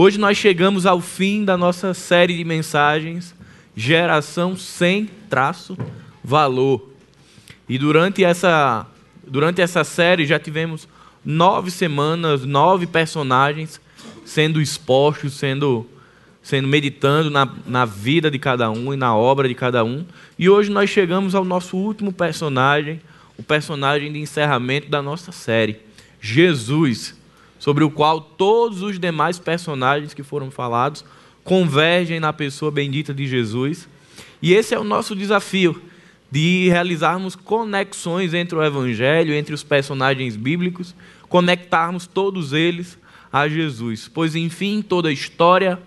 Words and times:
Hoje 0.00 0.16
nós 0.16 0.38
chegamos 0.38 0.86
ao 0.86 1.00
fim 1.00 1.44
da 1.44 1.56
nossa 1.56 1.92
série 1.92 2.36
de 2.36 2.44
mensagens 2.44 3.34
Geração 3.74 4.56
sem 4.56 5.10
traço 5.28 5.76
valor. 6.22 6.92
E 7.68 7.76
durante 7.76 8.22
essa 8.22 8.86
durante 9.26 9.60
essa 9.60 9.82
série 9.82 10.24
já 10.24 10.38
tivemos 10.38 10.86
nove 11.24 11.72
semanas, 11.72 12.44
nove 12.44 12.86
personagens 12.86 13.80
sendo 14.24 14.60
expostos, 14.60 15.34
sendo 15.34 15.84
sendo 16.44 16.68
meditando 16.68 17.28
na, 17.28 17.52
na 17.66 17.84
vida 17.84 18.30
de 18.30 18.38
cada 18.38 18.70
um 18.70 18.94
e 18.94 18.96
na 18.96 19.16
obra 19.16 19.48
de 19.48 19.54
cada 19.56 19.82
um. 19.82 20.06
E 20.38 20.48
hoje 20.48 20.70
nós 20.70 20.88
chegamos 20.88 21.34
ao 21.34 21.44
nosso 21.44 21.76
último 21.76 22.12
personagem, 22.12 23.00
o 23.36 23.42
personagem 23.42 24.12
de 24.12 24.20
encerramento 24.20 24.88
da 24.88 25.02
nossa 25.02 25.32
série, 25.32 25.80
Jesus, 26.20 27.18
sobre 27.58 27.84
o 27.84 27.90
qual 27.90 28.20
todos 28.20 28.82
os 28.82 28.98
demais 28.98 29.38
personagens 29.38 30.14
que 30.14 30.22
foram 30.22 30.50
falados 30.50 31.04
convergem 31.44 32.20
na 32.20 32.32
pessoa 32.32 32.70
bendita 32.70 33.12
de 33.12 33.26
Jesus. 33.26 33.88
E 34.40 34.52
esse 34.52 34.74
é 34.74 34.78
o 34.78 34.84
nosso 34.84 35.16
desafio 35.16 35.80
de 36.30 36.68
realizarmos 36.68 37.34
conexões 37.34 38.34
entre 38.34 38.56
o 38.56 38.62
evangelho, 38.62 39.34
entre 39.34 39.54
os 39.54 39.62
personagens 39.62 40.36
bíblicos, 40.36 40.94
conectarmos 41.28 42.06
todos 42.06 42.52
eles 42.52 42.98
a 43.32 43.48
Jesus. 43.48 44.08
Pois 44.12 44.36
enfim, 44.36 44.82
toda 44.82 45.08
a 45.08 45.12
história 45.12 45.78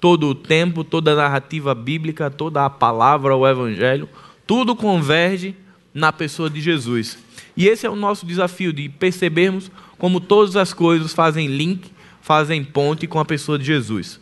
todo 0.00 0.28
o 0.28 0.34
tempo, 0.34 0.84
toda 0.84 1.12
a 1.12 1.16
narrativa 1.16 1.74
bíblica, 1.74 2.30
toda 2.30 2.64
a 2.64 2.70
palavra, 2.70 3.34
o 3.34 3.46
evangelho, 3.46 4.08
tudo 4.46 4.76
converge 4.76 5.54
na 5.92 6.12
pessoa 6.12 6.48
de 6.48 6.60
Jesus. 6.60 7.18
E 7.58 7.66
esse 7.66 7.84
é 7.84 7.90
o 7.90 7.96
nosso 7.96 8.24
desafio 8.24 8.72
de 8.72 8.88
percebermos 8.88 9.68
como 9.98 10.20
todas 10.20 10.54
as 10.54 10.72
coisas 10.72 11.12
fazem 11.12 11.48
link, 11.48 11.90
fazem 12.22 12.62
ponte 12.62 13.08
com 13.08 13.18
a 13.18 13.24
pessoa 13.24 13.58
de 13.58 13.64
Jesus. 13.64 14.20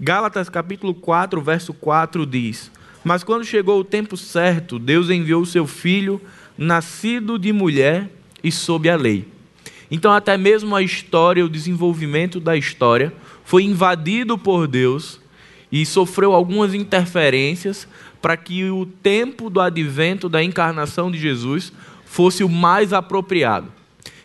Gálatas 0.00 0.48
capítulo 0.48 0.94
4, 0.94 1.38
verso 1.42 1.74
4 1.74 2.24
diz: 2.24 2.70
Mas 3.04 3.22
quando 3.22 3.44
chegou 3.44 3.78
o 3.78 3.84
tempo 3.84 4.16
certo, 4.16 4.78
Deus 4.78 5.10
enviou 5.10 5.42
o 5.42 5.46
seu 5.46 5.66
filho, 5.66 6.18
nascido 6.56 7.38
de 7.38 7.52
mulher 7.52 8.10
e 8.42 8.50
sob 8.50 8.88
a 8.88 8.96
lei. 8.96 9.28
Então, 9.90 10.10
até 10.10 10.38
mesmo 10.38 10.74
a 10.74 10.80
história, 10.80 11.44
o 11.44 11.50
desenvolvimento 11.50 12.40
da 12.40 12.56
história, 12.56 13.12
foi 13.44 13.64
invadido 13.64 14.38
por 14.38 14.66
Deus 14.66 15.20
e 15.70 15.84
sofreu 15.84 16.32
algumas 16.32 16.72
interferências 16.72 17.86
para 18.22 18.34
que 18.34 18.64
o 18.70 18.86
tempo 18.86 19.50
do 19.50 19.60
advento 19.60 20.26
da 20.26 20.42
encarnação 20.42 21.10
de 21.10 21.18
Jesus 21.18 21.70
fosse 22.16 22.42
o 22.42 22.48
mais 22.48 22.94
apropriado. 22.94 23.70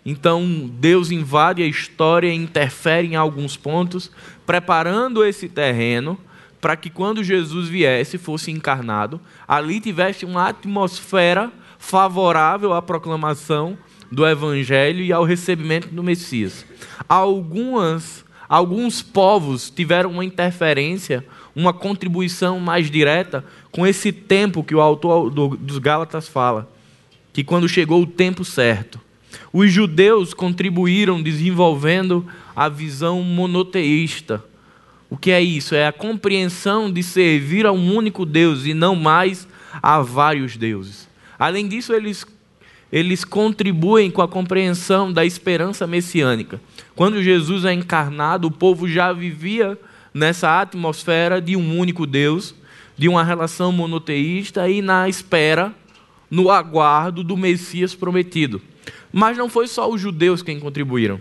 Então, 0.06 0.48
Deus 0.80 1.12
invade 1.12 1.62
a 1.62 1.68
história 1.68 2.30
e 2.30 2.34
interfere 2.34 3.06
em 3.06 3.18
alguns 3.18 3.58
pontos, 3.58 4.10
preparando 4.46 5.26
esse 5.26 5.50
terreno 5.50 6.18
para 6.62 6.78
que 6.78 6.90
quando 6.90 7.22
Jesus 7.22 7.68
viesse, 7.68 8.18
fosse 8.18 8.50
encarnado, 8.50 9.20
ali 9.46 9.82
tivesse 9.82 10.24
uma 10.24 10.48
atmosfera 10.48 11.52
favorável 11.78 12.72
à 12.72 12.82
proclamação 12.82 13.78
do 14.10 14.26
evangelho 14.26 15.04
e 15.04 15.12
ao 15.12 15.26
recebimento 15.26 15.90
do 15.90 16.02
Messias. 16.02 16.66
Algumas 17.10 18.24
alguns 18.48 19.02
povos 19.02 19.70
tiveram 19.70 20.12
uma 20.12 20.24
interferência, 20.24 21.26
uma 21.54 21.74
contribuição 21.74 22.58
mais 22.58 22.90
direta 22.90 23.44
com 23.70 23.86
esse 23.86 24.14
tempo 24.14 24.64
que 24.64 24.76
o 24.76 24.80
autor 24.80 25.30
dos 25.30 25.78
Gálatas 25.78 26.30
fala, 26.30 26.70
que 27.34 27.44
quando 27.44 27.68
chegou 27.68 28.02
o 28.02 28.08
tempo 28.08 28.44
certo, 28.44 29.00
os 29.54 29.72
judeus 29.72 30.34
contribuíram 30.34 31.22
desenvolvendo 31.22 32.26
a 32.56 32.68
visão 32.70 33.22
monoteísta. 33.22 34.44
O 35.10 35.18
que 35.18 35.32
é 35.32 35.42
isso? 35.42 35.76
É 35.76 35.88
a 35.88 35.92
compreensão 35.92 36.92
de 36.92 37.04
servir 37.04 37.66
a 37.66 37.72
um 37.72 37.96
único 37.96 38.26
Deus 38.26 38.66
e 38.66 38.74
não 38.74 38.96
mais 38.96 39.48
a 39.82 40.02
vários 40.02 40.56
deuses. 40.56 41.08
Além 41.38 41.68
disso, 41.68 41.94
eles 41.94 42.26
eles 42.92 43.24
contribuem 43.24 44.12
com 44.12 44.22
a 44.22 44.28
compreensão 44.28 45.14
da 45.14 45.26
esperança 45.26 45.88
messiânica. 45.88 46.60
Quando 46.94 47.24
Jesus 47.24 47.64
é 47.64 47.72
encarnado, 47.72 48.50
o 48.50 48.52
povo 48.52 48.88
já 48.88 49.14
vivia 49.14 49.80
nessa 50.14 50.60
atmosfera 50.60 51.42
de 51.42 51.56
um 51.56 51.78
único 51.80 52.06
Deus, 52.06 52.54
de 52.98 53.08
uma 53.08 53.24
relação 53.24 53.72
monoteísta 53.72 54.70
e 54.70 54.82
na 54.82 55.08
espera, 55.08 55.74
no 56.32 56.50
aguardo 56.50 57.24
do 57.24 57.36
Messias 57.36 57.94
prometido. 57.94 58.62
Mas 59.12 59.38
não 59.38 59.50
foi 59.50 59.68
só 59.68 59.90
os 59.92 60.00
judeus 60.00 60.42
quem 60.42 60.60
contribuíram. 60.60 61.20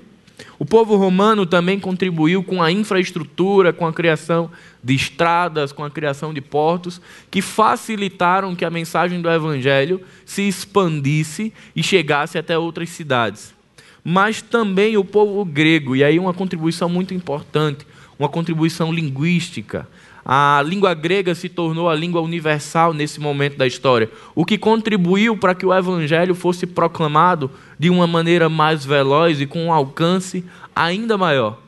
O 0.59 0.65
povo 0.65 0.97
romano 0.97 1.44
também 1.44 1.78
contribuiu 1.78 2.43
com 2.43 2.62
a 2.62 2.71
infraestrutura, 2.71 3.72
com 3.72 3.87
a 3.87 3.93
criação 3.93 4.50
de 4.82 4.94
estradas, 4.94 5.72
com 5.72 5.84
a 5.84 5.91
criação 5.91 6.32
de 6.32 6.41
portos, 6.41 7.00
que 7.31 7.43
facilitaram 7.43 8.54
que 8.54 8.65
a 8.65 8.70
mensagem 8.70 9.20
do 9.20 9.31
Evangelho 9.31 10.00
se 10.25 10.47
expandisse 10.47 11.53
e 11.75 11.82
chegasse 11.82 12.38
até 12.38 12.56
outras 12.56 12.88
cidades. 12.91 13.54
Mas 14.03 14.41
também 14.41 14.97
o 14.97 15.04
povo 15.04 15.44
grego, 15.44 15.94
e 15.94 16.03
aí 16.03 16.19
uma 16.19 16.32
contribuição 16.32 16.88
muito 16.88 17.12
importante, 17.12 17.87
uma 18.19 18.28
contribuição 18.28 18.93
linguística. 18.93 19.88
A 20.32 20.62
língua 20.64 20.94
grega 20.94 21.34
se 21.34 21.48
tornou 21.48 21.91
a 21.91 21.94
língua 21.96 22.20
universal 22.20 22.94
nesse 22.94 23.18
momento 23.18 23.56
da 23.56 23.66
história, 23.66 24.08
o 24.32 24.44
que 24.44 24.56
contribuiu 24.56 25.36
para 25.36 25.56
que 25.56 25.66
o 25.66 25.74
evangelho 25.74 26.36
fosse 26.36 26.68
proclamado 26.68 27.50
de 27.76 27.91
uma 27.91 28.06
maneira 28.06 28.48
mais 28.48 28.84
veloz 28.84 29.40
e 29.40 29.46
com 29.46 29.64
um 29.64 29.72
alcance 29.72 30.44
ainda 30.72 31.19
maior. 31.19 31.58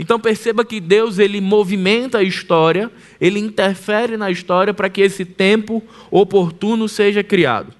Então 0.00 0.18
perceba 0.18 0.64
que 0.64 0.80
Deus 0.80 1.20
ele 1.20 1.40
movimenta 1.40 2.18
a 2.18 2.22
história, 2.24 2.90
ele 3.20 3.38
interfere 3.38 4.16
na 4.16 4.32
história 4.32 4.74
para 4.74 4.90
que 4.90 5.00
esse 5.00 5.24
tempo 5.24 5.80
oportuno 6.10 6.88
seja 6.88 7.22
criado. 7.22 7.72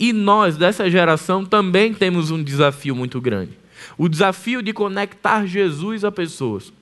E 0.00 0.10
nós 0.10 0.56
dessa 0.56 0.88
geração 0.88 1.44
também 1.44 1.92
temos 1.92 2.30
um 2.30 2.42
desafio 2.42 2.96
muito 2.96 3.20
grande. 3.20 3.52
O 3.98 4.08
desafio 4.08 4.62
de 4.62 4.72
conectar 4.72 5.44
Jesus 5.44 6.02
a 6.02 6.10
pessoas. 6.10 6.72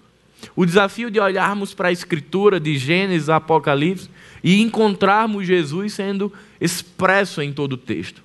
O 0.55 0.65
desafio 0.65 1.11
de 1.11 1.21
olharmos 1.21 1.75
para 1.75 1.89
a 1.89 1.93
escritura 1.93 2.59
de 2.59 2.77
Gênesis 2.77 3.29
a 3.29 3.37
Apocalipse 3.37 4.09
e 4.43 4.61
encontrarmos 4.61 5.47
Jesus 5.47 5.95
sendo 5.95 6.33
expresso 6.61 7.43
em 7.43 7.53
todo 7.53 7.75
o 7.75 7.79
texto. 7.79 8.23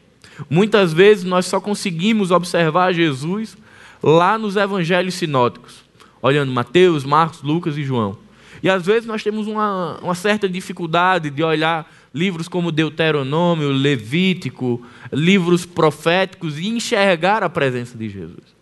Muitas 0.49 0.93
vezes 0.93 1.23
nós 1.23 1.45
só 1.45 1.59
conseguimos 1.59 2.31
observar 2.31 2.93
Jesus 2.93 3.57
lá 4.01 4.37
nos 4.37 4.55
evangelhos 4.55 5.15
sinóticos 5.15 5.89
olhando 6.21 6.51
Mateus, 6.51 7.03
Marcos, 7.03 7.41
Lucas 7.41 7.77
e 7.77 7.83
João. 7.83 8.17
E 8.61 8.69
às 8.69 8.85
vezes 8.85 9.05
nós 9.05 9.23
temos 9.23 9.47
uma, 9.47 9.97
uma 10.01 10.15
certa 10.15 10.49
dificuldade 10.49 11.29
de 11.29 11.41
olhar 11.43 11.89
livros 12.13 12.47
como 12.47 12.71
Deuteronômio, 12.71 13.69
Levítico, 13.69 14.85
livros 15.13 15.65
proféticos 15.65 16.59
e 16.59 16.67
enxergar 16.67 17.41
a 17.41 17.49
presença 17.49 17.97
de 17.97 18.09
Jesus. 18.09 18.58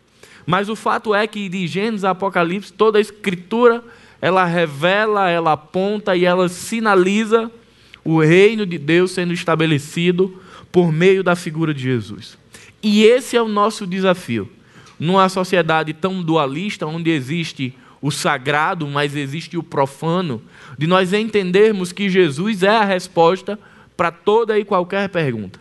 Mas 0.48 0.70
o 0.70 0.76
fato 0.78 1.14
é 1.14 1.28
que 1.28 1.50
de 1.50 1.68
Gênesis 1.68 2.06
a 2.06 2.12
Apocalipse, 2.12 2.72
toda 2.72 2.98
a 2.98 3.02
escritura, 3.02 3.84
ela 4.22 4.46
revela, 4.46 5.30
ela 5.30 5.52
aponta 5.52 6.16
e 6.16 6.24
ela 6.24 6.48
sinaliza 6.48 7.52
o 8.02 8.22
reino 8.22 8.66
de 8.66 8.78
Deus 8.78 9.12
sendo 9.12 9.34
estabelecido 9.34 10.42
por 10.72 10.90
meio 10.90 11.22
da 11.22 11.36
figura 11.36 11.74
de 11.74 11.84
Jesus. 11.84 12.38
E 12.82 13.04
esse 13.04 13.36
é 13.36 13.42
o 13.42 13.50
nosso 13.50 13.86
desafio 13.86 14.50
numa 14.98 15.28
sociedade 15.28 15.94
tão 15.94 16.24
dualista, 16.24 16.88
onde 16.88 17.12
existe 17.12 17.76
o 18.02 18.10
sagrado, 18.10 18.88
mas 18.88 19.16
existe 19.16 19.58
o 19.58 19.62
profano, 19.62 20.42
de 20.78 20.88
nós 20.88 21.12
entendermos 21.12 21.92
que 21.92 22.10
Jesus 22.10 22.64
é 22.64 22.70
a 22.70 22.86
resposta 22.86 23.60
para 23.98 24.12
toda 24.12 24.58
e 24.58 24.64
qualquer 24.64 25.10
pergunta. 25.10 25.60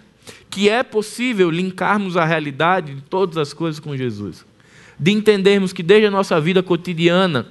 Que 0.49 0.69
é 0.69 0.85
possível 0.85 1.51
linkarmos 1.51 2.17
a 2.17 2.25
realidade 2.25 2.95
de 2.95 3.01
todas 3.03 3.37
as 3.37 3.53
coisas 3.53 3.81
com 3.81 3.97
Jesus. 3.97 4.46
De 4.99 5.13
entendermos 5.13 5.73
que 5.73 5.83
desde 5.83 6.07
a 6.07 6.11
nossa 6.11 6.41
vida 6.41 6.63
cotidiana, 6.63 7.47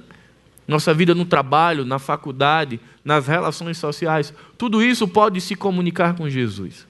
nossa 0.66 0.92
vida 0.92 1.14
no 1.14 1.24
trabalho, 1.24 1.84
na 1.84 1.98
faculdade, 1.98 2.80
nas 3.04 3.26
relações 3.26 3.78
sociais, 3.78 4.34
tudo 4.58 4.82
isso 4.82 5.06
pode 5.06 5.40
se 5.40 5.54
comunicar 5.54 6.16
com 6.16 6.28
Jesus. 6.28 6.86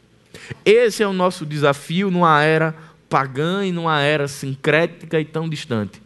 Esse 0.65 1.03
é 1.03 1.07
o 1.07 1.13
nosso 1.13 1.45
desafio 1.45 2.11
numa 2.11 2.43
era 2.43 2.75
pagã 3.09 3.65
e 3.65 3.73
numa 3.73 4.01
era 4.01 4.27
sincrética 4.27 5.21
e 5.21 5.25
tão 5.25 5.49
distante. 5.49 6.01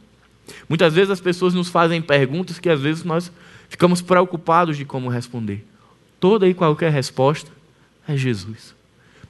Muitas 0.68 0.94
vezes 0.94 1.10
as 1.10 1.20
pessoas 1.20 1.54
nos 1.54 1.68
fazem 1.68 2.02
perguntas 2.02 2.58
que 2.58 2.68
às 2.68 2.80
vezes 2.80 3.04
nós 3.04 3.30
ficamos 3.68 4.02
preocupados 4.02 4.76
de 4.76 4.84
como 4.84 5.08
responder. 5.08 5.64
Toda 6.18 6.46
e 6.48 6.54
qualquer 6.54 6.90
resposta 6.90 7.50
é 8.06 8.16
Jesus. 8.16 8.74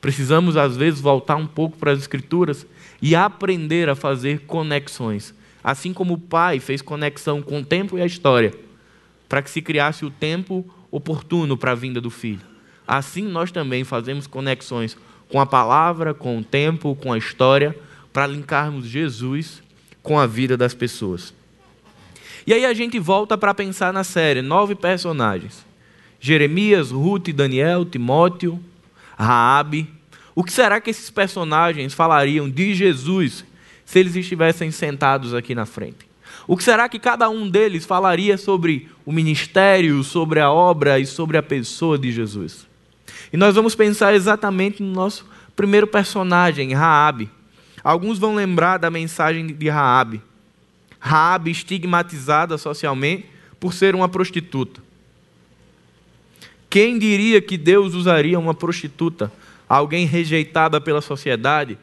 Precisamos 0.00 0.56
às 0.56 0.76
vezes 0.76 1.00
voltar 1.00 1.36
um 1.36 1.46
pouco 1.46 1.76
para 1.76 1.92
as 1.92 1.98
escrituras 1.98 2.66
e 3.00 3.14
aprender 3.14 3.88
a 3.88 3.94
fazer 3.94 4.40
conexões, 4.40 5.34
assim 5.62 5.92
como 5.92 6.14
o 6.14 6.18
pai 6.18 6.60
fez 6.60 6.82
conexão 6.82 7.42
com 7.42 7.60
o 7.60 7.64
tempo 7.64 7.98
e 7.98 8.02
a 8.02 8.06
história, 8.06 8.52
para 9.28 9.42
que 9.42 9.50
se 9.50 9.62
criasse 9.62 10.04
o 10.04 10.10
tempo 10.10 10.64
oportuno 10.90 11.56
para 11.56 11.72
a 11.72 11.76
vinda 11.76 12.00
do 12.00 12.10
filho. 12.10 12.40
Assim 12.86 13.22
nós 13.22 13.52
também 13.52 13.84
fazemos 13.84 14.26
conexões 14.26 14.96
com 15.28 15.40
a 15.40 15.46
palavra, 15.46 16.12
com 16.12 16.38
o 16.38 16.44
tempo, 16.44 16.96
com 16.96 17.12
a 17.12 17.18
história, 17.18 17.76
para 18.12 18.26
linkarmos 18.26 18.86
Jesus 18.86 19.62
com 20.02 20.18
a 20.18 20.26
vida 20.26 20.56
das 20.56 20.74
pessoas. 20.74 21.32
E 22.46 22.52
aí 22.52 22.64
a 22.64 22.74
gente 22.74 22.98
volta 22.98 23.38
para 23.38 23.54
pensar 23.54 23.92
na 23.92 24.02
série, 24.02 24.42
nove 24.42 24.74
personagens. 24.74 25.64
Jeremias, 26.18 26.90
Ruth, 26.90 27.28
Daniel, 27.28 27.84
Timóteo, 27.84 28.58
Raabe. 29.16 29.88
O 30.34 30.44
que 30.44 30.52
será 30.52 30.80
que 30.80 30.90
esses 30.90 31.10
personagens 31.10 31.92
falariam 31.92 32.48
de 32.48 32.74
Jesus 32.74 33.44
se 33.84 33.98
eles 33.98 34.14
estivessem 34.14 34.70
sentados 34.70 35.34
aqui 35.34 35.54
na 35.54 35.66
frente? 35.66 36.08
O 36.46 36.56
que 36.56 36.64
será 36.64 36.88
que 36.88 36.98
cada 36.98 37.28
um 37.28 37.48
deles 37.48 37.84
falaria 37.84 38.36
sobre 38.38 38.88
o 39.04 39.12
ministério, 39.12 40.02
sobre 40.02 40.40
a 40.40 40.50
obra 40.50 40.98
e 40.98 41.06
sobre 41.06 41.36
a 41.36 41.42
pessoa 41.42 41.98
de 41.98 42.12
Jesus? 42.12 42.66
E 43.32 43.36
nós 43.36 43.54
vamos 43.54 43.74
pensar 43.74 44.14
exatamente 44.14 44.82
no 44.82 44.92
nosso 44.92 45.26
primeiro 45.54 45.86
personagem, 45.86 46.72
Raabe. 46.72 47.30
Alguns 47.82 48.18
vão 48.18 48.34
lembrar 48.34 48.78
da 48.78 48.90
mensagem 48.90 49.46
de 49.46 49.68
Raabe. 49.68 50.22
Raabe 50.98 51.50
estigmatizada 51.50 52.58
socialmente 52.58 53.26
por 53.58 53.72
ser 53.72 53.94
uma 53.94 54.08
prostituta. 54.08 54.80
Quem 56.68 56.98
diria 56.98 57.40
que 57.40 57.58
Deus 57.58 57.94
usaria 57.94 58.38
uma 58.38 58.54
prostituta, 58.54 59.32
alguém 59.76 60.04
rejeitada 60.04 60.80
pela 60.80 61.00
sociedade, 61.00 61.78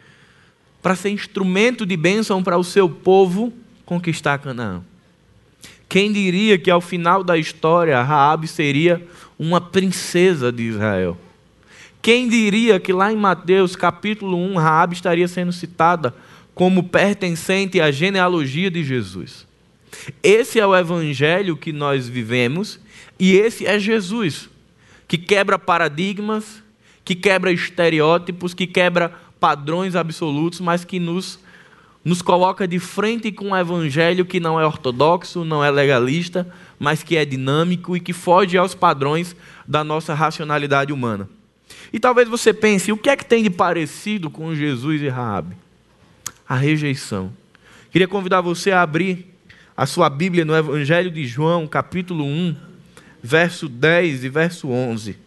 para 0.82 0.96
ser 0.96 1.10
instrumento 1.10 1.86
de 1.86 1.96
bênção 1.96 2.44
para 2.44 2.58
o 2.58 2.64
seu 2.64 2.90
povo 2.90 3.54
conquistar 3.86 4.40
Canaã? 4.40 4.84
Quem 5.88 6.12
diria 6.12 6.58
que 6.58 6.70
ao 6.70 6.82
final 6.82 7.24
da 7.24 7.38
história 7.38 8.02
Raabe 8.02 8.48
seria 8.48 9.02
uma 9.40 9.62
princesa 9.62 10.52
de 10.52 10.64
Israel? 10.64 11.18
Quem 12.02 12.28
diria 12.28 12.78
que 12.80 12.92
lá 12.92 13.12
em 13.12 13.16
Mateus 13.16 13.76
capítulo 13.76 14.38
1 14.38 14.58
Raabe 14.58 14.96
estaria 14.96 15.28
sendo 15.28 15.54
citada 15.54 16.14
como 16.54 16.84
pertencente 16.84 17.80
à 17.80 17.90
genealogia 17.90 18.70
de 18.70 18.84
Jesus? 18.84 19.48
Esse 20.22 20.60
é 20.60 20.68
o 20.68 20.76
evangelho 20.76 21.56
que 21.56 21.72
nós 21.72 22.08
vivemos 22.08 22.80
e 23.18 23.34
esse 23.34 23.66
é 23.66 23.80
Jesus 23.80 24.50
que 25.08 25.18
quebra 25.18 25.58
paradigmas, 25.58 26.62
que 27.08 27.16
quebra 27.16 27.54
estereótipos, 27.54 28.54
que 28.54 28.68
quebra 28.68 29.14
padrões 29.40 29.96
absolutos, 29.96 30.60
mas 30.60 30.84
que 30.84 31.00
nos, 31.00 31.40
nos 32.04 32.22
coloca 32.22 32.68
de 32.68 32.80
frente 32.80 33.32
com 33.32 33.52
um 33.52 33.56
evangelho 33.56 34.26
que 34.26 34.42
não 34.42 34.60
é 34.60 34.66
ortodoxo, 34.66 35.46
não 35.46 35.64
é 35.64 35.72
legalista, 35.72 36.46
mas 36.78 37.04
que 37.04 37.16
é 37.16 37.24
dinâmico 37.24 37.96
e 37.96 38.02
que 38.02 38.12
foge 38.12 38.58
aos 38.58 38.76
padrões 38.76 39.38
da 39.66 39.86
nossa 39.86 40.14
racionalidade 40.14 40.92
humana. 40.92 41.30
E 41.94 41.98
talvez 41.98 42.28
você 42.28 42.54
pense, 42.54 42.92
o 42.92 42.98
que 42.98 43.10
é 43.10 43.16
que 43.16 43.24
tem 43.24 43.42
de 43.42 43.50
parecido 43.50 44.30
com 44.30 44.54
Jesus 44.54 45.02
e 45.02 45.08
Raabe? 45.08 45.56
A 46.46 46.58
rejeição. 46.58 47.32
Queria 47.90 48.10
convidar 48.10 48.42
você 48.42 48.70
a 48.72 48.82
abrir 48.82 49.34
a 49.78 49.86
sua 49.86 50.10
Bíblia 50.10 50.44
no 50.44 50.54
Evangelho 50.54 51.10
de 51.10 51.26
João, 51.26 51.68
capítulo 51.68 52.26
1, 52.26 52.54
verso 53.24 53.70
10 53.70 54.26
e 54.26 54.30
verso 54.30 54.68
11. 54.68 55.27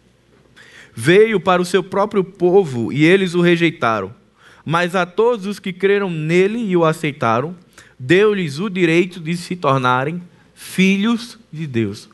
Veio 0.93 1.39
para 1.39 1.61
o 1.61 1.65
seu 1.65 1.83
próprio 1.83 2.23
povo 2.23 2.91
e 2.91 3.03
eles 3.05 3.33
o 3.33 3.41
rejeitaram. 3.41 4.13
Mas 4.65 4.95
a 4.95 5.05
todos 5.05 5.45
os 5.45 5.59
que 5.59 5.73
creram 5.73 6.09
nele 6.09 6.59
e 6.59 6.77
o 6.77 6.85
aceitaram, 6.85 7.55
deu-lhes 7.97 8.59
o 8.59 8.69
direito 8.69 9.19
de 9.19 9.35
se 9.35 9.55
tornarem 9.55 10.21
filhos 10.53 11.39
de 11.51 11.65
Deus. 11.65 12.09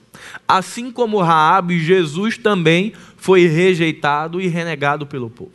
Assim 0.48 0.92
como 0.92 1.22
Raabe, 1.22 1.80
Jesus 1.80 2.38
também 2.38 2.94
foi 3.18 3.48
rejeitado 3.48 4.40
e 4.40 4.48
renegado 4.48 5.06
pelo 5.06 5.30
povo. 5.30 5.52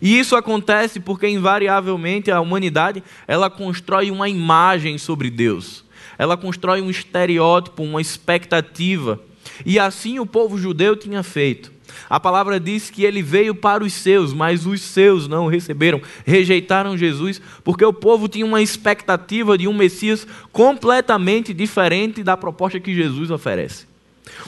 E 0.00 0.18
isso 0.18 0.36
acontece 0.36 1.00
porque 1.00 1.28
invariavelmente 1.28 2.30
a 2.30 2.40
humanidade, 2.40 3.02
ela 3.26 3.50
constrói 3.50 4.10
uma 4.10 4.28
imagem 4.28 4.96
sobre 4.96 5.30
Deus. 5.30 5.84
Ela 6.18 6.36
constrói 6.36 6.80
um 6.80 6.90
estereótipo, 6.90 7.82
uma 7.82 8.00
expectativa 8.00 9.20
e 9.64 9.78
assim 9.78 10.18
o 10.18 10.26
povo 10.26 10.58
judeu 10.58 10.96
tinha 10.96 11.22
feito. 11.22 11.71
A 12.12 12.20
palavra 12.20 12.60
diz 12.60 12.90
que 12.90 13.04
ele 13.04 13.22
veio 13.22 13.54
para 13.54 13.82
os 13.82 13.94
seus, 13.94 14.34
mas 14.34 14.66
os 14.66 14.82
seus 14.82 15.26
não 15.26 15.46
o 15.46 15.48
receberam, 15.48 15.98
rejeitaram 16.26 16.94
Jesus, 16.94 17.40
porque 17.64 17.86
o 17.86 17.92
povo 17.92 18.28
tinha 18.28 18.44
uma 18.44 18.60
expectativa 18.60 19.56
de 19.56 19.66
um 19.66 19.72
Messias 19.72 20.26
completamente 20.52 21.54
diferente 21.54 22.22
da 22.22 22.36
proposta 22.36 22.78
que 22.78 22.94
Jesus 22.94 23.30
oferece. 23.30 23.86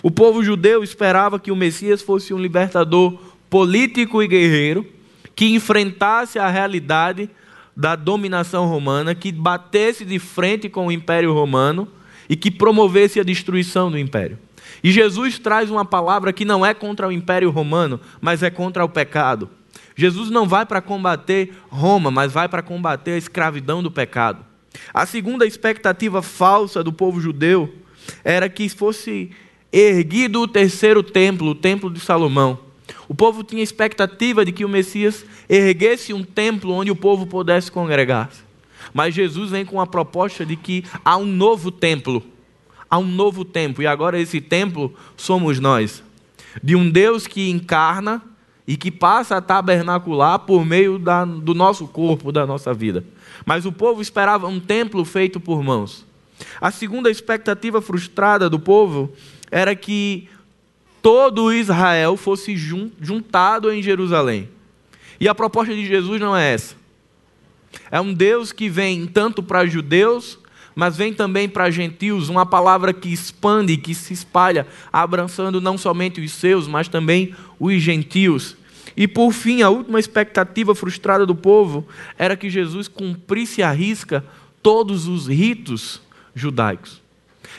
O 0.02 0.10
povo 0.10 0.44
judeu 0.44 0.84
esperava 0.84 1.40
que 1.40 1.50
o 1.50 1.56
Messias 1.56 2.02
fosse 2.02 2.34
um 2.34 2.38
libertador 2.38 3.18
político 3.48 4.22
e 4.22 4.28
guerreiro, 4.28 4.84
que 5.34 5.54
enfrentasse 5.54 6.38
a 6.38 6.50
realidade 6.50 7.30
da 7.74 7.96
dominação 7.96 8.66
romana, 8.66 9.14
que 9.14 9.32
batesse 9.32 10.04
de 10.04 10.18
frente 10.18 10.68
com 10.68 10.88
o 10.88 10.92
Império 10.92 11.32
Romano 11.32 11.88
e 12.28 12.36
que 12.36 12.50
promovesse 12.50 13.18
a 13.18 13.24
destruição 13.24 13.90
do 13.90 13.98
império. 13.98 14.38
E 14.84 14.92
Jesus 14.92 15.38
traz 15.38 15.70
uma 15.70 15.82
palavra 15.82 16.30
que 16.30 16.44
não 16.44 16.64
é 16.64 16.74
contra 16.74 17.08
o 17.08 17.12
Império 17.12 17.48
Romano, 17.48 17.98
mas 18.20 18.42
é 18.42 18.50
contra 18.50 18.84
o 18.84 18.88
pecado. 18.88 19.48
Jesus 19.96 20.28
não 20.28 20.46
vai 20.46 20.66
para 20.66 20.82
combater 20.82 21.54
Roma, 21.70 22.10
mas 22.10 22.34
vai 22.34 22.50
para 22.50 22.60
combater 22.60 23.12
a 23.12 23.16
escravidão 23.16 23.82
do 23.82 23.90
pecado. 23.90 24.44
A 24.92 25.06
segunda 25.06 25.46
expectativa 25.46 26.20
falsa 26.20 26.84
do 26.84 26.92
povo 26.92 27.18
judeu 27.18 27.74
era 28.22 28.46
que 28.46 28.68
fosse 28.68 29.30
erguido 29.72 30.42
o 30.42 30.48
terceiro 30.48 31.02
templo, 31.02 31.52
o 31.52 31.54
templo 31.54 31.90
de 31.90 31.98
Salomão. 31.98 32.58
O 33.08 33.14
povo 33.14 33.42
tinha 33.42 33.62
expectativa 33.62 34.44
de 34.44 34.52
que 34.52 34.66
o 34.66 34.68
Messias 34.68 35.24
erguesse 35.48 36.12
um 36.12 36.22
templo 36.22 36.74
onde 36.74 36.90
o 36.90 36.96
povo 36.96 37.26
pudesse 37.26 37.72
congregar-se. 37.72 38.42
Mas 38.92 39.14
Jesus 39.14 39.50
vem 39.50 39.64
com 39.64 39.80
a 39.80 39.86
proposta 39.86 40.44
de 40.44 40.56
que 40.56 40.84
há 41.02 41.16
um 41.16 41.24
novo 41.24 41.70
templo 41.70 42.22
a 42.88 42.98
um 42.98 43.06
novo 43.06 43.44
tempo, 43.44 43.82
e 43.82 43.86
agora 43.86 44.18
esse 44.18 44.40
templo 44.40 44.94
somos 45.16 45.58
nós. 45.58 46.02
De 46.62 46.76
um 46.76 46.88
Deus 46.88 47.26
que 47.26 47.50
encarna 47.50 48.22
e 48.66 48.76
que 48.76 48.90
passa 48.90 49.36
a 49.36 49.40
tabernacular 49.40 50.38
por 50.40 50.64
meio 50.64 50.98
da, 50.98 51.24
do 51.24 51.54
nosso 51.54 51.86
corpo, 51.86 52.32
da 52.32 52.46
nossa 52.46 52.72
vida. 52.72 53.04
Mas 53.44 53.66
o 53.66 53.72
povo 53.72 54.00
esperava 54.00 54.46
um 54.46 54.60
templo 54.60 55.04
feito 55.04 55.38
por 55.40 55.62
mãos. 55.62 56.06
A 56.60 56.70
segunda 56.70 57.10
expectativa 57.10 57.80
frustrada 57.80 58.48
do 58.48 58.58
povo 58.58 59.12
era 59.50 59.74
que 59.74 60.28
todo 61.02 61.52
Israel 61.52 62.16
fosse 62.16 62.56
juntado 62.56 63.70
em 63.70 63.82
Jerusalém. 63.82 64.48
E 65.20 65.28
a 65.28 65.34
proposta 65.34 65.74
de 65.74 65.86
Jesus 65.86 66.20
não 66.20 66.36
é 66.36 66.54
essa. 66.54 66.74
É 67.90 68.00
um 68.00 68.14
Deus 68.14 68.52
que 68.52 68.68
vem 68.68 69.06
tanto 69.06 69.42
para 69.42 69.66
judeus 69.66 70.38
mas 70.74 70.96
vem 70.96 71.12
também 71.12 71.48
para 71.48 71.70
gentios 71.70 72.28
uma 72.28 72.44
palavra 72.44 72.92
que 72.92 73.12
expande, 73.12 73.76
que 73.76 73.94
se 73.94 74.12
espalha, 74.12 74.66
abraçando 74.92 75.60
não 75.60 75.78
somente 75.78 76.20
os 76.20 76.32
seus, 76.32 76.66
mas 76.66 76.88
também 76.88 77.34
os 77.58 77.80
gentios. 77.80 78.56
E 78.96 79.08
por 79.08 79.32
fim, 79.32 79.62
a 79.62 79.70
última 79.70 79.98
expectativa 79.98 80.74
frustrada 80.74 81.26
do 81.26 81.34
povo 81.34 81.86
era 82.18 82.36
que 82.36 82.50
Jesus 82.50 82.88
cumprisse 82.88 83.62
à 83.62 83.70
risca 83.72 84.24
todos 84.62 85.06
os 85.06 85.26
ritos 85.26 86.00
judaicos. 86.34 87.02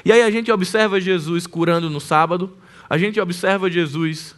E 0.03 0.11
aí 0.11 0.21
a 0.21 0.31
gente 0.31 0.51
observa 0.51 0.99
Jesus 0.99 1.47
curando 1.47 1.89
no 1.89 1.99
sábado, 1.99 2.51
a 2.89 2.97
gente 2.97 3.19
observa 3.19 3.69
Jesus 3.69 4.35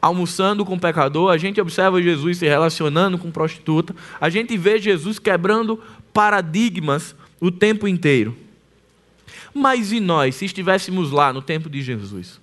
almoçando 0.00 0.64
com 0.64 0.78
pecador, 0.78 1.30
a 1.30 1.38
gente 1.38 1.60
observa 1.60 2.02
Jesus 2.02 2.38
se 2.38 2.46
relacionando 2.46 3.16
com 3.16 3.30
prostituta, 3.30 3.94
a 4.20 4.28
gente 4.28 4.56
vê 4.56 4.78
Jesus 4.78 5.18
quebrando 5.18 5.80
paradigmas 6.12 7.16
o 7.46 7.50
tempo 7.50 7.86
inteiro. 7.86 8.36
Mas 9.52 9.92
e 9.92 10.00
nós, 10.00 10.34
se 10.36 10.46
estivéssemos 10.46 11.10
lá 11.10 11.32
no 11.32 11.42
tempo 11.42 11.68
de 11.68 11.82
Jesus? 11.82 12.40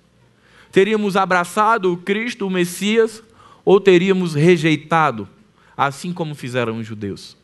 Teríamos 0.72 1.18
abraçado 1.18 1.92
o 1.92 1.98
Cristo, 1.98 2.46
o 2.46 2.50
Messias, 2.50 3.24
ou 3.66 3.80
teríamos 3.80 4.36
rejeitado, 4.36 5.28
assim 5.76 6.14
como 6.14 6.36
fizeram 6.36 6.78
os 6.78 6.86
judeus? 6.86 7.36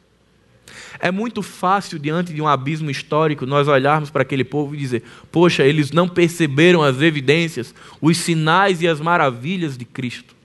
É 1.00 1.12
muito 1.12 1.42
fácil, 1.42 1.98
diante 1.98 2.34
de 2.34 2.42
um 2.42 2.48
abismo 2.48 2.92
histórico, 2.92 3.46
nós 3.46 3.68
olharmos 3.68 4.10
para 4.10 4.22
aquele 4.22 4.44
povo 4.44 4.76
e 4.76 4.78
dizer: 4.78 5.04
poxa, 5.32 5.64
eles 5.64 5.92
não 5.92 6.08
perceberam 6.08 6.84
as 6.84 7.02
evidências, 7.02 7.74
os 8.00 8.18
sinais 8.18 8.82
e 8.82 8.88
as 8.88 9.00
maravilhas 9.00 9.78
de 9.78 9.86
Cristo. 9.86 10.36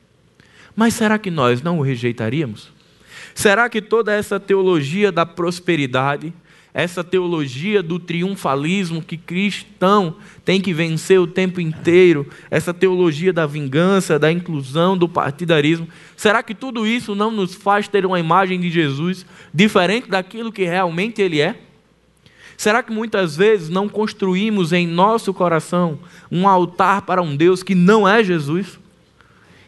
Mas 0.74 0.94
será 0.94 1.18
que 1.18 1.30
nós 1.30 1.60
não 1.60 1.78
o 1.78 1.82
rejeitaríamos? 1.82 2.70
Será 3.34 3.68
que 3.68 3.82
toda 3.82 4.12
essa 4.12 4.38
teologia 4.38 5.12
da 5.12 5.26
prosperidade, 5.26 6.32
essa 6.74 7.04
teologia 7.04 7.82
do 7.82 7.98
triunfalismo 7.98 9.02
que 9.02 9.16
cristão 9.16 10.16
tem 10.44 10.60
que 10.60 10.72
vencer 10.72 11.20
o 11.20 11.26
tempo 11.26 11.60
inteiro, 11.60 12.26
essa 12.50 12.72
teologia 12.72 13.32
da 13.32 13.46
vingança, 13.46 14.18
da 14.18 14.32
inclusão, 14.32 14.96
do 14.96 15.08
partidarismo. 15.08 15.86
Será 16.16 16.42
que 16.42 16.54
tudo 16.54 16.86
isso 16.86 17.14
não 17.14 17.30
nos 17.30 17.54
faz 17.54 17.88
ter 17.88 18.06
uma 18.06 18.18
imagem 18.18 18.58
de 18.58 18.70
Jesus 18.70 19.26
diferente 19.52 20.08
daquilo 20.08 20.50
que 20.50 20.64
realmente 20.64 21.20
ele 21.20 21.40
é? 21.40 21.56
Será 22.56 22.82
que 22.82 22.92
muitas 22.92 23.36
vezes 23.36 23.68
não 23.68 23.88
construímos 23.88 24.72
em 24.72 24.86
nosso 24.86 25.34
coração 25.34 25.98
um 26.30 26.48
altar 26.48 27.02
para 27.02 27.20
um 27.20 27.36
Deus 27.36 27.62
que 27.62 27.74
não 27.74 28.08
é 28.08 28.24
Jesus? 28.24 28.78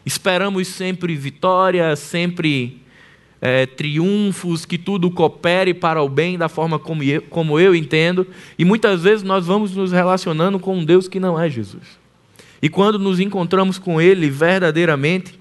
Esperamos 0.05 0.67
sempre 0.67 1.15
vitória, 1.15 1.95
sempre 1.95 2.79
é, 3.47 3.67
triunfos, 3.67 4.65
que 4.65 4.75
tudo 4.75 5.11
coopere 5.11 5.71
para 5.71 6.01
o 6.01 6.09
bem 6.09 6.35
da 6.35 6.49
forma 6.49 6.79
como 6.79 7.03
eu, 7.03 7.21
como 7.21 7.59
eu 7.59 7.75
entendo, 7.75 8.25
e 8.57 8.65
muitas 8.65 9.03
vezes 9.03 9.21
nós 9.21 9.45
vamos 9.45 9.75
nos 9.75 9.91
relacionando 9.91 10.57
com 10.57 10.79
um 10.79 10.83
Deus 10.83 11.07
que 11.07 11.19
não 11.19 11.39
é 11.39 11.47
Jesus. 11.47 11.83
E 12.59 12.69
quando 12.69 12.97
nos 12.97 13.19
encontramos 13.19 13.77
com 13.77 14.01
Ele 14.01 14.31
verdadeiramente, 14.31 15.39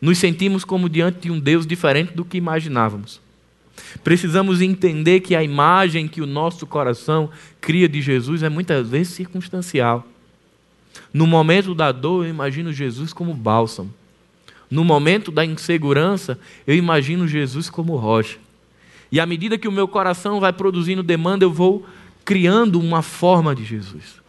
nos 0.00 0.16
sentimos 0.16 0.64
como 0.64 0.88
diante 0.88 1.20
de 1.20 1.30
um 1.30 1.38
Deus 1.38 1.66
diferente 1.66 2.14
do 2.14 2.24
que 2.24 2.38
imaginávamos. 2.38 3.20
Precisamos 4.02 4.62
entender 4.62 5.20
que 5.20 5.36
a 5.36 5.42
imagem 5.42 6.08
que 6.08 6.22
o 6.22 6.26
nosso 6.26 6.66
coração 6.66 7.28
cria 7.60 7.86
de 7.86 8.00
Jesus 8.00 8.42
é 8.42 8.48
muitas 8.48 8.88
vezes 8.88 9.12
circunstancial. 9.12 10.06
No 11.12 11.26
momento 11.26 11.74
da 11.74 11.92
dor, 11.92 12.24
eu 12.24 12.30
imagino 12.30 12.72
Jesus 12.72 13.12
como 13.12 13.34
bálsamo. 13.34 13.92
No 14.74 14.82
momento 14.82 15.30
da 15.30 15.44
insegurança, 15.44 16.36
eu 16.66 16.74
imagino 16.74 17.28
Jesus 17.28 17.70
como 17.70 17.94
rocha. 17.94 18.38
E 19.12 19.20
à 19.20 19.24
medida 19.24 19.56
que 19.56 19.68
o 19.68 19.72
meu 19.72 19.86
coração 19.86 20.40
vai 20.40 20.52
produzindo 20.52 21.00
demanda, 21.00 21.44
eu 21.44 21.52
vou 21.52 21.86
criando 22.24 22.80
uma 22.80 23.00
forma 23.00 23.54
de 23.54 23.64
Jesus. 23.64 24.20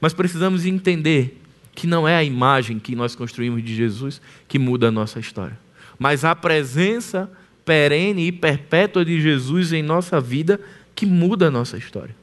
Mas 0.00 0.12
precisamos 0.12 0.66
entender 0.66 1.40
que 1.72 1.86
não 1.86 2.08
é 2.08 2.16
a 2.16 2.24
imagem 2.24 2.80
que 2.80 2.96
nós 2.96 3.14
construímos 3.14 3.62
de 3.62 3.76
Jesus 3.76 4.20
que 4.48 4.58
muda 4.58 4.88
a 4.88 4.90
nossa 4.90 5.20
história, 5.20 5.56
mas 5.96 6.24
a 6.24 6.34
presença 6.34 7.30
perene 7.64 8.26
e 8.26 8.32
perpétua 8.32 9.04
de 9.04 9.20
Jesus 9.20 9.72
em 9.72 9.84
nossa 9.84 10.20
vida 10.20 10.60
que 10.96 11.06
muda 11.06 11.46
a 11.46 11.50
nossa 11.50 11.78
história. 11.78 12.16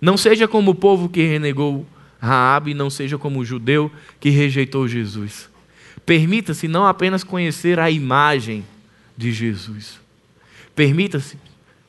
Não 0.00 0.16
seja 0.16 0.46
como 0.46 0.70
o 0.70 0.76
povo 0.76 1.08
que 1.08 1.22
renegou 1.22 1.84
Raabe, 2.20 2.72
não 2.72 2.88
seja 2.88 3.18
como 3.18 3.40
o 3.40 3.44
judeu 3.44 3.90
que 4.20 4.30
rejeitou 4.30 4.86
Jesus. 4.86 5.50
Permita-se 6.04 6.66
não 6.66 6.86
apenas 6.86 7.22
conhecer 7.22 7.78
a 7.78 7.90
imagem 7.90 8.64
de 9.16 9.32
Jesus. 9.32 10.00
Permita-se 10.74 11.36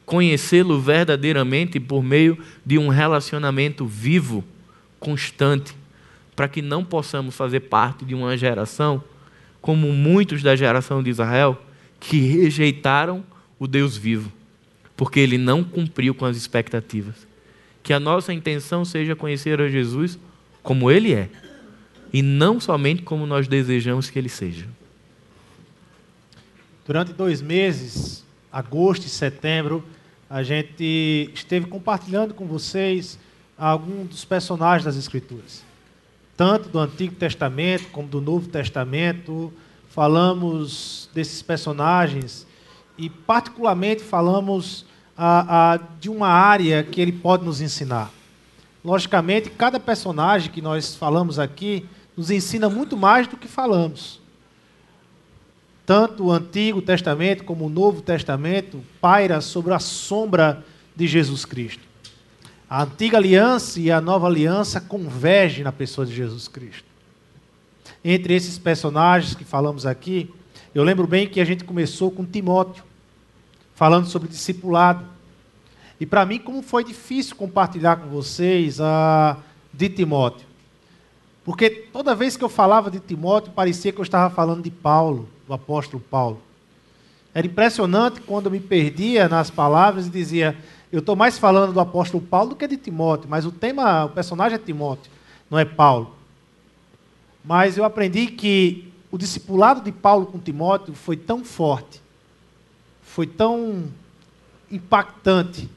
conhecê-lo 0.05 0.79
verdadeiramente 0.79 1.79
por 1.79 2.03
meio 2.03 2.37
de 2.65 2.77
um 2.77 2.89
relacionamento 2.89 3.85
vivo, 3.85 4.43
constante, 4.99 5.75
para 6.35 6.47
que 6.47 6.61
não 6.61 6.83
possamos 6.83 7.35
fazer 7.35 7.61
parte 7.61 8.05
de 8.05 8.13
uma 8.13 8.35
geração 8.37 9.03
como 9.61 9.91
muitos 9.93 10.43
da 10.43 10.55
geração 10.55 11.01
de 11.01 11.09
Israel 11.09 11.59
que 11.99 12.19
rejeitaram 12.19 13.23
o 13.57 13.65
Deus 13.65 13.95
vivo, 13.95 14.31
porque 14.97 15.19
ele 15.19 15.37
não 15.37 15.63
cumpriu 15.63 16.13
com 16.13 16.25
as 16.25 16.35
expectativas. 16.35 17.15
Que 17.81 17.93
a 17.93 17.99
nossa 17.99 18.33
intenção 18.33 18.83
seja 18.83 19.15
conhecer 19.15 19.61
a 19.61 19.69
Jesus 19.69 20.19
como 20.61 20.91
ele 20.91 21.13
é, 21.13 21.29
e 22.13 22.21
não 22.21 22.59
somente 22.59 23.01
como 23.01 23.25
nós 23.25 23.47
desejamos 23.47 24.09
que 24.09 24.19
ele 24.19 24.29
seja. 24.29 24.67
Durante 26.85 27.11
dois 27.11 27.41
meses, 27.41 28.23
agosto 28.51 29.05
e 29.07 29.09
setembro, 29.09 29.83
a 30.29 30.43
gente 30.43 31.31
esteve 31.33 31.65
compartilhando 31.65 32.35
com 32.35 32.45
vocês 32.45 33.17
alguns 33.57 34.09
dos 34.09 34.25
personagens 34.25 34.85
das 34.85 34.95
Escrituras, 34.95 35.63
tanto 36.37 36.69
do 36.69 36.77
Antigo 36.77 37.15
Testamento 37.15 37.87
como 37.91 38.07
do 38.07 38.21
Novo 38.21 38.47
Testamento, 38.47 39.51
falamos 39.89 41.09
desses 41.13 41.41
personagens 41.41 42.45
e, 42.97 43.09
particularmente, 43.09 44.03
falamos 44.03 44.85
a, 45.17 45.73
a, 45.73 45.77
de 45.99 46.09
uma 46.09 46.27
área 46.27 46.83
que 46.83 46.99
ele 46.99 47.11
pode 47.11 47.45
nos 47.45 47.61
ensinar. 47.61 48.11
Logicamente, 48.83 49.49
cada 49.49 49.79
personagem 49.79 50.51
que 50.51 50.61
nós 50.61 50.95
falamos 50.95 51.39
aqui 51.39 51.85
nos 52.15 52.31
ensina 52.31 52.69
muito 52.69 52.95
mais 52.95 53.27
do 53.27 53.37
que 53.37 53.47
falamos. 53.47 54.21
Tanto 55.85 56.25
o 56.25 56.31
Antigo 56.31 56.81
Testamento 56.81 57.43
como 57.43 57.65
o 57.65 57.69
Novo 57.69 58.01
Testamento 58.01 58.81
paira 59.01 59.41
sobre 59.41 59.73
a 59.73 59.79
sombra 59.79 60.63
de 60.95 61.07
Jesus 61.07 61.43
Cristo. 61.43 61.83
A 62.69 62.83
antiga 62.83 63.17
aliança 63.17 63.79
e 63.79 63.91
a 63.91 63.99
nova 63.99 64.27
aliança 64.27 64.79
convergem 64.79 65.63
na 65.63 65.71
pessoa 65.71 66.07
de 66.07 66.15
Jesus 66.15 66.47
Cristo 66.47 66.93
entre 68.03 68.33
esses 68.33 68.57
personagens 68.57 69.33
que 69.33 69.45
falamos 69.45 69.85
aqui, 69.85 70.29
eu 70.75 70.83
lembro 70.83 71.07
bem 71.07 71.27
que 71.27 71.39
a 71.39 71.45
gente 71.45 71.63
começou 71.63 72.11
com 72.11 72.25
Timóteo, 72.25 72.83
falando 73.75 74.07
sobre 74.07 74.27
discipulado. 74.27 75.05
E 75.99 76.05
para 76.05 76.25
mim, 76.25 76.39
como 76.39 76.61
foi 76.61 76.83
difícil 76.83 77.35
compartilhar 77.35 77.97
com 77.97 78.09
vocês 78.09 78.81
a 78.81 79.37
de 79.71 79.87
Timóteo. 79.87 80.45
Porque 81.43 81.69
toda 81.69 82.15
vez 82.15 82.37
que 82.37 82.43
eu 82.43 82.49
falava 82.49 82.89
de 82.89 82.99
Timóteo, 82.99 83.51
parecia 83.51 83.91
que 83.91 83.99
eu 83.99 84.03
estava 84.03 84.33
falando 84.33 84.63
de 84.63 84.71
Paulo, 84.71 85.27
do 85.45 85.53
apóstolo 85.53 86.01
Paulo. 86.01 86.41
Era 87.33 87.45
impressionante 87.45 88.21
quando 88.21 88.45
eu 88.45 88.51
me 88.51 88.59
perdia 88.59 89.27
nas 89.27 89.49
palavras 89.49 90.07
e 90.07 90.09
dizia, 90.09 90.57
eu 90.91 90.99
estou 90.99 91.15
mais 91.15 91.37
falando 91.37 91.73
do 91.73 91.79
apóstolo 91.79 92.23
Paulo 92.23 92.51
do 92.51 92.55
que 92.55 92.67
de 92.67 92.77
Timóteo, 92.77 93.29
mas 93.29 93.45
o 93.45 93.51
tema, 93.51 94.05
o 94.05 94.09
personagem 94.09 94.55
é 94.55 94.59
Timóteo, 94.59 95.11
não 95.49 95.57
é 95.57 95.65
Paulo. 95.65 96.15
Mas 97.43 97.77
eu 97.77 97.83
aprendi 97.83 98.27
que 98.27 98.93
o 99.11 99.17
discipulado 99.17 99.81
de 99.81 99.91
Paulo 99.91 100.27
com 100.27 100.39
Timóteo 100.39 100.93
foi 100.93 101.17
tão 101.17 101.43
forte, 101.43 102.01
foi 103.01 103.27
tão 103.27 103.85
impactante, 104.71 105.69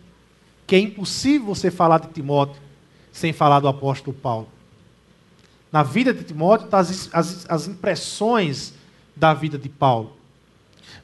que 0.66 0.76
é 0.76 0.78
impossível 0.78 1.48
você 1.48 1.70
falar 1.70 1.98
de 1.98 2.08
Timóteo 2.08 2.60
sem 3.10 3.32
falar 3.32 3.60
do 3.60 3.68
apóstolo 3.68 4.14
Paulo. 4.14 4.48
Na 5.76 5.82
vida 5.82 6.14
de 6.14 6.24
Timóteo 6.24 6.64
estão 6.64 6.80
as, 6.80 7.10
as, 7.12 7.46
as 7.50 7.68
impressões 7.68 8.72
da 9.14 9.34
vida 9.34 9.58
de 9.58 9.68
Paulo. 9.68 10.16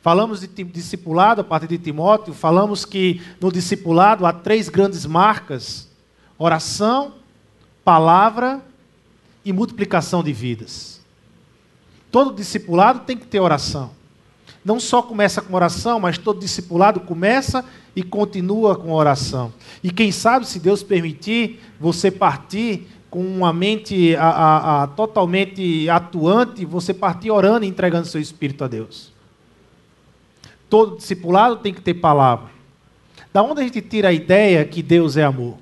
Falamos 0.01 0.41
de 0.41 0.47
discipulado 0.65 1.43
a 1.43 1.45
partir 1.45 1.67
de 1.67 1.77
Timóteo, 1.77 2.33
falamos 2.33 2.87
que 2.87 3.21
no 3.39 3.53
discipulado 3.53 4.25
há 4.25 4.33
três 4.33 4.71
grandes 4.71 5.05
marcas: 5.05 5.91
oração, 6.39 7.13
palavra 7.85 8.63
e 9.45 9.53
multiplicação 9.53 10.23
de 10.23 10.33
vidas. 10.33 11.03
Todo 12.11 12.35
discipulado 12.35 13.01
tem 13.01 13.19
que 13.19 13.27
ter 13.27 13.41
oração. 13.41 13.91
Não 14.65 14.81
só 14.81 15.03
começa 15.03 15.43
com 15.43 15.53
oração, 15.53 16.01
mas 16.01 16.17
todo 16.17 16.41
discipulado 16.41 16.99
começa 17.01 17.63
e 17.95 18.03
continua 18.03 18.75
com 18.75 18.91
oração. 18.91 19.53
E 19.85 19.91
quem 19.91 20.11
sabe, 20.11 20.47
se 20.47 20.59
Deus 20.59 20.83
permitir, 20.83 21.61
você 21.79 22.11
partir 22.11 22.89
com 23.13 23.21
uma 23.21 23.53
mente 23.53 24.17
a, 24.17 24.25
a, 24.25 24.83
a, 24.83 24.87
totalmente 24.87 25.87
atuante, 25.91 26.65
você 26.65 26.95
partir 26.95 27.31
orando 27.31 27.63
e 27.63 27.69
entregando 27.69 28.09
seu 28.09 28.19
espírito 28.19 28.65
a 28.65 28.69
Deus. 28.69 29.13
Todo 30.67 30.97
discipulado 30.97 31.57
tem 31.57 31.75
que 31.75 31.83
ter 31.83 31.93
palavra. 31.93 32.49
Da 33.31 33.43
onde 33.43 33.61
a 33.61 33.65
gente 33.65 33.83
tira 33.83 34.09
a 34.09 34.13
ideia 34.15 34.65
que 34.65 34.83
Deus 34.83 35.19
é 35.19 35.25
amor? 35.25 35.59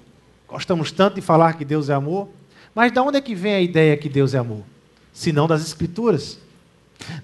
Gostamos 0.46 0.92
tanto 0.92 1.16
de 1.16 1.20
falar 1.20 1.54
que 1.54 1.64
Deus 1.64 1.88
é 1.88 1.92
amor, 1.92 2.28
mas 2.72 2.92
da 2.92 3.02
onde 3.02 3.18
é 3.18 3.20
que 3.20 3.34
vem 3.34 3.54
a 3.54 3.60
ideia 3.60 3.96
que 3.96 4.08
Deus 4.08 4.32
é 4.32 4.38
amor? 4.38 4.62
Se 5.12 5.32
não 5.32 5.48
das 5.48 5.60
Escrituras. 5.60 6.38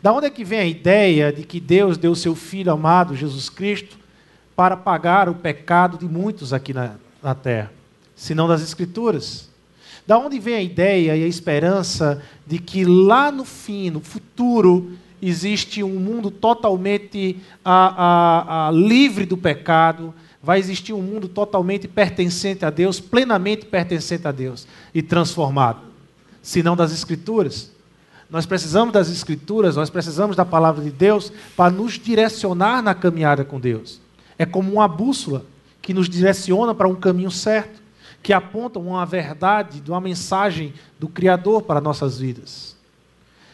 Da 0.02 0.12
onde 0.12 0.26
é 0.26 0.30
que 0.30 0.42
vem 0.44 0.58
a 0.58 0.66
ideia 0.66 1.32
de 1.32 1.44
que 1.44 1.60
Deus 1.60 1.96
deu 1.96 2.16
seu 2.16 2.34
Filho 2.34 2.72
amado, 2.72 3.14
Jesus 3.14 3.48
Cristo, 3.48 3.96
para 4.56 4.76
pagar 4.76 5.28
o 5.28 5.36
pecado 5.36 5.96
de 5.96 6.08
muitos 6.08 6.52
aqui 6.52 6.74
na, 6.74 6.96
na 7.22 7.32
terra? 7.32 7.70
Se 8.16 8.34
não 8.34 8.48
das 8.48 8.60
Escrituras. 8.60 9.54
Da 10.06 10.18
onde 10.18 10.38
vem 10.38 10.54
a 10.54 10.62
ideia 10.62 11.16
e 11.16 11.24
a 11.24 11.26
esperança 11.26 12.22
de 12.46 12.58
que 12.58 12.84
lá 12.84 13.32
no 13.32 13.44
fim, 13.44 13.90
no 13.90 14.00
futuro, 14.00 14.92
existe 15.20 15.82
um 15.82 15.98
mundo 15.98 16.30
totalmente 16.30 17.38
a, 17.64 18.04
a, 18.04 18.68
a 18.68 18.70
livre 18.70 19.26
do 19.26 19.36
pecado, 19.36 20.14
vai 20.42 20.60
existir 20.60 20.92
um 20.92 21.02
mundo 21.02 21.26
totalmente 21.26 21.88
pertencente 21.88 22.64
a 22.64 22.70
Deus, 22.70 23.00
plenamente 23.00 23.66
pertencente 23.66 24.28
a 24.28 24.32
Deus 24.32 24.66
e 24.94 25.02
transformado. 25.02 25.80
Se 26.40 26.62
não 26.62 26.76
das 26.76 26.92
Escrituras. 26.92 27.72
Nós 28.30 28.46
precisamos 28.46 28.92
das 28.92 29.10
Escrituras, 29.10 29.74
nós 29.74 29.90
precisamos 29.90 30.36
da 30.36 30.44
palavra 30.44 30.84
de 30.84 30.90
Deus 30.90 31.32
para 31.56 31.72
nos 31.72 31.94
direcionar 31.94 32.82
na 32.82 32.94
caminhada 32.94 33.44
com 33.44 33.58
Deus. 33.58 34.00
É 34.38 34.46
como 34.46 34.72
uma 34.72 34.86
bússola 34.86 35.44
que 35.82 35.94
nos 35.94 36.08
direciona 36.08 36.74
para 36.74 36.88
um 36.88 36.94
caminho 36.94 37.30
certo, 37.30 37.82
que 38.26 38.32
aponta 38.32 38.80
uma 38.80 39.06
verdade, 39.06 39.80
uma 39.86 40.00
mensagem 40.00 40.74
do 40.98 41.06
Criador 41.06 41.62
para 41.62 41.80
nossas 41.80 42.18
vidas. 42.18 42.76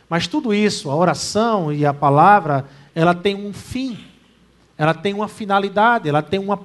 Mas 0.09 0.27
tudo 0.27 0.55
isso, 0.55 0.91
a 0.91 0.97
oração 0.97 1.71
e 1.71 1.85
a 1.85 1.93
palavra, 1.93 2.65
ela 2.95 3.15
tem 3.15 3.35
um 3.37 3.53
fim 3.53 3.99
ela 4.83 4.95
tem 4.95 5.15
uma 5.15 5.29
finalidade, 5.29 6.09
ela 6.09 6.23
tem 6.23 6.41
uma, 6.41 6.59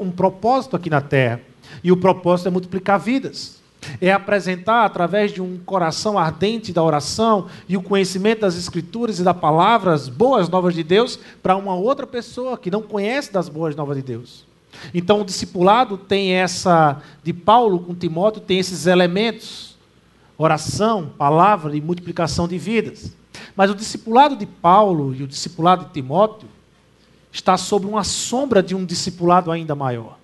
um 0.00 0.10
propósito 0.12 0.76
aqui 0.76 0.88
na 0.88 1.00
terra. 1.00 1.40
E 1.82 1.90
o 1.90 1.96
propósito 1.96 2.46
é 2.46 2.50
multiplicar 2.50 3.00
vidas. 3.00 3.60
É 4.00 4.12
apresentar, 4.12 4.84
através 4.84 5.32
de 5.32 5.42
um 5.42 5.58
coração 5.58 6.16
ardente 6.16 6.72
da 6.72 6.84
oração 6.84 7.48
e 7.68 7.76
o 7.76 7.82
conhecimento 7.82 8.42
das 8.42 8.56
Escrituras 8.56 9.18
e 9.18 9.24
da 9.24 9.34
palavra, 9.34 9.92
as 9.92 10.08
boas 10.08 10.48
novas 10.48 10.72
de 10.72 10.84
Deus, 10.84 11.18
para 11.42 11.56
uma 11.56 11.74
outra 11.74 12.06
pessoa 12.06 12.56
que 12.56 12.70
não 12.70 12.80
conhece 12.80 13.32
das 13.32 13.48
boas 13.48 13.74
novas 13.74 13.96
de 13.96 14.04
Deus. 14.04 14.53
Então, 14.92 15.20
o 15.20 15.24
discipulado 15.24 15.96
tem 15.96 16.32
essa, 16.32 17.00
de 17.22 17.32
Paulo 17.32 17.78
com 17.80 17.94
Timóteo, 17.94 18.40
tem 18.40 18.58
esses 18.58 18.86
elementos: 18.86 19.76
oração, 20.36 21.12
palavra 21.16 21.76
e 21.76 21.80
multiplicação 21.80 22.46
de 22.48 22.58
vidas. 22.58 23.14
Mas 23.56 23.70
o 23.70 23.74
discipulado 23.74 24.36
de 24.36 24.46
Paulo 24.46 25.14
e 25.14 25.22
o 25.22 25.26
discipulado 25.26 25.86
de 25.86 25.92
Timóteo 25.92 26.48
está 27.32 27.56
sob 27.56 27.86
uma 27.86 28.04
sombra 28.04 28.62
de 28.62 28.74
um 28.74 28.84
discipulado 28.84 29.50
ainda 29.50 29.74
maior. 29.74 30.18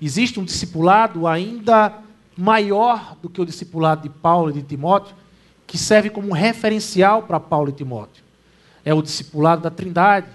Existe 0.00 0.40
um 0.40 0.44
discipulado 0.44 1.26
ainda 1.26 1.94
maior 2.36 3.16
do 3.20 3.28
que 3.28 3.40
o 3.40 3.44
discipulado 3.44 4.02
de 4.02 4.08
Paulo 4.08 4.50
e 4.50 4.54
de 4.54 4.62
Timóteo, 4.62 5.14
que 5.66 5.76
serve 5.76 6.10
como 6.10 6.32
referencial 6.32 7.22
para 7.24 7.38
Paulo 7.38 7.68
e 7.68 7.72
Timóteo. 7.72 8.24
É 8.84 8.94
o 8.94 9.02
discipulado 9.02 9.62
da 9.62 9.70
Trindade, 9.70 10.28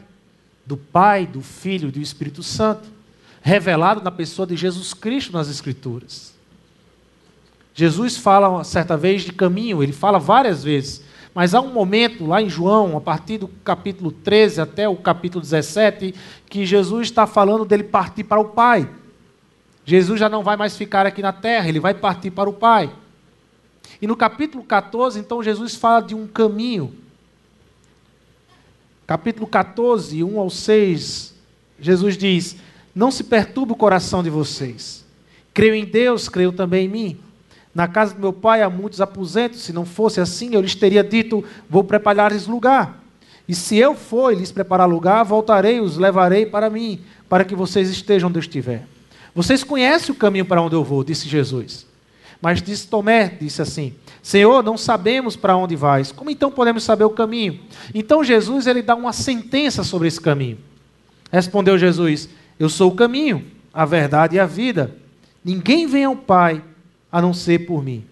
do 0.66 0.76
Pai, 0.76 1.28
do 1.28 1.42
Filho 1.42 1.90
e 1.90 1.92
do 1.92 2.00
Espírito 2.00 2.42
Santo, 2.42 2.90
revelado 3.42 4.02
na 4.02 4.12
pessoa 4.12 4.48
de 4.48 4.56
Jesus 4.56 4.94
Cristo 4.94 5.34
nas 5.34 5.50
Escrituras. 5.50 6.34
Jesus 7.74 8.18
fala 8.18 8.64
certa 8.64 8.96
vez 8.96 9.24
de 9.24 9.34
caminho, 9.34 9.84
ele 9.84 9.92
fala 9.92 10.18
várias 10.18 10.64
vezes, 10.64 11.04
mas 11.34 11.54
há 11.54 11.60
um 11.60 11.74
momento 11.74 12.26
lá 12.26 12.42
em 12.42 12.50
João, 12.50 12.96
a 12.96 13.02
partir 13.02 13.38
do 13.38 13.48
capítulo 13.48 14.12
13 14.12 14.62
até 14.62 14.88
o 14.88 14.96
capítulo 14.96 15.42
17, 15.42 16.16
que 16.50 16.66
Jesus 16.66 17.08
está 17.08 17.28
falando 17.28 17.66
dele 17.66 17.84
partir 17.84 18.24
para 18.24 18.40
o 18.40 18.46
Pai. 18.46 18.90
Jesus 19.84 20.20
já 20.20 20.30
não 20.30 20.42
vai 20.42 20.56
mais 20.56 20.78
ficar 20.78 21.06
aqui 21.06 21.22
na 21.22 21.34
terra, 21.34 21.68
ele 21.68 21.80
vai 21.80 21.94
partir 21.94 22.32
para 22.32 22.50
o 22.50 22.54
Pai. 22.54 22.90
E 24.02 24.08
no 24.08 24.16
capítulo 24.16 24.64
14, 24.64 25.20
então, 25.20 25.44
Jesus 25.44 25.76
fala 25.76 26.02
de 26.02 26.16
um 26.16 26.26
caminho. 26.26 26.94
Capítulo 29.08 29.46
14, 29.46 30.24
1 30.24 30.40
ao 30.40 30.50
6, 30.50 31.36
Jesus 31.80 32.18
diz: 32.18 32.56
Não 32.94 33.12
se 33.12 33.24
perturbe 33.24 33.74
o 33.74 33.76
coração 33.76 34.24
de 34.24 34.30
vocês. 34.30 35.06
Creio 35.54 35.76
em 35.76 35.86
Deus, 35.86 36.28
creio 36.28 36.52
também 36.52 36.86
em 36.86 36.90
mim. 36.90 37.18
Na 37.74 37.88
casa 37.88 38.16
do 38.16 38.22
meu 38.22 38.34
pai 38.34 38.62
há 38.62 38.70
muitos 38.70 39.02
aposentos. 39.02 39.62
Se 39.62 39.72
não 39.72 39.86
fosse 39.86 40.20
assim, 40.20 40.56
eu 40.56 40.62
lhes 40.62 40.74
teria 40.74 41.04
dito: 41.04 41.44
Vou 41.70 41.84
preparar-lhes 41.84 42.48
lugar. 42.48 43.04
E 43.48 43.54
se 43.54 43.78
eu 43.78 43.94
for 43.94 44.36
lhes 44.36 44.52
preparar 44.52 44.90
lugar, 44.90 45.24
voltarei 45.24 45.80
os 45.80 45.98
levarei 45.98 46.48
para 46.48 46.68
mim, 46.68 47.00
para 47.30 47.46
que 47.46 47.54
vocês 47.54 47.90
estejam 47.90 48.30
onde 48.30 48.40
eu 48.40 48.42
estiver. 48.42 48.88
Vocês 49.36 49.64
conhecem 49.64 50.16
o 50.16 50.18
caminho 50.18 50.46
para 50.46 50.62
onde 50.62 50.76
eu 50.76 50.84
vou, 50.84 51.04
disse 51.04 51.30
Jesus. 51.30 51.85
Mas 52.46 52.62
disse 52.62 52.88
Tomé, 52.88 53.30
disse 53.42 53.60
assim: 53.60 53.96
Senhor, 54.22 54.64
não 54.64 54.78
sabemos 54.78 55.36
para 55.36 55.58
onde 55.58 55.76
vais. 55.76 56.12
Como 56.12 56.30
então 56.30 56.52
podemos 56.52 56.84
saber 56.84 57.04
o 57.04 57.10
caminho? 57.10 57.60
Então 57.92 58.24
Jesus 58.24 58.68
ele 58.68 58.84
dá 58.84 58.94
uma 58.94 59.12
sentença 59.14 59.84
sobre 59.84 60.08
esse 60.08 60.22
caminho. 60.22 60.60
Respondeu 61.32 61.76
Jesus: 61.76 62.30
Eu 62.60 62.70
sou 62.70 62.92
o 62.92 62.96
caminho, 62.96 63.48
a 63.74 63.84
verdade 63.84 64.36
e 64.36 64.40
a 64.40 64.46
vida. 64.46 64.96
Ninguém 65.44 65.88
vem 65.88 66.04
ao 66.04 66.16
Pai 66.16 66.64
a 67.12 67.20
não 67.20 67.34
ser 67.34 67.66
por 67.66 67.84
mim. 67.84 68.06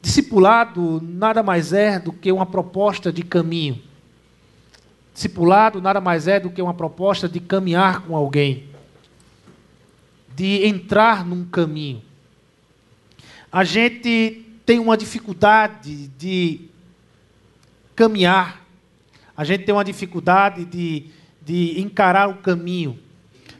Discipulado 0.00 1.02
nada 1.04 1.42
mais 1.42 1.74
é 1.74 1.98
do 1.98 2.14
que 2.14 2.32
uma 2.32 2.46
proposta 2.46 3.12
de 3.12 3.22
caminho. 3.22 3.78
Discipulado 5.12 5.82
nada 5.82 6.00
mais 6.00 6.26
é 6.26 6.40
do 6.40 6.48
que 6.48 6.62
uma 6.62 6.72
proposta 6.72 7.28
de 7.28 7.40
caminhar 7.40 8.00
com 8.06 8.16
alguém, 8.16 8.64
de 10.34 10.64
entrar 10.64 11.26
num 11.26 11.44
caminho. 11.44 12.08
A 13.52 13.64
gente 13.64 14.44
tem 14.64 14.78
uma 14.78 14.96
dificuldade 14.96 16.08
de 16.16 16.60
caminhar, 17.96 18.64
a 19.36 19.44
gente 19.44 19.64
tem 19.64 19.74
uma 19.74 19.84
dificuldade 19.84 20.64
de, 20.64 21.06
de 21.42 21.80
encarar 21.80 22.28
o 22.28 22.36
caminho. 22.36 22.98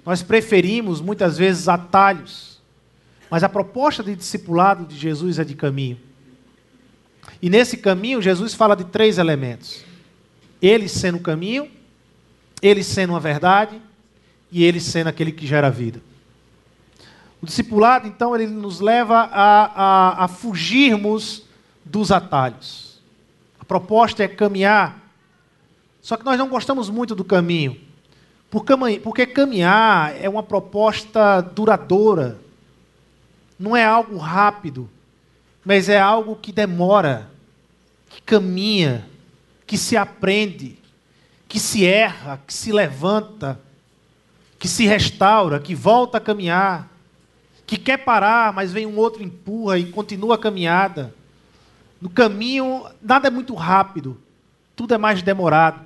Nós 0.05 0.23
preferimos 0.23 1.01
muitas 1.01 1.37
vezes 1.37 1.69
atalhos. 1.69 2.61
Mas 3.31 3.45
a 3.45 3.49
proposta 3.49 4.03
de 4.03 4.17
discipulado 4.17 4.85
de 4.85 4.97
Jesus 4.97 5.39
é 5.39 5.45
de 5.45 5.55
caminho. 5.55 5.99
E 7.41 7.49
nesse 7.49 7.77
caminho, 7.77 8.21
Jesus 8.21 8.55
fala 8.55 8.75
de 8.75 8.85
três 8.85 9.19
elementos: 9.19 9.85
Ele 10.61 10.89
sendo 10.89 11.19
o 11.19 11.21
caminho, 11.21 11.71
Ele 12.61 12.83
sendo 12.83 13.15
a 13.15 13.19
verdade 13.19 13.81
e 14.51 14.65
Ele 14.65 14.81
sendo 14.81 15.07
aquele 15.07 15.33
que 15.33 15.47
gera 15.47 15.71
vida. 15.71 16.03
O 17.43 17.47
discipulado, 17.47 18.07
então, 18.07 18.35
ele 18.35 18.47
nos 18.47 18.81
leva 18.81 19.29
a, 19.33 19.65
a, 19.65 20.25
a 20.25 20.29
fugirmos 20.29 21.45
dos 21.85 22.13
atalhos. 22.13 23.01
A 23.59 23.65
proposta 23.65 24.23
é 24.23 24.29
caminhar. 24.29 24.99
Só 26.03 26.17
que 26.17 26.25
nós 26.25 26.39
não 26.39 26.49
gostamos 26.49 26.91
muito 26.91 27.15
do 27.15 27.25
caminho. 27.25 27.81
Porque 28.51 29.27
caminhar 29.27 30.15
é 30.21 30.29
uma 30.29 30.43
proposta 30.43 31.41
duradoura 31.41 32.39
não 33.61 33.77
é 33.77 33.85
algo 33.85 34.17
rápido, 34.17 34.89
mas 35.63 35.91
é 35.91 36.01
algo 36.01 36.35
que 36.35 36.51
demora, 36.51 37.31
que 38.09 38.23
caminha, 38.23 39.07
que 39.67 39.77
se 39.77 39.99
aprende, 39.99 40.79
que 41.47 41.61
se 41.61 41.85
erra, 41.85 42.41
que 42.47 42.55
se 42.55 42.73
levanta, 42.73 43.61
que 44.59 44.67
se 44.67 44.87
restaura, 44.87 45.61
que 45.61 45.75
volta 45.75 46.17
a 46.17 46.21
caminhar, 46.23 46.90
que 47.71 47.79
quer 47.79 47.99
parar, 47.99 48.53
mas 48.53 48.73
vem 48.73 48.85
um 48.85 48.97
outro 48.97 49.23
empurra 49.23 49.79
e 49.79 49.93
continua 49.93 50.35
a 50.35 50.39
caminhada. 50.39 51.15
No 52.01 52.11
caminho, 52.11 52.85
nada 53.01 53.29
é 53.29 53.31
muito 53.31 53.55
rápido, 53.55 54.21
tudo 54.75 54.93
é 54.93 54.99
mais 54.99 55.23
demorado. 55.23 55.79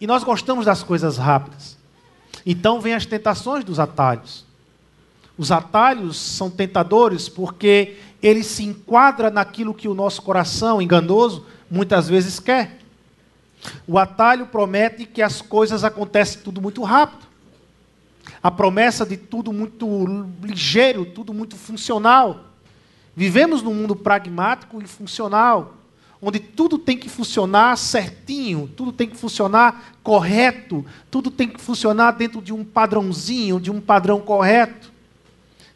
E 0.00 0.06
nós 0.06 0.22
gostamos 0.22 0.64
das 0.64 0.84
coisas 0.84 1.18
rápidas. 1.18 1.76
Então 2.46 2.80
vem 2.80 2.94
as 2.94 3.04
tentações 3.04 3.64
dos 3.64 3.80
atalhos. 3.80 4.44
Os 5.36 5.50
atalhos 5.50 6.20
são 6.20 6.48
tentadores 6.48 7.28
porque 7.28 7.96
ele 8.22 8.44
se 8.44 8.62
enquadra 8.62 9.28
naquilo 9.28 9.74
que 9.74 9.88
o 9.88 9.94
nosso 9.94 10.22
coração 10.22 10.80
enganoso 10.80 11.44
muitas 11.68 12.08
vezes 12.08 12.38
quer. 12.38 12.78
O 13.88 13.98
atalho 13.98 14.46
promete 14.46 15.04
que 15.04 15.20
as 15.20 15.42
coisas 15.42 15.82
acontecem 15.82 16.42
tudo 16.42 16.62
muito 16.62 16.80
rápido. 16.84 17.26
A 18.42 18.50
promessa 18.50 19.06
de 19.06 19.16
tudo 19.16 19.52
muito 19.52 19.86
ligeiro, 20.42 21.04
tudo 21.04 21.32
muito 21.32 21.56
funcional. 21.56 22.44
Vivemos 23.14 23.62
num 23.62 23.74
mundo 23.74 23.94
pragmático 23.94 24.82
e 24.82 24.86
funcional, 24.86 25.74
onde 26.20 26.38
tudo 26.38 26.78
tem 26.78 26.96
que 26.96 27.08
funcionar 27.08 27.76
certinho, 27.76 28.68
tudo 28.76 28.92
tem 28.92 29.08
que 29.08 29.16
funcionar 29.16 29.94
correto, 30.02 30.84
tudo 31.10 31.30
tem 31.30 31.48
que 31.48 31.60
funcionar 31.60 32.12
dentro 32.12 32.40
de 32.40 32.52
um 32.52 32.64
padrãozinho, 32.64 33.60
de 33.60 33.70
um 33.70 33.80
padrão 33.80 34.20
correto 34.20 34.92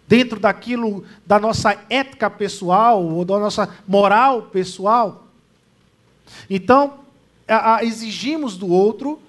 dentro 0.09 0.38
daquilo 0.38 1.05
da 1.24 1.38
nossa 1.38 1.76
ética 1.90 2.31
pessoal 2.31 3.05
ou 3.05 3.24
da 3.24 3.38
nossa 3.38 3.68
moral 3.87 4.42
pessoal. 4.42 5.26
Então, 6.48 6.94
a, 7.46 7.76
a, 7.76 7.85
exigimos 7.85 8.57
do 8.57 8.68
outro 8.68 9.20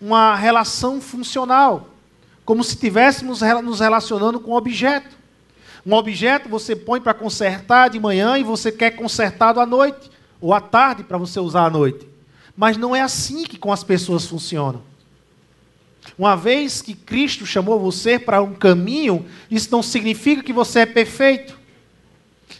uma 0.00 0.34
relação 0.34 1.00
funcional, 1.00 1.88
como 2.46 2.62
se 2.62 2.70
estivéssemos 2.70 3.42
nos 3.62 3.80
relacionando 3.80 4.38
com 4.38 4.52
um 4.52 4.54
objeto. 4.54 5.16
Um 5.84 5.92
objeto 5.92 6.48
você 6.48 6.76
põe 6.76 7.00
para 7.00 7.12
consertar 7.12 7.90
de 7.90 7.98
manhã 7.98 8.38
e 8.38 8.44
você 8.44 8.70
quer 8.70 8.92
consertado 8.92 9.60
à 9.60 9.66
noite, 9.66 10.10
ou 10.40 10.54
à 10.54 10.60
tarde 10.60 11.02
para 11.02 11.18
você 11.18 11.40
usar 11.40 11.64
à 11.64 11.70
noite. 11.70 12.08
Mas 12.56 12.76
não 12.76 12.94
é 12.94 13.00
assim 13.00 13.42
que 13.42 13.58
com 13.58 13.72
as 13.72 13.82
pessoas 13.82 14.24
funcionam. 14.24 14.80
Uma 16.16 16.36
vez 16.36 16.80
que 16.80 16.94
Cristo 16.94 17.44
chamou 17.44 17.80
você 17.80 18.16
para 18.16 18.40
um 18.40 18.54
caminho, 18.54 19.26
isso 19.50 19.68
não 19.72 19.82
significa 19.82 20.42
que 20.42 20.52
você 20.52 20.80
é 20.80 20.86
perfeito. 20.86 21.58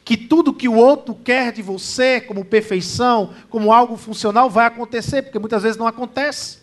Que 0.05 0.17
tudo 0.17 0.53
que 0.53 0.69
o 0.69 0.75
outro 0.75 1.15
quer 1.15 1.53
de 1.53 1.63
você, 1.63 2.21
como 2.21 2.45
perfeição, 2.45 3.33
como 3.49 3.73
algo 3.73 3.97
funcional, 3.97 4.51
vai 4.51 4.67
acontecer, 4.67 5.23
porque 5.23 5.39
muitas 5.39 5.63
vezes 5.63 5.79
não 5.79 5.87
acontece. 5.87 6.59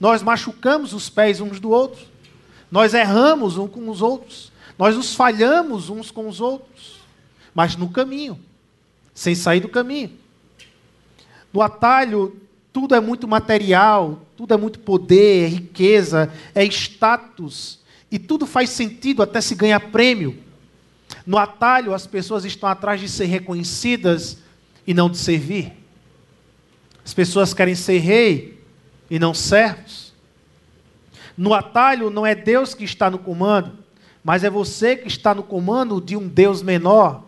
Nós 0.00 0.20
machucamos 0.20 0.92
os 0.92 1.08
pés 1.08 1.40
uns 1.40 1.60
do 1.60 1.70
outro, 1.70 2.04
nós 2.76 2.92
erramos 2.92 3.56
uns 3.56 3.70
com 3.70 3.88
os 3.88 4.02
outros, 4.02 4.52
nós 4.76 4.94
nos 4.94 5.14
falhamos 5.14 5.88
uns 5.88 6.10
com 6.10 6.28
os 6.28 6.42
outros, 6.42 6.98
mas 7.54 7.74
no 7.74 7.88
caminho, 7.88 8.38
sem 9.14 9.34
sair 9.34 9.60
do 9.60 9.68
caminho. 9.70 10.10
No 11.50 11.62
atalho 11.62 12.38
tudo 12.74 12.94
é 12.94 13.00
muito 13.00 13.26
material, 13.26 14.20
tudo 14.36 14.52
é 14.52 14.58
muito 14.58 14.78
poder, 14.80 15.44
é 15.44 15.48
riqueza, 15.48 16.30
é 16.54 16.66
status, 16.66 17.78
e 18.12 18.18
tudo 18.18 18.44
faz 18.44 18.68
sentido 18.68 19.22
até 19.22 19.40
se 19.40 19.54
ganhar 19.54 19.80
prêmio. 19.80 20.36
No 21.24 21.38
atalho, 21.38 21.94
as 21.94 22.06
pessoas 22.06 22.44
estão 22.44 22.68
atrás 22.68 23.00
de 23.00 23.08
ser 23.08 23.24
reconhecidas 23.24 24.36
e 24.86 24.92
não 24.92 25.08
de 25.08 25.16
servir. 25.16 25.72
As 27.02 27.14
pessoas 27.14 27.54
querem 27.54 27.74
ser 27.74 28.00
rei 28.00 28.62
e 29.08 29.18
não 29.18 29.32
servos. 29.32 30.05
No 31.36 31.52
atalho, 31.52 32.10
não 32.10 32.26
é 32.26 32.34
Deus 32.34 32.74
que 32.74 32.84
está 32.84 33.10
no 33.10 33.18
comando, 33.18 33.72
mas 34.24 34.44
é 34.44 34.50
você 34.50 34.96
que 34.96 35.08
está 35.08 35.34
no 35.34 35.42
comando 35.42 36.00
de 36.00 36.16
um 36.16 36.26
Deus 36.26 36.62
menor, 36.62 37.24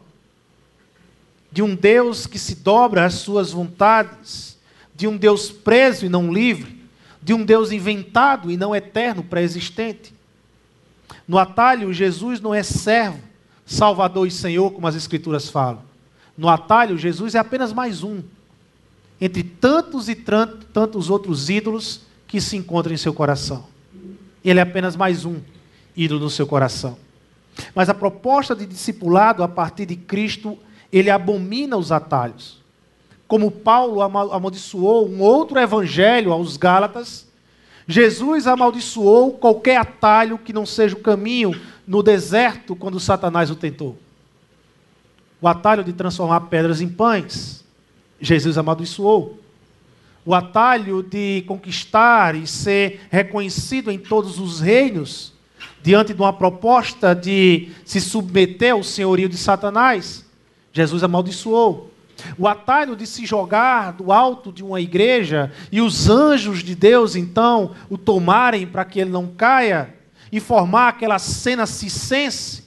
de 1.51 1.62
um 1.62 1.75
Deus 1.75 2.27
que 2.27 2.38
se 2.38 2.55
dobra 2.57 3.05
às 3.05 3.14
suas 3.14 3.53
vontades 3.53 4.59
de 4.99 5.07
um 5.07 5.16
Deus 5.16 5.49
preso 5.49 6.05
e 6.05 6.09
não 6.09 6.33
livre, 6.33 6.77
de 7.23 7.33
um 7.33 7.44
Deus 7.44 7.71
inventado 7.71 8.51
e 8.51 8.57
não 8.57 8.75
eterno, 8.75 9.23
pré-existente. 9.23 10.12
No 11.27 11.38
atalho, 11.38 11.92
Jesus 11.92 12.40
não 12.40 12.53
é 12.53 12.64
servo, 12.64 13.21
Salvador 13.64 14.27
e 14.27 14.31
Senhor, 14.33 14.73
como 14.73 14.88
as 14.88 14.97
Escrituras 14.97 15.49
falam. 15.49 15.85
No 16.37 16.49
atalho, 16.49 16.99
Jesus 16.99 17.37
é 17.37 17.38
apenas 17.38 17.73
mais 17.73 18.03
um, 18.03 18.25
entre 19.21 19.44
tantos 19.44 20.09
e 20.09 20.16
tantos 20.16 21.09
outros 21.09 21.49
ídolos 21.49 22.01
que 22.27 22.40
se 22.40 22.57
encontra 22.57 22.92
em 22.92 22.97
seu 22.97 23.14
coração. 23.14 23.66
Ele 24.48 24.61
é 24.61 24.62
apenas 24.62 24.96
mais 24.96 25.26
um 25.26 25.42
ídolo 25.94 26.20
no 26.20 26.30
seu 26.30 26.46
coração. 26.46 26.96
Mas 27.74 27.90
a 27.90 27.94
proposta 27.94 28.56
de 28.56 28.64
discipulado 28.64 29.42
a 29.42 29.48
partir 29.48 29.84
de 29.84 29.94
Cristo, 29.94 30.56
ele 30.90 31.11
abomina 31.11 31.76
os 31.76 31.92
atalhos. 31.92 32.62
Como 33.26 33.50
Paulo 33.50 34.00
amaldiçoou 34.00 35.06
um 35.06 35.20
outro 35.20 35.58
evangelho 35.58 36.32
aos 36.32 36.56
Gálatas, 36.56 37.28
Jesus 37.87 38.46
amaldiçoou 38.46 39.32
qualquer 39.32 39.76
atalho 39.76 40.38
que 40.38 40.54
não 40.54 40.64
seja 40.64 40.96
o 40.96 41.00
caminho 41.00 41.52
no 41.87 42.02
deserto 42.02 42.74
quando 42.74 42.98
Satanás 42.98 43.50
o 43.50 43.54
tentou. 43.54 43.98
O 45.42 45.46
atalho 45.46 45.84
de 45.84 45.92
transformar 45.92 46.40
pedras 46.42 46.80
em 46.80 46.88
pães, 46.88 47.62
Jesus 48.18 48.56
amaldiçoou. 48.56 49.38
O 50.29 50.35
atalho 50.35 51.03
de 51.03 51.43
conquistar 51.47 52.35
e 52.35 52.47
ser 52.47 53.01
reconhecido 53.11 53.91
em 53.91 53.99
todos 53.99 54.38
os 54.38 54.61
reinos, 54.61 55.33
diante 55.83 56.12
de 56.12 56.21
uma 56.21 56.35
proposta 56.35 57.14
de 57.14 57.71
se 57.83 57.99
submeter 57.99 58.75
ao 58.75 58.83
senhorio 58.83 59.27
de 59.27 59.38
Satanás, 59.38 60.27
Jesus 60.71 61.03
amaldiçoou. 61.03 61.91
O 62.37 62.47
atalho 62.47 62.95
de 62.95 63.07
se 63.07 63.25
jogar 63.25 63.95
do 63.95 64.12
alto 64.12 64.53
de 64.53 64.62
uma 64.62 64.83
igreja 64.83 65.51
e 65.73 65.81
os 65.81 66.11
anjos 66.11 66.62
de 66.62 66.75
Deus 66.75 67.17
então 67.17 67.75
o 67.88 67.97
tomarem 67.97 68.67
para 68.67 68.85
que 68.85 69.01
ele 69.01 69.09
não 69.09 69.29
caia 69.29 69.95
e 70.31 70.41
formar 70.41 70.88
aquela 70.88 71.19
cena 71.19 71.64
cisense, 71.64 72.64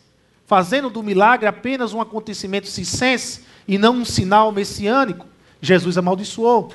fazendo 0.47 0.89
do 0.89 1.03
milagre 1.03 1.47
apenas 1.47 1.93
um 1.93 2.01
acontecimento 2.01 2.65
cisense 2.65 3.43
e 3.67 3.77
não 3.77 3.97
um 3.97 4.05
sinal 4.05 4.51
messiânico, 4.51 5.27
Jesus 5.61 5.95
amaldiçoou. 5.95 6.71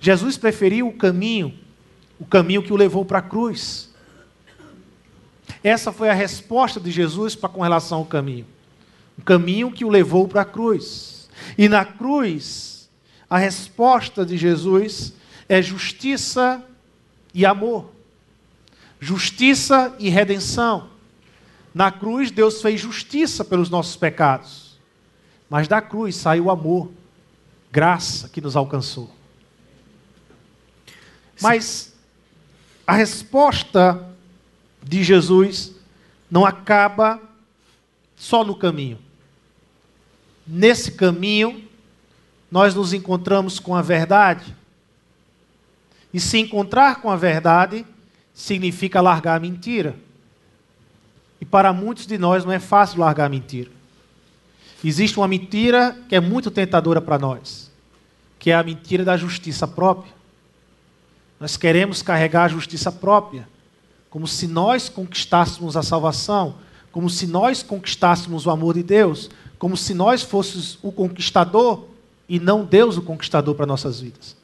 Jesus 0.00 0.36
preferiu 0.36 0.88
o 0.88 0.92
caminho, 0.92 1.54
o 2.18 2.24
caminho 2.24 2.62
que 2.62 2.72
o 2.72 2.76
levou 2.76 3.04
para 3.04 3.18
a 3.18 3.22
cruz. 3.22 3.88
Essa 5.62 5.92
foi 5.92 6.08
a 6.08 6.14
resposta 6.14 6.78
de 6.78 6.90
Jesus 6.90 7.34
para 7.34 7.48
com 7.48 7.62
relação 7.62 7.98
ao 7.98 8.04
caminho. 8.04 8.46
O 9.16 9.22
caminho 9.22 9.72
que 9.72 9.84
o 9.84 9.88
levou 9.88 10.28
para 10.28 10.42
a 10.42 10.44
cruz. 10.44 11.28
E 11.56 11.68
na 11.68 11.84
cruz, 11.84 12.88
a 13.28 13.38
resposta 13.38 14.24
de 14.24 14.36
Jesus 14.36 15.12
é 15.48 15.60
justiça 15.60 16.62
e 17.34 17.44
amor. 17.44 17.90
Justiça 19.00 19.94
e 19.98 20.08
redenção. 20.08 20.88
Na 21.74 21.90
cruz, 21.90 22.30
Deus 22.30 22.62
fez 22.62 22.80
justiça 22.80 23.44
pelos 23.44 23.70
nossos 23.70 23.96
pecados. 23.96 24.78
Mas 25.48 25.68
da 25.68 25.80
cruz 25.80 26.16
saiu 26.16 26.50
amor, 26.50 26.90
graça 27.70 28.28
que 28.28 28.40
nos 28.40 28.56
alcançou. 28.56 29.17
Mas 31.40 31.92
a 32.86 32.94
resposta 32.94 34.08
de 34.82 35.02
Jesus 35.02 35.72
não 36.30 36.44
acaba 36.44 37.20
só 38.16 38.44
no 38.44 38.54
caminho. 38.54 38.98
Nesse 40.46 40.92
caminho, 40.92 41.64
nós 42.50 42.74
nos 42.74 42.92
encontramos 42.92 43.58
com 43.58 43.74
a 43.74 43.82
verdade. 43.82 44.56
E 46.12 46.18
se 46.18 46.38
encontrar 46.38 47.02
com 47.02 47.10
a 47.10 47.16
verdade 47.16 47.84
significa 48.32 49.00
largar 49.00 49.36
a 49.36 49.40
mentira. 49.40 49.94
E 51.40 51.44
para 51.44 51.72
muitos 51.72 52.06
de 52.06 52.18
nós 52.18 52.44
não 52.44 52.52
é 52.52 52.58
fácil 52.58 53.00
largar 53.00 53.26
a 53.26 53.28
mentira. 53.28 53.70
Existe 54.82 55.18
uma 55.18 55.28
mentira 55.28 55.96
que 56.08 56.14
é 56.14 56.20
muito 56.20 56.50
tentadora 56.50 57.00
para 57.00 57.18
nós, 57.18 57.70
que 58.38 58.50
é 58.50 58.54
a 58.54 58.62
mentira 58.62 59.04
da 59.04 59.16
justiça 59.16 59.66
própria. 59.66 60.17
Nós 61.40 61.56
queremos 61.56 62.02
carregar 62.02 62.44
a 62.44 62.48
justiça 62.48 62.90
própria 62.90 63.48
como 64.10 64.26
se 64.26 64.46
nós 64.46 64.88
conquistássemos 64.88 65.76
a 65.76 65.82
salvação, 65.82 66.56
como 66.90 67.10
se 67.10 67.26
nós 67.26 67.62
conquistássemos 67.62 68.46
o 68.46 68.50
amor 68.50 68.74
de 68.74 68.82
Deus, 68.82 69.30
como 69.58 69.76
se 69.76 69.92
nós 69.92 70.22
fôssemos 70.22 70.78
o 70.82 70.90
conquistador 70.90 71.84
e 72.28 72.38
não 72.38 72.64
Deus 72.64 72.96
o 72.96 73.02
conquistador 73.02 73.54
para 73.54 73.66
nossas 73.66 74.00
vidas. 74.00 74.36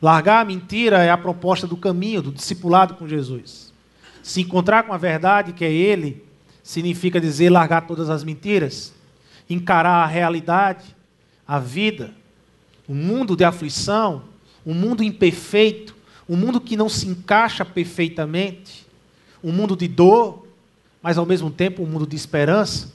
Largar 0.00 0.40
a 0.40 0.44
mentira 0.44 1.02
é 1.02 1.10
a 1.10 1.18
proposta 1.18 1.66
do 1.66 1.76
caminho, 1.76 2.22
do 2.22 2.32
discipulado 2.32 2.94
com 2.94 3.06
Jesus. 3.06 3.72
Se 4.22 4.40
encontrar 4.40 4.84
com 4.84 4.94
a 4.94 4.98
verdade, 4.98 5.52
que 5.52 5.64
é 5.64 5.70
Ele, 5.70 6.24
significa 6.62 7.20
dizer 7.20 7.50
largar 7.50 7.86
todas 7.86 8.08
as 8.08 8.24
mentiras, 8.24 8.94
encarar 9.48 10.04
a 10.04 10.06
realidade, 10.06 10.96
a 11.46 11.58
vida, 11.58 12.14
o 12.88 12.94
mundo 12.94 13.36
de 13.36 13.44
aflição, 13.44 14.22
um 14.64 14.74
mundo 14.74 15.02
imperfeito, 15.02 15.94
um 16.28 16.36
mundo 16.36 16.60
que 16.60 16.76
não 16.76 16.88
se 16.88 17.08
encaixa 17.08 17.64
perfeitamente, 17.64 18.86
um 19.42 19.52
mundo 19.52 19.76
de 19.76 19.88
dor, 19.88 20.46
mas 21.02 21.18
ao 21.18 21.26
mesmo 21.26 21.50
tempo 21.50 21.82
um 21.82 21.86
mundo 21.86 22.06
de 22.06 22.16
esperança, 22.16 22.92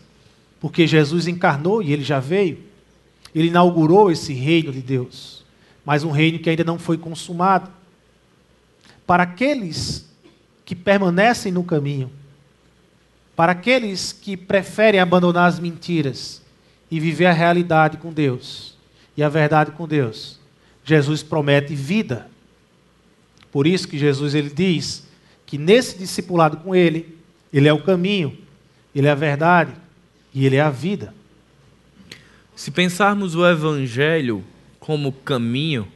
porque 0.60 0.88
Jesus 0.88 1.28
encarnou 1.28 1.82
e 1.82 1.92
ele 1.92 2.04
já 2.04 2.20
veio. 2.20 2.60
Ele 3.34 3.48
inaugurou 3.48 4.10
esse 4.10 4.32
reino 4.34 4.72
de 4.72 4.82
Deus, 4.82 5.44
mas 5.84 6.04
um 6.04 6.12
reino 6.12 6.40
que 6.40 6.50
ainda 6.50 6.64
não 6.64 6.80
foi 6.80 6.98
consumado. 6.98 7.70
Para 9.06 9.24
aqueles 9.24 10.10
que 10.64 10.74
permanecem 10.74 11.52
no 11.52 11.64
caminho, 11.64 12.10
para 13.36 13.52
aqueles 13.52 14.14
que 14.14 14.38
preferem 14.38 15.00
abandonar 15.00 15.50
as 15.50 15.60
mentiras 15.60 16.42
e 16.90 17.00
viver 17.00 17.26
a 17.26 17.34
realidade 17.34 17.98
com 17.98 18.14
Deus 18.14 18.78
e 19.18 19.24
a 19.24 19.30
verdade 19.30 19.72
com 19.72 19.88
Deus, 19.88 20.40
Jesus 20.86 21.24
promete 21.24 21.74
vida. 21.74 22.30
Por 23.52 23.66
isso 23.66 23.88
que 23.88 23.98
Jesus 23.98 24.36
ele 24.36 24.50
diz 24.50 25.08
que 25.46 25.58
nesse 25.58 25.98
discipulado 25.98 26.58
com 26.58 26.76
ele, 26.76 27.18
ele 27.52 27.68
é 27.68 27.74
o 27.74 27.82
caminho, 27.82 28.38
ele 28.94 29.08
é 29.08 29.12
a 29.12 29.16
verdade 29.16 29.74
e 30.34 30.46
ele 30.46 30.56
é 30.56 30.62
a 30.62 30.70
vida. 30.70 31.14
Se 32.56 32.72
pensarmos 32.72 33.36
o 33.36 33.46
evangelho 33.46 34.44
como 34.80 35.12
caminho, 35.12 35.88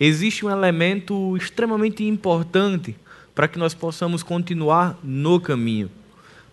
existe 0.00 0.44
um 0.44 0.50
elemento 0.50 1.36
extremamente 1.36 2.04
importante 2.04 2.96
para 3.34 3.46
que 3.46 3.58
nós 3.58 3.74
possamos 3.74 4.22
continuar 4.22 4.98
no 5.02 5.40
caminho, 5.40 5.90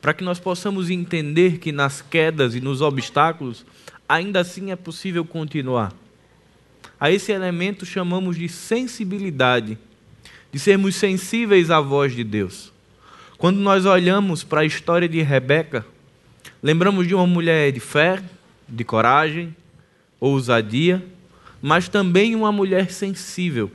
para 0.01 0.13
que 0.13 0.23
nós 0.23 0.39
possamos 0.39 0.89
entender 0.89 1.57
que 1.57 1.71
nas 1.71 2.01
quedas 2.01 2.55
e 2.55 2.61
nos 2.61 2.81
obstáculos 2.81 3.65
ainda 4.07 4.41
assim 4.41 4.71
é 4.71 4.75
possível 4.75 5.25
continuar. 5.25 6.02
A 7.03 7.11
esse 7.11 7.33
elemento 7.33 7.85
chamamos 7.85 8.37
de 8.37 8.47
sensibilidade 8.47 9.77
de 10.53 10.57
sermos 10.57 10.95
sensíveis 10.95 11.69
à 11.69 11.81
voz 11.81 12.15
de 12.15 12.23
Deus. 12.23 12.71
Quando 13.37 13.59
nós 13.59 13.85
olhamos 13.85 14.41
para 14.41 14.61
a 14.61 14.65
história 14.65 15.09
de 15.09 15.21
Rebeca, 15.21 15.85
lembramos 16.61 17.05
de 17.05 17.13
uma 17.13 17.27
mulher 17.27 17.73
de 17.73 17.81
fé, 17.81 18.23
de 18.69 18.85
coragem, 18.85 19.53
ousadia, 20.17 21.03
mas 21.61 21.89
também 21.89 22.35
uma 22.35 22.53
mulher 22.53 22.89
sensível. 22.89 23.69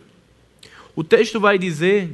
O 0.96 1.04
texto 1.04 1.38
vai 1.38 1.58
dizer 1.58 2.10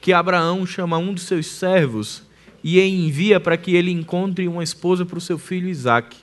que 0.00 0.12
Abraão 0.12 0.64
chama 0.64 0.96
um 0.96 1.12
dos 1.12 1.24
seus 1.24 1.48
servos 1.48 2.22
e 2.62 2.80
envia 2.80 3.40
para 3.40 3.56
que 3.56 3.74
ele 3.74 3.90
encontre 3.90 4.46
uma 4.46 4.62
esposa 4.62 5.04
para 5.04 5.18
o 5.18 5.20
seu 5.20 5.38
filho 5.38 5.68
Isaque. 5.68 6.18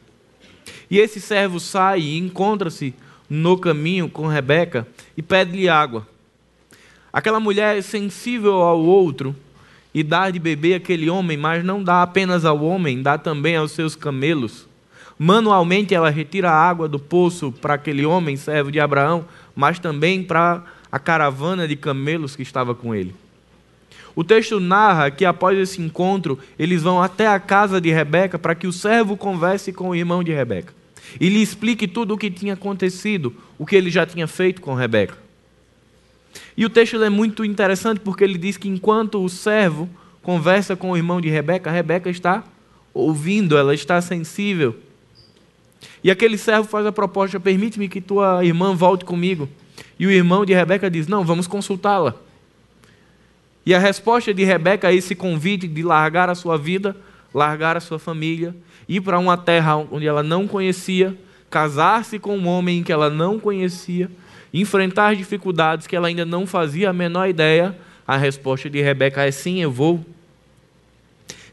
E 0.89 0.97
esse 0.97 1.19
servo 1.19 1.59
sai 1.59 1.99
e 1.99 2.17
encontra-se 2.17 2.95
no 3.33 3.57
caminho 3.57 4.07
com 4.07 4.27
Rebeca 4.27 4.87
e 5.17 5.21
pede-lhe 5.23 5.67
água. 5.67 6.07
Aquela 7.11 7.39
mulher 7.39 7.75
é 7.75 7.81
sensível 7.81 8.61
ao 8.61 8.79
outro 8.79 9.35
e 9.91 10.03
dá 10.03 10.29
de 10.29 10.37
beber 10.37 10.75
aquele 10.75 11.09
homem, 11.09 11.35
mas 11.35 11.65
não 11.65 11.83
dá 11.83 12.03
apenas 12.03 12.45
ao 12.45 12.63
homem, 12.63 13.01
dá 13.01 13.17
também 13.17 13.55
aos 13.55 13.71
seus 13.71 13.95
camelos. 13.95 14.67
Manualmente 15.17 15.95
ela 15.95 16.11
retira 16.11 16.51
a 16.51 16.69
água 16.69 16.87
do 16.87 16.99
poço 16.99 17.51
para 17.51 17.73
aquele 17.73 18.05
homem, 18.05 18.37
servo 18.37 18.71
de 18.71 18.79
Abraão, 18.79 19.25
mas 19.55 19.79
também 19.79 20.23
para 20.23 20.61
a 20.91 20.99
caravana 20.99 21.67
de 21.67 21.75
camelos 21.75 22.35
que 22.35 22.43
estava 22.43 22.75
com 22.75 22.93
ele. 22.93 23.15
O 24.15 24.23
texto 24.23 24.59
narra 24.59 25.09
que 25.09 25.25
após 25.25 25.57
esse 25.57 25.81
encontro, 25.81 26.37
eles 26.59 26.83
vão 26.83 27.01
até 27.01 27.25
a 27.25 27.39
casa 27.39 27.81
de 27.81 27.89
Rebeca 27.89 28.37
para 28.37 28.53
que 28.53 28.67
o 28.67 28.71
servo 28.71 29.17
converse 29.17 29.73
com 29.73 29.89
o 29.89 29.95
irmão 29.95 30.23
de 30.23 30.31
Rebeca 30.31 30.82
e 31.19 31.29
lhe 31.29 31.41
explique 31.41 31.87
tudo 31.87 32.13
o 32.13 32.17
que 32.17 32.29
tinha 32.29 32.53
acontecido, 32.53 33.35
o 33.57 33.65
que 33.65 33.75
ele 33.75 33.89
já 33.89 34.05
tinha 34.05 34.27
feito 34.27 34.61
com 34.61 34.73
Rebeca. 34.73 35.17
E 36.55 36.65
o 36.65 36.69
texto 36.69 37.01
é 37.03 37.09
muito 37.09 37.43
interessante 37.45 37.99
porque 37.99 38.23
ele 38.23 38.37
diz 38.37 38.57
que 38.57 38.67
enquanto 38.67 39.23
o 39.23 39.29
servo 39.29 39.89
conversa 40.21 40.75
com 40.75 40.91
o 40.91 40.97
irmão 40.97 41.19
de 41.19 41.29
Rebeca, 41.29 41.69
Rebeca 41.69 42.09
está 42.09 42.43
ouvindo, 42.93 43.57
ela 43.57 43.73
está 43.73 44.01
sensível. 44.01 44.75
E 46.03 46.11
aquele 46.11 46.37
servo 46.37 46.67
faz 46.67 46.85
a 46.85 46.91
proposta: 46.91 47.39
permite-me 47.39 47.87
que 47.87 48.01
tua 48.01 48.43
irmã 48.43 48.75
volte 48.75 49.05
comigo. 49.05 49.49
E 49.99 50.05
o 50.05 50.11
irmão 50.11 50.45
de 50.45 50.53
Rebeca 50.53 50.89
diz: 50.89 51.07
não, 51.07 51.25
vamos 51.25 51.47
consultá-la. 51.47 52.15
E 53.65 53.73
a 53.73 53.79
resposta 53.79 54.33
de 54.33 54.43
Rebeca 54.43 54.89
a 54.89 54.93
esse 54.93 55.15
convite 55.15 55.67
de 55.67 55.83
largar 55.83 56.29
a 56.29 56.35
sua 56.35 56.57
vida, 56.57 56.95
largar 57.33 57.77
a 57.77 57.79
sua 57.79 57.97
família, 57.97 58.55
ir 58.95 59.01
para 59.01 59.17
uma 59.19 59.37
terra 59.37 59.77
onde 59.77 60.05
ela 60.05 60.21
não 60.21 60.47
conhecia, 60.47 61.17
casar-se 61.49 62.19
com 62.19 62.37
um 62.37 62.47
homem 62.47 62.83
que 62.83 62.91
ela 62.91 63.09
não 63.09 63.39
conhecia, 63.39 64.09
enfrentar 64.53 65.15
dificuldades 65.15 65.87
que 65.87 65.95
ela 65.95 66.07
ainda 66.07 66.25
não 66.25 66.45
fazia 66.45 66.89
a 66.89 66.93
menor 66.93 67.27
ideia, 67.27 67.75
a 68.07 68.17
resposta 68.17 68.69
de 68.69 68.81
Rebeca 68.81 69.23
é 69.23 69.31
sim, 69.31 69.61
eu 69.61 69.71
vou. 69.71 70.05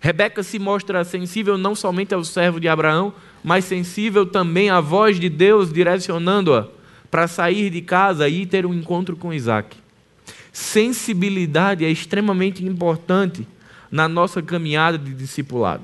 Rebeca 0.01 0.43
se 0.43 0.59
mostra 0.59 1.05
sensível 1.05 1.57
não 1.57 1.75
somente 1.75 2.15
ao 2.15 2.25
servo 2.25 2.59
de 2.59 2.69
Abraão, 2.69 3.13
mas 3.43 3.65
sensível 3.65 4.27
também 4.27 4.71
à 4.71 4.81
voz 4.81 5.19
de 5.19 5.29
Deus 5.29 5.73
direcionando-a 5.73 6.69
para 7.11 7.27
sair 7.27 7.71
de 7.71 7.81
casa 7.81 8.29
e 8.29 8.47
ter 8.47 8.65
um 8.67 8.75
encontro 8.75 9.17
com 9.17 9.33
Isaac. 9.33 9.77
Sensibilidade 10.53 11.85
é 11.85 11.91
extremamente 11.91 12.65
importante 12.65 13.47
na 13.91 14.09
nossa 14.09 14.43
caminhada 14.43 14.97
de 14.99 15.13
discipulado. 15.13 15.83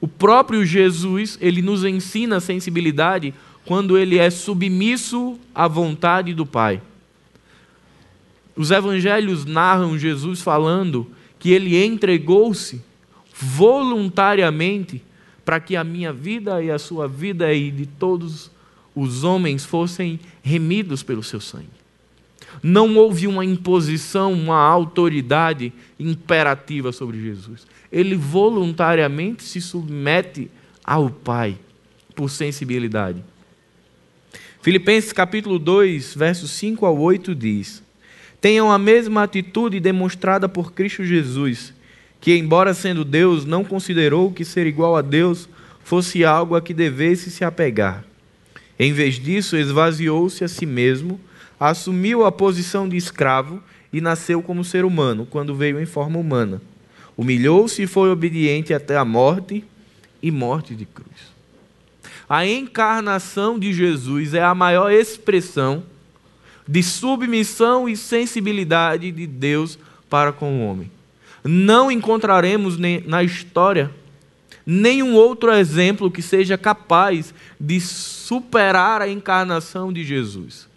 O 0.00 0.06
próprio 0.06 0.64
Jesus, 0.64 1.36
ele 1.40 1.60
nos 1.60 1.84
ensina 1.84 2.36
a 2.36 2.40
sensibilidade 2.40 3.34
quando 3.64 3.98
ele 3.98 4.18
é 4.18 4.30
submisso 4.30 5.38
à 5.54 5.66
vontade 5.66 6.32
do 6.32 6.46
Pai. 6.46 6.80
Os 8.56 8.70
evangelhos 8.70 9.44
narram 9.44 9.98
Jesus 9.98 10.40
falando 10.40 11.06
que 11.38 11.50
ele 11.50 11.82
entregou-se 11.82 12.82
voluntariamente 13.34 15.02
para 15.44 15.60
que 15.60 15.76
a 15.76 15.84
minha 15.84 16.12
vida 16.12 16.62
e 16.62 16.70
a 16.70 16.78
sua 16.78 17.06
vida 17.06 17.52
e 17.52 17.70
de 17.70 17.86
todos 17.86 18.50
os 18.94 19.22
homens 19.22 19.64
fossem 19.64 20.18
remidos 20.42 21.02
pelo 21.02 21.22
seu 21.22 21.40
sangue. 21.40 21.78
Não 22.62 22.96
houve 22.96 23.26
uma 23.26 23.44
imposição, 23.44 24.32
uma 24.32 24.58
autoridade 24.58 25.72
imperativa 25.98 26.90
sobre 26.90 27.20
Jesus. 27.20 27.66
Ele 27.90 28.14
voluntariamente 28.14 29.42
se 29.42 29.60
submete 29.60 30.50
ao 30.84 31.10
Pai 31.10 31.58
por 32.14 32.30
sensibilidade. 32.30 33.22
Filipenses 34.60 35.12
capítulo 35.12 35.58
2, 35.58 36.14
versos 36.14 36.50
5 36.50 36.84
ao 36.84 36.98
8 36.98 37.34
diz: 37.34 37.82
Tenham 38.40 38.70
a 38.70 38.78
mesma 38.78 39.22
atitude 39.22 39.80
demonstrada 39.80 40.48
por 40.48 40.72
Cristo 40.72 41.04
Jesus 41.04 41.72
que, 42.20 42.36
embora 42.36 42.74
sendo 42.74 43.04
Deus, 43.04 43.44
não 43.44 43.64
considerou 43.64 44.32
que 44.32 44.44
ser 44.44 44.66
igual 44.66 44.96
a 44.96 45.02
Deus 45.02 45.48
fosse 45.84 46.24
algo 46.24 46.56
a 46.56 46.60
que 46.60 46.74
devesse 46.74 47.30
se 47.30 47.44
apegar. 47.44 48.04
Em 48.78 48.92
vez 48.92 49.14
disso, 49.16 49.56
esvaziou-se 49.56 50.42
a 50.44 50.48
si 50.48 50.66
mesmo, 50.66 51.20
assumiu 51.58 52.24
a 52.24 52.32
posição 52.32 52.88
de 52.88 52.96
escravo 52.96 53.62
e 53.92 54.00
nasceu 54.00 54.42
como 54.42 54.64
ser 54.64 54.84
humano, 54.84 55.26
quando 55.26 55.54
veio 55.54 55.80
em 55.80 55.86
forma 55.86 56.18
humana. 56.18 56.60
Humilhou-se 57.18 57.82
e 57.82 57.86
foi 57.86 58.08
obediente 58.08 58.72
até 58.72 58.96
a 58.96 59.04
morte 59.04 59.62
e 60.22 60.30
morte 60.30 60.74
de 60.74 60.86
cruz. 60.86 61.36
A 62.26 62.46
encarnação 62.46 63.58
de 63.58 63.74
Jesus 63.74 64.32
é 64.32 64.42
a 64.42 64.54
maior 64.54 64.90
expressão 64.90 65.82
de 66.66 66.82
submissão 66.82 67.86
e 67.86 67.94
sensibilidade 67.94 69.12
de 69.12 69.26
Deus 69.26 69.78
para 70.08 70.32
com 70.32 70.60
o 70.60 70.66
homem 70.66 70.90
não 71.44 71.90
encontraremos 71.90 72.76
na 73.06 73.22
história 73.22 73.90
nenhum 74.66 75.14
outro 75.14 75.50
exemplo 75.52 76.10
que 76.10 76.20
seja 76.20 76.58
capaz 76.58 77.32
de 77.58 77.80
superar 77.80 79.00
a 79.00 79.08
encarnação 79.08 79.92
de 79.92 80.04
Jesus. 80.04 80.68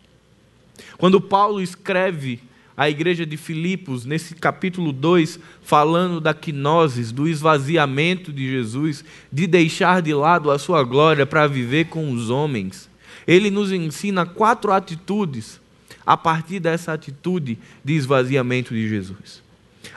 Quando 0.97 1.19
Paulo 1.19 1.61
escreve 1.61 2.41
à 2.75 2.89
igreja 2.89 3.25
de 3.25 3.37
Filipos, 3.37 4.05
nesse 4.05 4.35
capítulo 4.35 4.91
2, 4.91 5.39
falando 5.61 6.19
da 6.19 6.33
quinoses, 6.33 7.11
do 7.11 7.27
esvaziamento 7.27 8.31
de 8.31 8.49
Jesus, 8.49 9.03
de 9.31 9.45
deixar 9.47 10.01
de 10.01 10.13
lado 10.13 10.49
a 10.49 10.57
sua 10.57 10.83
glória 10.83 11.25
para 11.25 11.47
viver 11.47 11.85
com 11.85 12.11
os 12.11 12.29
homens, 12.29 12.89
ele 13.27 13.51
nos 13.51 13.71
ensina 13.71 14.25
quatro 14.25 14.71
atitudes 14.71 15.59
a 16.05 16.17
partir 16.17 16.59
dessa 16.59 16.93
atitude 16.93 17.57
de 17.83 17.93
esvaziamento 17.93 18.73
de 18.73 18.87
Jesus. 18.87 19.43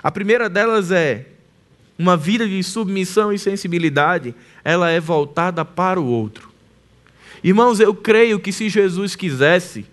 A 0.02 0.10
primeira 0.10 0.48
delas 0.48 0.90
é 0.90 1.26
uma 1.98 2.16
vida 2.16 2.46
de 2.46 2.62
submissão 2.62 3.32
e 3.32 3.38
sensibilidade, 3.38 4.34
ela 4.64 4.90
é 4.90 5.00
voltada 5.00 5.64
para 5.64 6.00
o 6.00 6.06
outro. 6.06 6.50
Irmãos, 7.42 7.78
eu 7.78 7.94
creio 7.94 8.40
que 8.40 8.52
se 8.52 8.68
Jesus 8.68 9.14
quisesse, 9.14 9.84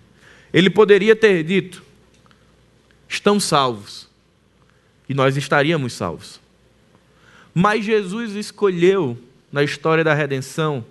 ele 0.52 0.70
poderia 0.70 1.14
ter 1.14 1.42
dito: 1.44 1.82
estão 3.12 3.38
salvos, 3.38 4.08
e 5.06 5.12
nós 5.12 5.36
estaríamos 5.36 5.92
salvos. 5.92 6.40
Mas 7.54 7.84
Jesus 7.84 8.34
escolheu, 8.34 9.18
na 9.52 9.62
história 9.62 10.02
da 10.02 10.14
redenção, 10.14 10.82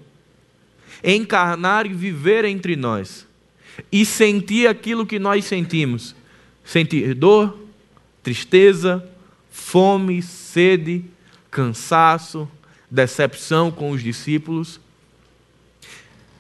encarnar 1.04 1.88
e 1.88 1.94
viver 1.94 2.46
entre 2.46 2.76
nós, 2.76 3.28
e 3.92 4.06
sentir 4.06 4.68
aquilo 4.68 5.06
que 5.06 5.18
nós 5.18 5.46
sentimos: 5.46 6.16
sentir 6.64 7.16
dor, 7.16 7.58
tristeza, 8.22 9.04
fome, 9.50 10.22
sede, 10.22 11.04
cansaço, 11.50 12.48
decepção 12.90 13.72
com 13.72 13.90
os 13.90 14.04
discípulos. 14.04 14.80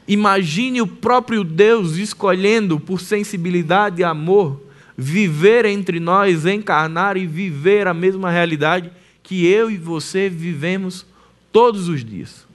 Imagine 0.07 0.81
o 0.81 0.87
próprio 0.87 1.43
Deus 1.43 1.95
escolhendo 1.95 2.79
por 2.79 3.01
sensibilidade 3.01 4.01
e 4.01 4.03
amor 4.03 4.70
viver 5.01 5.65
entre 5.65 5.99
nós, 5.99 6.45
encarnar 6.45 7.17
e 7.17 7.25
viver 7.25 7.87
a 7.87 7.93
mesma 7.93 8.29
realidade 8.29 8.91
que 9.23 9.47
eu 9.47 9.71
e 9.71 9.75
você 9.75 10.29
vivemos 10.29 11.07
todos 11.51 11.89
os 11.89 12.05
dias. 12.05 12.45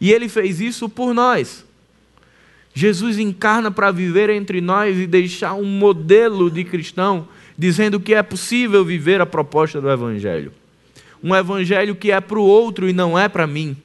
E 0.00 0.12
ele 0.12 0.28
fez 0.28 0.60
isso 0.60 0.88
por 0.88 1.12
nós. 1.12 1.64
Jesus 2.72 3.18
encarna 3.18 3.68
para 3.70 3.90
viver 3.90 4.30
entre 4.30 4.60
nós 4.60 4.96
e 4.96 5.08
deixar 5.08 5.54
um 5.54 5.64
modelo 5.64 6.48
de 6.48 6.62
cristão 6.62 7.26
dizendo 7.58 7.98
que 7.98 8.14
é 8.14 8.22
possível 8.22 8.84
viver 8.84 9.20
a 9.20 9.26
proposta 9.26 9.80
do 9.80 9.90
Evangelho. 9.90 10.52
Um 11.22 11.34
Evangelho 11.34 11.96
que 11.96 12.12
é 12.12 12.20
para 12.20 12.38
o 12.38 12.44
outro 12.44 12.88
e 12.88 12.92
não 12.92 13.18
é 13.18 13.28
para 13.28 13.46
mim. 13.46 13.76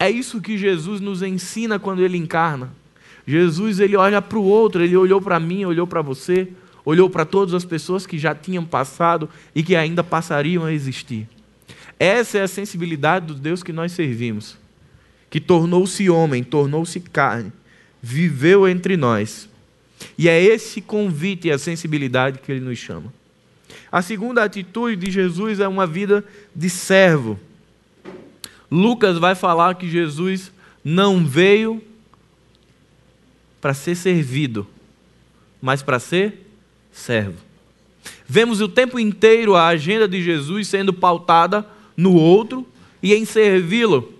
É 0.00 0.10
isso 0.10 0.40
que 0.40 0.58
Jesus 0.58 1.00
nos 1.00 1.22
ensina 1.22 1.78
quando 1.78 2.02
ele 2.02 2.18
encarna. 2.18 2.72
Jesus 3.24 3.78
ele 3.78 3.96
olha 3.96 4.20
para 4.20 4.38
o 4.38 4.44
outro, 4.44 4.82
ele 4.82 4.96
olhou 4.96 5.22
para 5.22 5.38
mim, 5.38 5.64
olhou 5.64 5.86
para 5.86 6.02
você, 6.02 6.48
olhou 6.84 7.08
para 7.10 7.24
todas 7.24 7.54
as 7.54 7.64
pessoas 7.64 8.06
que 8.06 8.18
já 8.18 8.34
tinham 8.34 8.64
passado 8.64 9.28
e 9.54 9.62
que 9.62 9.76
ainda 9.76 10.02
passariam 10.02 10.64
a 10.64 10.72
existir. 10.72 11.28
Essa 11.98 12.38
é 12.38 12.42
a 12.42 12.48
sensibilidade 12.48 13.26
do 13.26 13.34
Deus 13.34 13.62
que 13.62 13.72
nós 13.72 13.92
servimos, 13.92 14.56
que 15.28 15.40
tornou-se 15.40 16.08
homem, 16.08 16.42
tornou-se 16.42 16.98
carne, 17.00 17.52
viveu 18.02 18.66
entre 18.66 18.96
nós 18.96 19.50
e 20.16 20.28
é 20.28 20.42
esse 20.42 20.80
convite 20.80 21.48
e 21.48 21.50
a 21.50 21.58
sensibilidade 21.58 22.38
que 22.38 22.50
ele 22.50 22.60
nos 22.60 22.78
chama. 22.78 23.12
A 23.90 24.02
segunda 24.02 24.42
atitude 24.44 24.96
de 24.96 25.10
Jesus 25.10 25.60
é 25.60 25.68
uma 25.68 25.86
vida 25.86 26.24
de 26.54 26.70
servo. 26.70 27.38
Lucas 28.70 29.18
vai 29.18 29.34
falar 29.34 29.74
que 29.74 29.88
Jesus 29.88 30.52
não 30.84 31.24
veio 31.24 31.82
para 33.60 33.74
ser 33.74 33.94
servido, 33.94 34.66
mas 35.60 35.82
para 35.82 35.98
ser 35.98 36.49
servo. 36.92 37.38
Vemos 38.26 38.60
o 38.60 38.68
tempo 38.68 38.98
inteiro 38.98 39.56
a 39.56 39.66
agenda 39.68 40.06
de 40.06 40.22
Jesus 40.22 40.68
sendo 40.68 40.92
pautada 40.92 41.66
no 41.96 42.14
outro 42.14 42.66
e 43.02 43.14
em 43.14 43.24
servi-lo. 43.24 44.12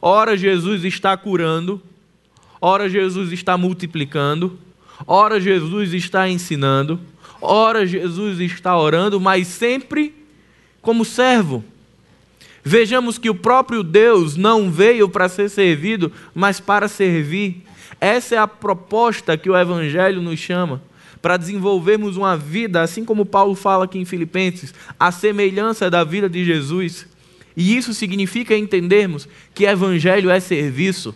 Ora, 0.00 0.36
Jesus 0.36 0.84
está 0.84 1.16
curando, 1.16 1.80
ora, 2.60 2.88
Jesus 2.88 3.32
está 3.32 3.56
multiplicando, 3.56 4.58
Ora, 5.06 5.40
Jesus 5.40 5.92
está 5.92 6.28
ensinando, 6.28 7.00
ora, 7.40 7.86
Jesus 7.86 8.40
está 8.40 8.76
orando, 8.76 9.20
mas 9.20 9.48
sempre 9.48 10.14
como 10.80 11.04
servo. 11.04 11.64
Vejamos 12.62 13.18
que 13.18 13.28
o 13.28 13.34
próprio 13.34 13.82
Deus 13.82 14.36
não 14.36 14.70
veio 14.70 15.08
para 15.08 15.28
ser 15.28 15.50
servido, 15.50 16.10
mas 16.34 16.60
para 16.60 16.88
servir. 16.88 17.62
Essa 18.00 18.36
é 18.36 18.38
a 18.38 18.48
proposta 18.48 19.36
que 19.36 19.50
o 19.50 19.56
Evangelho 19.56 20.22
nos 20.22 20.38
chama, 20.38 20.80
para 21.24 21.38
desenvolvermos 21.38 22.18
uma 22.18 22.36
vida, 22.36 22.82
assim 22.82 23.02
como 23.02 23.24
Paulo 23.24 23.54
fala 23.54 23.86
aqui 23.86 23.98
em 23.98 24.04
Filipenses, 24.04 24.74
a 25.00 25.10
semelhança 25.10 25.90
da 25.90 26.04
vida 26.04 26.28
de 26.28 26.44
Jesus. 26.44 27.06
E 27.56 27.74
isso 27.74 27.94
significa 27.94 28.54
entendermos 28.54 29.26
que 29.54 29.64
Evangelho 29.64 30.28
é 30.28 30.38
serviço. 30.38 31.14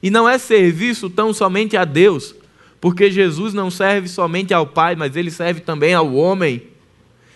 E 0.00 0.08
não 0.08 0.28
é 0.28 0.38
serviço 0.38 1.10
tão 1.10 1.34
somente 1.34 1.76
a 1.76 1.84
Deus, 1.84 2.32
porque 2.80 3.10
Jesus 3.10 3.52
não 3.52 3.72
serve 3.72 4.06
somente 4.06 4.54
ao 4.54 4.68
Pai, 4.68 4.94
mas 4.94 5.16
ele 5.16 5.32
serve 5.32 5.60
também 5.60 5.94
ao 5.94 6.14
homem. 6.14 6.62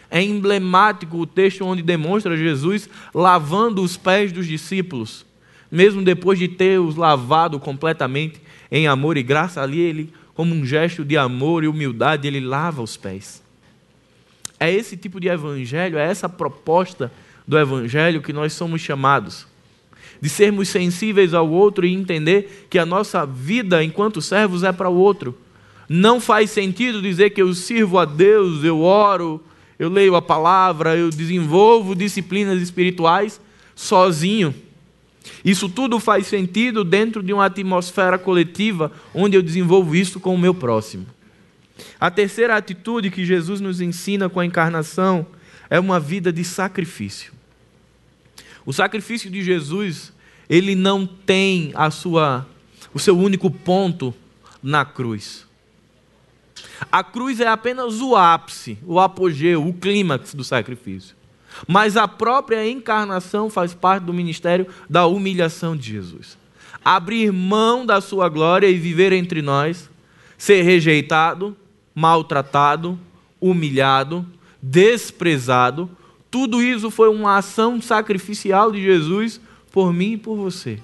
É 0.08 0.22
emblemático 0.22 1.18
o 1.18 1.26
texto 1.26 1.64
onde 1.64 1.82
demonstra 1.82 2.36
Jesus 2.36 2.88
lavando 3.12 3.82
os 3.82 3.96
pés 3.96 4.30
dos 4.30 4.46
discípulos, 4.46 5.26
mesmo 5.68 6.00
depois 6.00 6.38
de 6.38 6.46
ter 6.46 6.78
os 6.78 6.94
lavado 6.94 7.58
completamente 7.58 8.40
em 8.70 8.86
amor 8.86 9.16
e 9.16 9.22
graça, 9.24 9.60
ali 9.60 9.80
ele, 9.80 10.12
como 10.34 10.54
um 10.54 10.64
gesto 10.64 11.04
de 11.04 11.16
amor 11.16 11.64
e 11.64 11.68
humildade, 11.68 12.26
ele 12.26 12.40
lava 12.40 12.82
os 12.82 12.96
pés. 12.96 13.42
É 14.58 14.70
esse 14.72 14.96
tipo 14.96 15.20
de 15.20 15.28
evangelho, 15.28 15.98
é 15.98 16.04
essa 16.04 16.28
proposta 16.28 17.12
do 17.46 17.58
evangelho 17.58 18.22
que 18.22 18.32
nós 18.32 18.52
somos 18.52 18.80
chamados 18.80 19.46
de 20.24 20.30
sermos 20.30 20.70
sensíveis 20.70 21.34
ao 21.34 21.50
outro 21.50 21.84
e 21.84 21.92
entender 21.92 22.66
que 22.70 22.78
a 22.78 22.86
nossa 22.86 23.26
vida 23.26 23.84
enquanto 23.84 24.22
servos 24.22 24.62
é 24.62 24.72
para 24.72 24.88
o 24.88 24.96
outro. 24.96 25.36
Não 25.86 26.18
faz 26.18 26.50
sentido 26.50 27.02
dizer 27.02 27.30
que 27.30 27.42
eu 27.42 27.52
sirvo 27.52 27.98
a 27.98 28.06
Deus, 28.06 28.64
eu 28.64 28.80
oro, 28.80 29.38
eu 29.78 29.90
leio 29.90 30.16
a 30.16 30.22
palavra, 30.22 30.96
eu 30.96 31.10
desenvolvo 31.10 31.94
disciplinas 31.94 32.62
espirituais 32.62 33.38
sozinho. 33.74 34.54
Isso 35.44 35.68
tudo 35.68 35.98
faz 35.98 36.26
sentido 36.26 36.84
dentro 36.84 37.22
de 37.22 37.32
uma 37.32 37.46
atmosfera 37.46 38.18
coletiva 38.18 38.92
onde 39.14 39.36
eu 39.36 39.42
desenvolvo 39.42 39.94
isso 39.94 40.20
com 40.20 40.34
o 40.34 40.38
meu 40.38 40.54
próximo. 40.54 41.06
A 41.98 42.10
terceira 42.10 42.56
atitude 42.56 43.10
que 43.10 43.24
Jesus 43.24 43.60
nos 43.60 43.80
ensina 43.80 44.28
com 44.28 44.40
a 44.40 44.46
encarnação 44.46 45.26
é 45.68 45.80
uma 45.80 45.98
vida 45.98 46.32
de 46.32 46.44
sacrifício. 46.44 47.32
O 48.66 48.72
sacrifício 48.72 49.30
de 49.30 49.42
Jesus, 49.42 50.12
ele 50.48 50.74
não 50.74 51.06
tem 51.06 51.72
a 51.74 51.90
sua 51.90 52.46
o 52.92 52.98
seu 53.00 53.18
único 53.18 53.50
ponto 53.50 54.14
na 54.62 54.84
cruz. 54.84 55.44
A 56.90 57.02
cruz 57.02 57.40
é 57.40 57.48
apenas 57.48 58.00
o 58.00 58.14
ápice, 58.14 58.78
o 58.86 59.00
apogeu, 59.00 59.66
o 59.66 59.72
clímax 59.74 60.32
do 60.32 60.44
sacrifício. 60.44 61.16
Mas 61.66 61.96
a 61.96 62.08
própria 62.08 62.68
encarnação 62.68 63.48
faz 63.48 63.74
parte 63.74 64.04
do 64.04 64.12
ministério 64.12 64.66
da 64.88 65.06
humilhação 65.06 65.76
de 65.76 65.92
Jesus. 65.92 66.36
Abrir 66.84 67.32
mão 67.32 67.86
da 67.86 68.00
sua 68.00 68.28
glória 68.28 68.66
e 68.66 68.74
viver 68.74 69.12
entre 69.12 69.40
nós, 69.40 69.88
ser 70.36 70.62
rejeitado, 70.62 71.56
maltratado, 71.94 72.98
humilhado, 73.40 74.26
desprezado, 74.62 75.88
tudo 76.30 76.60
isso 76.60 76.90
foi 76.90 77.08
uma 77.08 77.36
ação 77.36 77.80
sacrificial 77.80 78.72
de 78.72 78.82
Jesus 78.82 79.40
por 79.70 79.92
mim 79.92 80.14
e 80.14 80.16
por 80.16 80.36
você. 80.36 80.80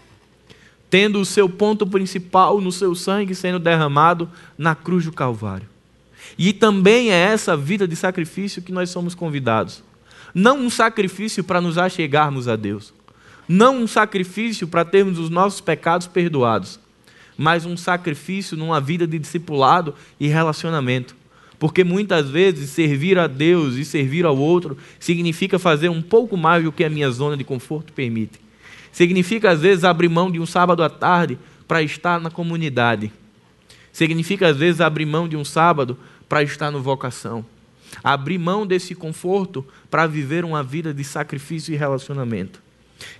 Tendo 0.88 1.20
o 1.20 1.24
seu 1.24 1.48
ponto 1.48 1.84
principal 1.86 2.60
no 2.60 2.70
seu 2.70 2.94
sangue 2.94 3.34
sendo 3.34 3.58
derramado 3.58 4.30
na 4.56 4.76
cruz 4.76 5.06
do 5.06 5.12
Calvário. 5.12 5.68
E 6.38 6.52
também 6.52 7.10
é 7.10 7.16
essa 7.16 7.56
vida 7.56 7.88
de 7.88 7.96
sacrifício 7.96 8.62
que 8.62 8.70
nós 8.70 8.90
somos 8.90 9.12
convidados. 9.14 9.82
Não 10.34 10.58
um 10.58 10.70
sacrifício 10.70 11.42
para 11.42 11.60
nos 11.60 11.78
achegarmos 11.78 12.48
a 12.48 12.56
Deus. 12.56 12.92
Não 13.48 13.78
um 13.82 13.86
sacrifício 13.86 14.68
para 14.68 14.84
termos 14.84 15.18
os 15.18 15.28
nossos 15.28 15.60
pecados 15.60 16.06
perdoados. 16.06 16.78
Mas 17.36 17.66
um 17.66 17.76
sacrifício 17.76 18.56
numa 18.56 18.80
vida 18.80 19.06
de 19.06 19.18
discipulado 19.18 19.94
e 20.18 20.28
relacionamento. 20.28 21.16
Porque 21.58 21.84
muitas 21.84 22.30
vezes 22.30 22.70
servir 22.70 23.18
a 23.18 23.26
Deus 23.26 23.74
e 23.74 23.84
servir 23.84 24.24
ao 24.24 24.36
outro 24.36 24.78
significa 24.98 25.58
fazer 25.58 25.88
um 25.88 26.00
pouco 26.00 26.36
mais 26.36 26.64
do 26.64 26.72
que 26.72 26.84
a 26.84 26.90
minha 26.90 27.10
zona 27.10 27.36
de 27.36 27.44
conforto 27.44 27.92
permite. 27.92 28.40
Significa, 28.92 29.50
às 29.50 29.60
vezes, 29.60 29.84
abrir 29.84 30.08
mão 30.08 30.30
de 30.30 30.40
um 30.40 30.46
sábado 30.46 30.82
à 30.82 30.88
tarde 30.88 31.38
para 31.68 31.82
estar 31.82 32.20
na 32.20 32.30
comunidade. 32.30 33.12
Significa, 33.92 34.48
às 34.48 34.56
vezes, 34.56 34.80
abrir 34.80 35.06
mão 35.06 35.28
de 35.28 35.36
um 35.36 35.44
sábado 35.44 35.98
para 36.28 36.42
estar 36.42 36.70
no 36.70 36.80
vocação. 36.80 37.44
Abrir 38.02 38.38
mão 38.38 38.66
desse 38.66 38.94
conforto 38.94 39.66
para 39.90 40.06
viver 40.06 40.44
uma 40.44 40.62
vida 40.62 40.94
de 40.94 41.04
sacrifício 41.04 41.74
e 41.74 41.76
relacionamento. 41.76 42.62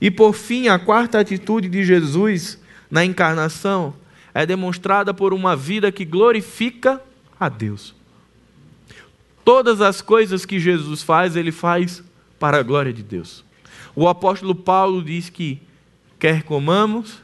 E 0.00 0.11
por 0.11 0.35
fim, 0.35 0.68
a 0.68 0.78
quarta 0.78 1.18
atitude 1.18 1.68
de 1.68 1.85
Jesus 1.85 2.59
na 2.90 3.04
encarnação 3.04 3.94
é 4.35 4.46
demonstrada 4.46 5.12
por 5.12 5.33
uma 5.33 5.56
vida 5.56 5.90
que 5.90 6.04
glorifica 6.04 7.00
a 7.38 7.48
Deus. 7.48 7.94
Todas 9.44 9.80
as 9.80 10.00
coisas 10.00 10.44
que 10.44 10.61
Jesus 10.61 11.02
faz, 11.02 11.35
ele 11.35 11.50
faz 11.50 12.02
para 12.38 12.59
a 12.59 12.62
glória 12.62 12.92
de 12.92 13.02
Deus. 13.02 13.44
O 13.94 14.09
apóstolo 14.09 14.54
Paulo 14.54 15.02
diz 15.02 15.28
que 15.28 15.61
quer 16.18 16.42
comamos, 16.42 17.20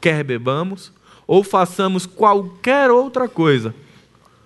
quer 0.00 0.22
bebamos, 0.24 0.92
ou 1.26 1.44
façamos 1.44 2.06
qualquer 2.06 2.90
outra 2.90 3.28
coisa, 3.28 3.74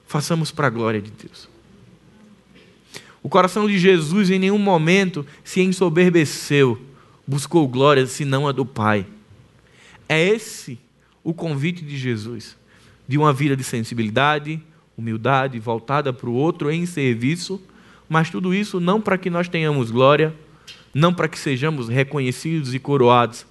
façamos 0.06 0.50
para 0.50 0.66
a 0.66 0.70
glória 0.70 1.00
de 1.00 1.10
Deus. 1.10 1.48
O 3.24 3.28
coração 3.28 3.66
de 3.66 3.78
Jesus 3.78 4.30
em 4.30 4.38
nenhum 4.38 4.58
momento 4.58 5.26
se 5.42 5.62
ensoberbeceu, 5.62 6.80
buscou 7.26 7.66
glória 7.66 8.06
senão 8.06 8.46
a 8.46 8.52
do 8.52 8.64
Pai. 8.64 9.06
É 10.06 10.22
esse 10.22 10.78
o 11.24 11.32
convite 11.32 11.82
de 11.82 11.96
Jesus, 11.96 12.56
de 13.08 13.16
uma 13.16 13.32
vida 13.32 13.56
de 13.56 13.64
sensibilidade, 13.64 14.62
humildade, 14.96 15.58
voltada 15.58 16.12
para 16.12 16.28
o 16.28 16.34
outro 16.34 16.70
em 16.70 16.84
serviço, 16.84 17.60
mas 18.08 18.28
tudo 18.28 18.54
isso 18.54 18.78
não 18.78 19.00
para 19.00 19.18
que 19.18 19.30
nós 19.30 19.48
tenhamos 19.48 19.90
glória, 19.90 20.32
não 20.94 21.12
para 21.12 21.26
que 21.26 21.38
sejamos 21.38 21.88
reconhecidos 21.88 22.74
e 22.74 22.78
coroados, 22.78 23.46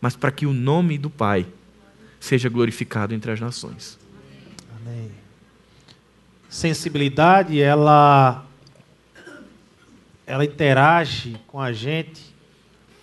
mas 0.00 0.16
para 0.16 0.30
que 0.30 0.46
o 0.46 0.52
nome 0.54 0.96
do 0.96 1.10
Pai 1.10 1.44
seja 2.18 2.48
glorificado 2.48 3.12
entre 3.12 3.32
as 3.32 3.40
nações. 3.40 3.98
Amém 4.80 5.22
sensibilidade, 6.52 7.60
ela 7.60 8.44
ela 10.32 10.46
interage 10.46 11.36
com 11.46 11.60
a 11.60 11.74
gente 11.74 12.34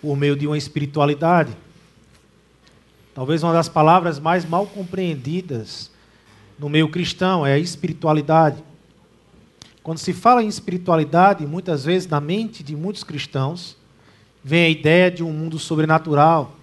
por 0.02 0.16
meio 0.16 0.34
de 0.34 0.48
uma 0.48 0.58
espiritualidade. 0.58 1.56
Talvez 3.14 3.44
uma 3.44 3.52
das 3.52 3.68
palavras 3.68 4.18
mais 4.18 4.44
mal 4.44 4.66
compreendidas 4.66 5.92
no 6.58 6.68
meio 6.68 6.88
cristão 6.88 7.46
é 7.46 7.52
a 7.52 7.58
espiritualidade. 7.58 8.60
Quando 9.80 9.98
se 9.98 10.12
fala 10.12 10.42
em 10.42 10.48
espiritualidade, 10.48 11.46
muitas 11.46 11.84
vezes 11.84 12.08
na 12.08 12.20
mente 12.20 12.64
de 12.64 12.74
muitos 12.74 13.04
cristãos 13.04 13.76
vem 14.42 14.64
a 14.64 14.68
ideia 14.68 15.08
de 15.08 15.22
um 15.22 15.32
mundo 15.32 15.56
sobrenatural, 15.56 16.56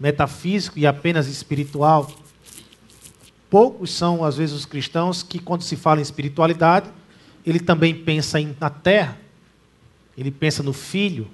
metafísico 0.00 0.80
e 0.80 0.84
apenas 0.84 1.28
espiritual. 1.28 2.10
Poucos 3.48 3.92
são, 3.92 4.24
às 4.24 4.36
vezes, 4.36 4.52
os 4.52 4.66
cristãos 4.66 5.22
que, 5.22 5.38
quando 5.38 5.62
se 5.62 5.76
fala 5.76 6.00
em 6.00 6.02
espiritualidade, 6.02 6.90
ele 7.46 7.60
também 7.60 7.94
pensa 7.94 8.40
em, 8.40 8.56
na 8.58 8.68
terra, 8.68 9.24
ele 10.16 10.30
pensa 10.30 10.62
no 10.62 10.72
filho, 10.72 11.28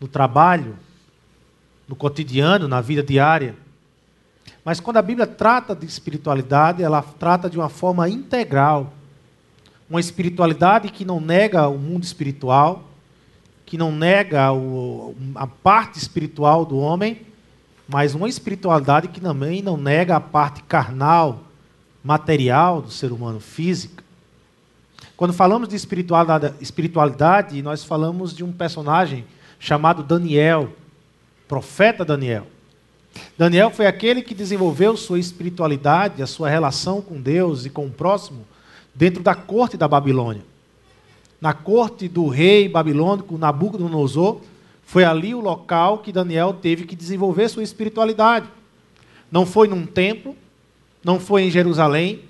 no 0.00 0.08
trabalho, 0.08 0.76
no 1.88 1.94
cotidiano, 1.94 2.66
na 2.66 2.80
vida 2.80 3.02
diária. 3.02 3.54
Mas 4.64 4.80
quando 4.80 4.96
a 4.96 5.02
Bíblia 5.02 5.26
trata 5.26 5.74
de 5.74 5.86
espiritualidade, 5.86 6.82
ela 6.82 7.02
trata 7.02 7.48
de 7.48 7.58
uma 7.58 7.68
forma 7.68 8.08
integral. 8.08 8.92
Uma 9.88 10.00
espiritualidade 10.00 10.90
que 10.90 11.04
não 11.04 11.20
nega 11.20 11.68
o 11.68 11.78
mundo 11.78 12.02
espiritual, 12.02 12.84
que 13.64 13.78
não 13.78 13.92
nega 13.92 14.52
o, 14.52 15.14
a 15.34 15.46
parte 15.46 15.98
espiritual 15.98 16.64
do 16.64 16.78
homem, 16.78 17.22
mas 17.88 18.14
uma 18.14 18.28
espiritualidade 18.28 19.08
que 19.08 19.20
também 19.20 19.62
não 19.62 19.76
nega 19.76 20.16
a 20.16 20.20
parte 20.20 20.62
carnal, 20.64 21.44
material 22.02 22.82
do 22.82 22.90
ser 22.90 23.12
humano, 23.12 23.38
física. 23.38 24.02
Quando 25.16 25.32
falamos 25.32 25.68
de 25.68 25.76
espiritualidade, 25.76 27.62
nós 27.62 27.82
falamos 27.82 28.36
de 28.36 28.44
um 28.44 28.52
personagem 28.52 29.24
chamado 29.58 30.02
Daniel, 30.02 30.68
profeta 31.48 32.04
Daniel. 32.04 32.46
Daniel 33.38 33.70
foi 33.70 33.86
aquele 33.86 34.20
que 34.20 34.34
desenvolveu 34.34 34.94
sua 34.94 35.18
espiritualidade, 35.18 36.22
a 36.22 36.26
sua 36.26 36.50
relação 36.50 37.00
com 37.00 37.18
Deus 37.18 37.64
e 37.64 37.70
com 37.70 37.86
o 37.86 37.90
próximo, 37.90 38.44
dentro 38.94 39.22
da 39.22 39.34
corte 39.34 39.78
da 39.78 39.88
Babilônia. 39.88 40.44
Na 41.40 41.54
corte 41.54 42.08
do 42.08 42.28
rei 42.28 42.68
babilônico 42.68 43.38
Nabucodonosor, 43.38 44.40
foi 44.84 45.04
ali 45.04 45.34
o 45.34 45.40
local 45.40 45.98
que 45.98 46.12
Daniel 46.12 46.52
teve 46.52 46.84
que 46.84 46.94
desenvolver 46.94 47.48
sua 47.48 47.62
espiritualidade. 47.62 48.48
Não 49.32 49.46
foi 49.46 49.66
num 49.66 49.86
templo, 49.86 50.36
não 51.02 51.18
foi 51.18 51.44
em 51.44 51.50
Jerusalém, 51.50 52.20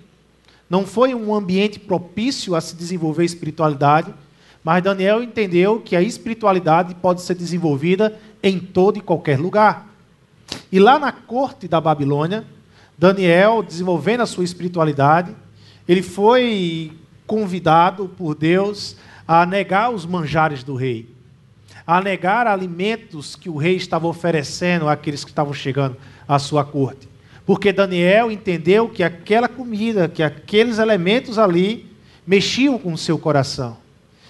não 0.68 0.86
foi 0.86 1.14
um 1.14 1.34
ambiente 1.34 1.78
propício 1.78 2.54
a 2.54 2.60
se 2.60 2.74
desenvolver 2.74 3.24
espiritualidade, 3.24 4.12
mas 4.64 4.82
Daniel 4.82 5.22
entendeu 5.22 5.80
que 5.80 5.94
a 5.94 6.02
espiritualidade 6.02 6.94
pode 6.96 7.22
ser 7.22 7.34
desenvolvida 7.34 8.18
em 8.42 8.58
todo 8.58 8.98
e 8.98 9.00
qualquer 9.00 9.38
lugar. 9.38 9.86
E 10.70 10.78
lá 10.78 10.98
na 10.98 11.12
corte 11.12 11.68
da 11.68 11.80
Babilônia, 11.80 12.44
Daniel, 12.98 13.62
desenvolvendo 13.62 14.22
a 14.22 14.26
sua 14.26 14.44
espiritualidade, 14.44 15.34
ele 15.86 16.02
foi 16.02 16.92
convidado 17.26 18.08
por 18.08 18.34
Deus 18.34 18.96
a 19.26 19.46
negar 19.46 19.90
os 19.90 20.04
manjares 20.04 20.64
do 20.64 20.74
rei 20.74 21.16
a 21.86 22.00
negar 22.00 22.46
alimentos 22.48 23.36
que 23.36 23.48
o 23.48 23.56
rei 23.56 23.76
estava 23.76 24.08
oferecendo 24.08 24.88
àqueles 24.88 25.22
que 25.22 25.30
estavam 25.30 25.54
chegando 25.54 25.96
à 26.26 26.38
sua 26.38 26.64
corte. 26.64 27.08
Porque 27.46 27.72
Daniel 27.72 28.30
entendeu 28.30 28.88
que 28.88 29.02
aquela 29.02 29.48
comida, 29.48 30.08
que 30.08 30.22
aqueles 30.22 30.78
elementos 30.78 31.38
ali 31.38 31.86
mexiam 32.26 32.78
com 32.78 32.92
o 32.92 32.98
seu 32.98 33.18
coração 33.18 33.76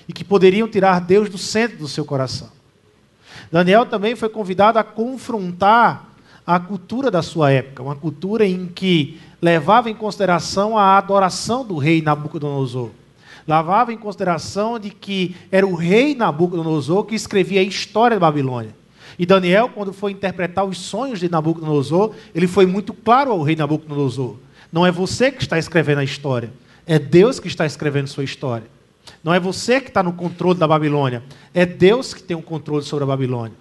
e 0.06 0.12
que 0.12 0.22
poderiam 0.22 0.68
tirar 0.68 1.00
Deus 1.00 1.28
do 1.28 1.38
centro 1.38 1.78
do 1.78 1.88
seu 1.88 2.04
coração. 2.04 2.50
Daniel 3.50 3.86
também 3.86 4.14
foi 4.14 4.28
convidado 4.28 4.78
a 4.78 4.84
confrontar 4.84 6.14
a 6.46 6.60
cultura 6.60 7.10
da 7.10 7.22
sua 7.22 7.50
época, 7.50 7.82
uma 7.82 7.96
cultura 7.96 8.46
em 8.46 8.66
que 8.66 9.18
levava 9.42 9.90
em 9.90 9.94
consideração 9.94 10.78
a 10.78 10.96
adoração 10.96 11.64
do 11.64 11.76
rei 11.76 12.02
Nabucodonosor 12.02 12.90
levava 13.46 13.92
em 13.92 13.96
consideração 13.96 14.78
de 14.78 14.90
que 14.90 15.36
era 15.50 15.66
o 15.66 15.74
rei 15.74 16.14
Nabucodonosor 16.14 17.04
que 17.04 17.14
escrevia 17.14 17.60
a 17.60 17.64
história 17.64 18.16
da 18.16 18.26
Babilônia. 18.26 18.74
E 19.18 19.24
Daniel, 19.24 19.68
quando 19.68 19.92
foi 19.92 20.12
interpretar 20.12 20.64
os 20.64 20.78
sonhos 20.78 21.20
de 21.20 21.30
Nabucodonosor, 21.30 22.14
ele 22.34 22.46
foi 22.46 22.66
muito 22.66 22.92
claro 22.92 23.30
ao 23.30 23.42
rei 23.42 23.56
Nabucodonosor. 23.56 24.36
Não 24.72 24.86
é 24.86 24.90
você 24.90 25.30
que 25.30 25.42
está 25.42 25.58
escrevendo 25.58 25.98
a 25.98 26.04
história, 26.04 26.52
é 26.86 26.98
Deus 26.98 27.40
que 27.40 27.48
está 27.48 27.64
escrevendo 27.64 28.08
sua 28.08 28.24
história. 28.24 28.66
Não 29.22 29.32
é 29.32 29.40
você 29.40 29.80
que 29.80 29.88
está 29.88 30.02
no 30.02 30.12
controle 30.12 30.58
da 30.58 30.68
Babilônia, 30.68 31.22
é 31.54 31.64
Deus 31.64 32.12
que 32.12 32.22
tem 32.22 32.36
o 32.36 32.40
um 32.40 32.42
controle 32.42 32.84
sobre 32.84 33.04
a 33.04 33.06
Babilônia. 33.06 33.56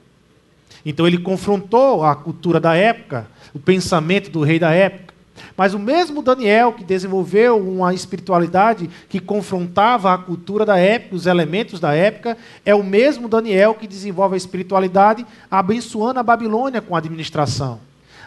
Então 0.85 1.07
ele 1.07 1.17
confrontou 1.17 2.03
a 2.03 2.15
cultura 2.15 2.59
da 2.59 2.75
época, 2.75 3.27
o 3.53 3.59
pensamento 3.59 4.29
do 4.29 4.43
rei 4.43 4.59
da 4.59 4.71
época. 4.71 5.14
Mas 5.57 5.73
o 5.73 5.79
mesmo 5.79 6.21
Daniel 6.21 6.73
que 6.73 6.83
desenvolveu 6.83 7.57
uma 7.57 7.93
espiritualidade 7.93 8.89
que 9.09 9.19
confrontava 9.19 10.13
a 10.13 10.17
cultura 10.17 10.65
da 10.65 10.77
época, 10.77 11.15
os 11.15 11.25
elementos 11.25 11.79
da 11.79 11.93
época, 11.93 12.37
é 12.65 12.73
o 12.73 12.83
mesmo 12.83 13.27
Daniel 13.27 13.73
que 13.73 13.87
desenvolve 13.87 14.35
a 14.35 14.37
espiritualidade 14.37 15.25
abençoando 15.49 16.19
a 16.19 16.23
Babilônia 16.23 16.81
com 16.81 16.95
a 16.95 16.99
administração, 16.99 17.79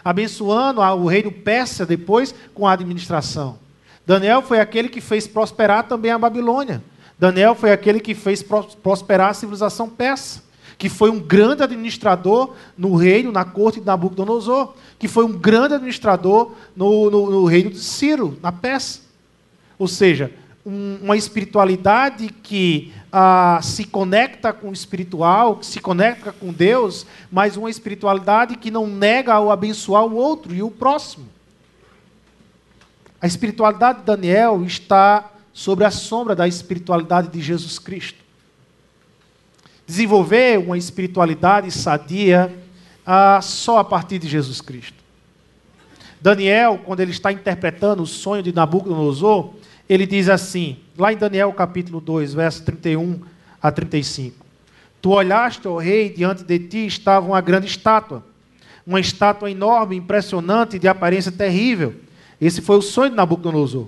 abençoando 0.03 0.81
o 0.81 1.05
reino 1.07 1.31
persa 1.31 1.85
depois 1.85 2.33
com 2.53 2.67
a 2.67 2.73
administração. 2.73 3.57
Daniel 4.05 4.41
foi 4.41 4.59
aquele 4.59 4.89
que 4.89 5.01
fez 5.01 5.27
prosperar 5.27 5.83
também 5.83 6.11
a 6.11 6.17
Babilônia. 6.17 6.81
Daniel 7.17 7.53
foi 7.53 7.71
aquele 7.71 7.99
que 7.99 8.15
fez 8.15 8.43
prosperar 8.81 9.29
a 9.29 9.33
civilização 9.33 9.89
persa 9.89 10.49
que 10.79 10.87
foi 10.87 11.09
um 11.09 11.19
grande 11.19 11.61
administrador 11.61 12.53
no 12.77 12.95
reino, 12.95 13.33
na 13.33 13.43
corte 13.43 13.81
de 13.81 13.85
Nabucodonosor, 13.85 14.73
que 14.99 15.07
foi 15.07 15.25
um 15.25 15.31
grande 15.31 15.75
administrador 15.75 16.51
no, 16.75 17.09
no, 17.09 17.31
no 17.31 17.45
reino 17.45 17.71
de 17.71 17.79
Ciro, 17.79 18.37
na 18.43 18.51
Pérsia. 18.51 19.01
Ou 19.79 19.87
seja, 19.87 20.31
um, 20.65 20.99
uma 21.01 21.17
espiritualidade 21.17 22.29
que 22.43 22.93
ah, 23.11 23.59
se 23.63 23.85
conecta 23.85 24.53
com 24.53 24.69
o 24.69 24.73
espiritual, 24.73 25.55
que 25.55 25.65
se 25.65 25.79
conecta 25.79 26.31
com 26.31 26.53
Deus, 26.53 27.05
mas 27.31 27.57
uma 27.57 27.69
espiritualidade 27.69 28.57
que 28.57 28.69
não 28.69 28.85
nega 28.85 29.33
ao 29.33 29.49
abençoar 29.49 30.05
o 30.05 30.15
outro 30.15 30.53
e 30.53 30.61
o 30.61 30.69
próximo. 30.69 31.25
A 33.21 33.25
espiritualidade 33.25 33.99
de 33.99 34.05
Daniel 34.05 34.63
está 34.65 35.31
sobre 35.53 35.85
a 35.85 35.91
sombra 35.91 36.35
da 36.35 36.47
espiritualidade 36.47 37.29
de 37.29 37.41
Jesus 37.41 37.79
Cristo 37.79 38.29
desenvolver 39.89 40.59
uma 40.59 40.77
espiritualidade 40.77 41.71
sadia 41.71 42.55
ah, 43.11 43.41
só 43.41 43.79
a 43.79 43.83
partir 43.83 44.19
de 44.19 44.27
Jesus 44.27 44.61
Cristo. 44.61 45.03
Daniel, 46.21 46.79
quando 46.85 46.99
ele 46.99 47.09
está 47.09 47.31
interpretando 47.31 48.03
o 48.03 48.05
sonho 48.05 48.43
de 48.43 48.53
Nabucodonosor, 48.53 49.55
ele 49.89 50.05
diz 50.05 50.29
assim, 50.29 50.77
lá 50.95 51.11
em 51.11 51.17
Daniel 51.17 51.51
capítulo 51.53 51.99
2, 51.99 52.35
verso 52.35 52.63
31 52.63 53.19
a 53.59 53.71
35. 53.71 54.45
Tu 55.01 55.09
olhaste, 55.09 55.67
ó 55.67 55.77
rei, 55.79 56.09
diante 56.09 56.43
de 56.43 56.59
ti 56.59 56.85
estava 56.85 57.25
uma 57.25 57.41
grande 57.41 57.65
estátua, 57.65 58.23
uma 58.85 58.99
estátua 58.99 59.49
enorme, 59.49 59.95
impressionante, 59.95 60.77
de 60.77 60.87
aparência 60.87 61.31
terrível. 61.31 61.95
Esse 62.39 62.61
foi 62.61 62.77
o 62.77 62.81
sonho 62.81 63.09
de 63.09 63.15
Nabucodonosor. 63.15 63.87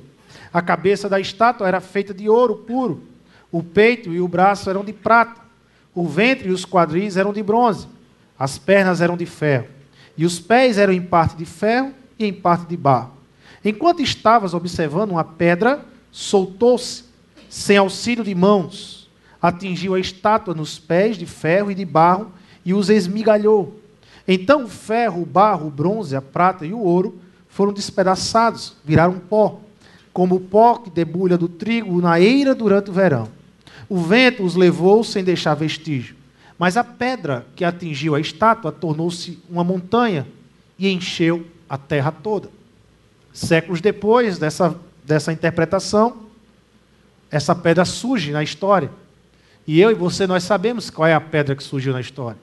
A 0.51 0.63
cabeça 0.63 1.07
da 1.07 1.19
estátua 1.19 1.67
era 1.67 1.79
feita 1.79 2.11
de 2.11 2.27
ouro 2.27 2.55
puro, 2.55 3.03
o 3.51 3.61
peito 3.61 4.11
e 4.11 4.19
o 4.19 4.27
braço 4.27 4.67
eram 4.67 4.83
de 4.83 4.93
prata 4.93 5.41
o 5.93 6.07
ventre 6.07 6.49
e 6.49 6.51
os 6.51 6.65
quadris 6.65 7.17
eram 7.17 7.33
de 7.33 7.43
bronze, 7.43 7.87
as 8.41 8.57
pernas 8.57 9.01
eram 9.01 9.15
de 9.15 9.27
ferro, 9.27 9.67
e 10.17 10.25
os 10.25 10.39
pés 10.39 10.79
eram 10.79 10.91
em 10.91 10.99
parte 10.99 11.37
de 11.37 11.45
ferro 11.45 11.93
e 12.17 12.25
em 12.25 12.33
parte 12.33 12.65
de 12.65 12.75
barro. 12.75 13.11
Enquanto 13.63 14.01
estavas 14.01 14.55
observando 14.55 15.11
uma 15.11 15.23
pedra, 15.23 15.85
soltou-se, 16.11 17.03
sem 17.47 17.77
auxílio 17.77 18.23
de 18.23 18.33
mãos, 18.33 19.07
atingiu 19.39 19.93
a 19.93 19.99
estátua 19.99 20.55
nos 20.55 20.79
pés 20.79 21.17
de 21.17 21.27
ferro 21.27 21.69
e 21.69 21.75
de 21.75 21.85
barro 21.85 22.31
e 22.65 22.73
os 22.73 22.89
esmigalhou. 22.89 23.79
Então 24.27 24.63
o 24.63 24.67
ferro, 24.67 25.21
o 25.21 25.25
barro, 25.25 25.67
o 25.67 25.71
bronze, 25.71 26.15
a 26.15 26.21
prata 26.21 26.65
e 26.65 26.73
o 26.73 26.79
ouro 26.79 27.19
foram 27.47 27.71
despedaçados, 27.71 28.73
viraram 28.83 29.19
pó, 29.19 29.59
como 30.11 30.37
o 30.37 30.41
pó 30.41 30.77
que 30.77 30.89
debulha 30.89 31.37
do 31.37 31.47
trigo 31.47 32.01
na 32.01 32.19
eira 32.19 32.55
durante 32.55 32.89
o 32.89 32.93
verão. 32.93 33.27
O 33.87 33.99
vento 33.99 34.41
os 34.41 34.55
levou 34.55 35.03
sem 35.03 35.23
deixar 35.23 35.53
vestígio. 35.53 36.20
Mas 36.61 36.77
a 36.77 36.83
pedra 36.83 37.43
que 37.55 37.65
atingiu 37.65 38.13
a 38.13 38.19
estátua 38.19 38.71
tornou-se 38.71 39.39
uma 39.49 39.63
montanha 39.63 40.27
e 40.77 40.87
encheu 40.91 41.43
a 41.67 41.75
terra 41.75 42.11
toda. 42.11 42.49
Séculos 43.33 43.81
depois 43.81 44.37
dessa, 44.37 44.75
dessa 45.03 45.33
interpretação, 45.33 46.17
essa 47.31 47.55
pedra 47.55 47.83
surge 47.83 48.31
na 48.31 48.43
história. 48.43 48.91
E 49.65 49.81
eu 49.81 49.89
e 49.89 49.95
você, 49.95 50.27
nós 50.27 50.43
sabemos 50.43 50.91
qual 50.91 51.07
é 51.07 51.15
a 51.15 51.19
pedra 51.19 51.55
que 51.55 51.63
surgiu 51.63 51.93
na 51.93 51.99
história. 51.99 52.37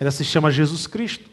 Ela 0.00 0.10
se 0.10 0.24
chama 0.24 0.50
Jesus 0.50 0.88
Cristo. 0.88 1.30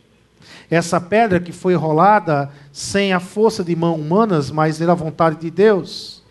Essa 0.70 1.02
pedra 1.02 1.40
que 1.40 1.52
foi 1.52 1.74
rolada 1.74 2.52
sem 2.72 3.14
a 3.14 3.20
força 3.20 3.64
de 3.64 3.76
mãos 3.76 4.00
humanas, 4.00 4.52
mas 4.52 4.78
pela 4.78 4.94
vontade 4.94 5.38
de 5.38 5.50
Deus. 5.50 6.22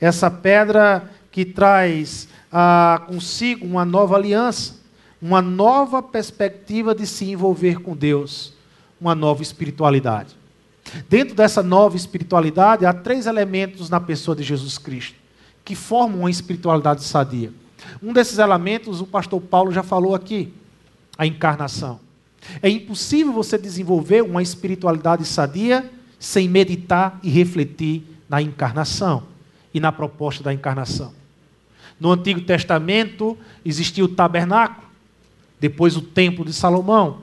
Essa 0.00 0.30
pedra 0.30 1.10
que 1.30 1.44
traz 1.44 2.28
ah, 2.50 3.02
consigo 3.06 3.66
uma 3.66 3.84
nova 3.84 4.16
aliança, 4.16 4.82
uma 5.24 5.40
nova 5.40 6.02
perspectiva 6.02 6.94
de 6.94 7.06
se 7.06 7.24
envolver 7.30 7.80
com 7.80 7.96
Deus, 7.96 8.52
uma 9.00 9.14
nova 9.14 9.42
espiritualidade. 9.42 10.36
Dentro 11.08 11.34
dessa 11.34 11.62
nova 11.62 11.96
espiritualidade, 11.96 12.84
há 12.84 12.92
três 12.92 13.24
elementos 13.24 13.88
na 13.88 13.98
pessoa 13.98 14.36
de 14.36 14.42
Jesus 14.42 14.76
Cristo 14.76 15.16
que 15.64 15.74
formam 15.74 16.20
uma 16.20 16.30
espiritualidade 16.30 17.02
sadia. 17.04 17.50
Um 18.02 18.12
desses 18.12 18.36
elementos, 18.36 19.00
o 19.00 19.06
pastor 19.06 19.40
Paulo 19.40 19.72
já 19.72 19.82
falou 19.82 20.14
aqui: 20.14 20.52
a 21.16 21.26
encarnação. 21.26 22.00
É 22.60 22.68
impossível 22.68 23.32
você 23.32 23.56
desenvolver 23.56 24.20
uma 24.20 24.42
espiritualidade 24.42 25.24
sadia 25.24 25.90
sem 26.18 26.50
meditar 26.50 27.18
e 27.22 27.30
refletir 27.30 28.02
na 28.28 28.42
encarnação 28.42 29.22
e 29.72 29.80
na 29.80 29.90
proposta 29.90 30.44
da 30.44 30.52
encarnação. 30.52 31.14
No 31.98 32.12
Antigo 32.12 32.42
Testamento 32.42 33.38
existia 33.64 34.04
o 34.04 34.08
tabernáculo, 34.08 34.83
depois 35.64 35.96
o 35.96 36.02
templo 36.02 36.44
de 36.44 36.52
Salomão. 36.52 37.22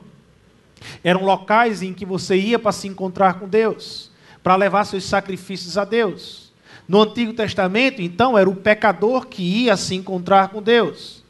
Eram 1.04 1.24
locais 1.24 1.84
em 1.84 1.94
que 1.94 2.08
você 2.08 2.36
ia 2.36 2.58
para 2.58 2.72
se 2.72 2.88
encontrar 2.88 3.36
com 3.36 3.48
Deus, 3.48 4.10
para 4.42 4.56
levar 4.56 4.84
seus 4.86 5.04
sacrifícios 5.04 5.78
a 5.78 5.86
Deus. 5.86 6.52
No 6.88 7.04
Antigo 7.04 7.34
Testamento, 7.34 8.02
então, 8.02 8.36
era 8.36 8.50
o 8.50 8.56
pecador 8.56 9.28
que 9.28 9.44
ia 9.44 9.78
se 9.78 9.94
encontrar 9.94 10.48
com 10.48 10.60
Deus. 10.60 11.24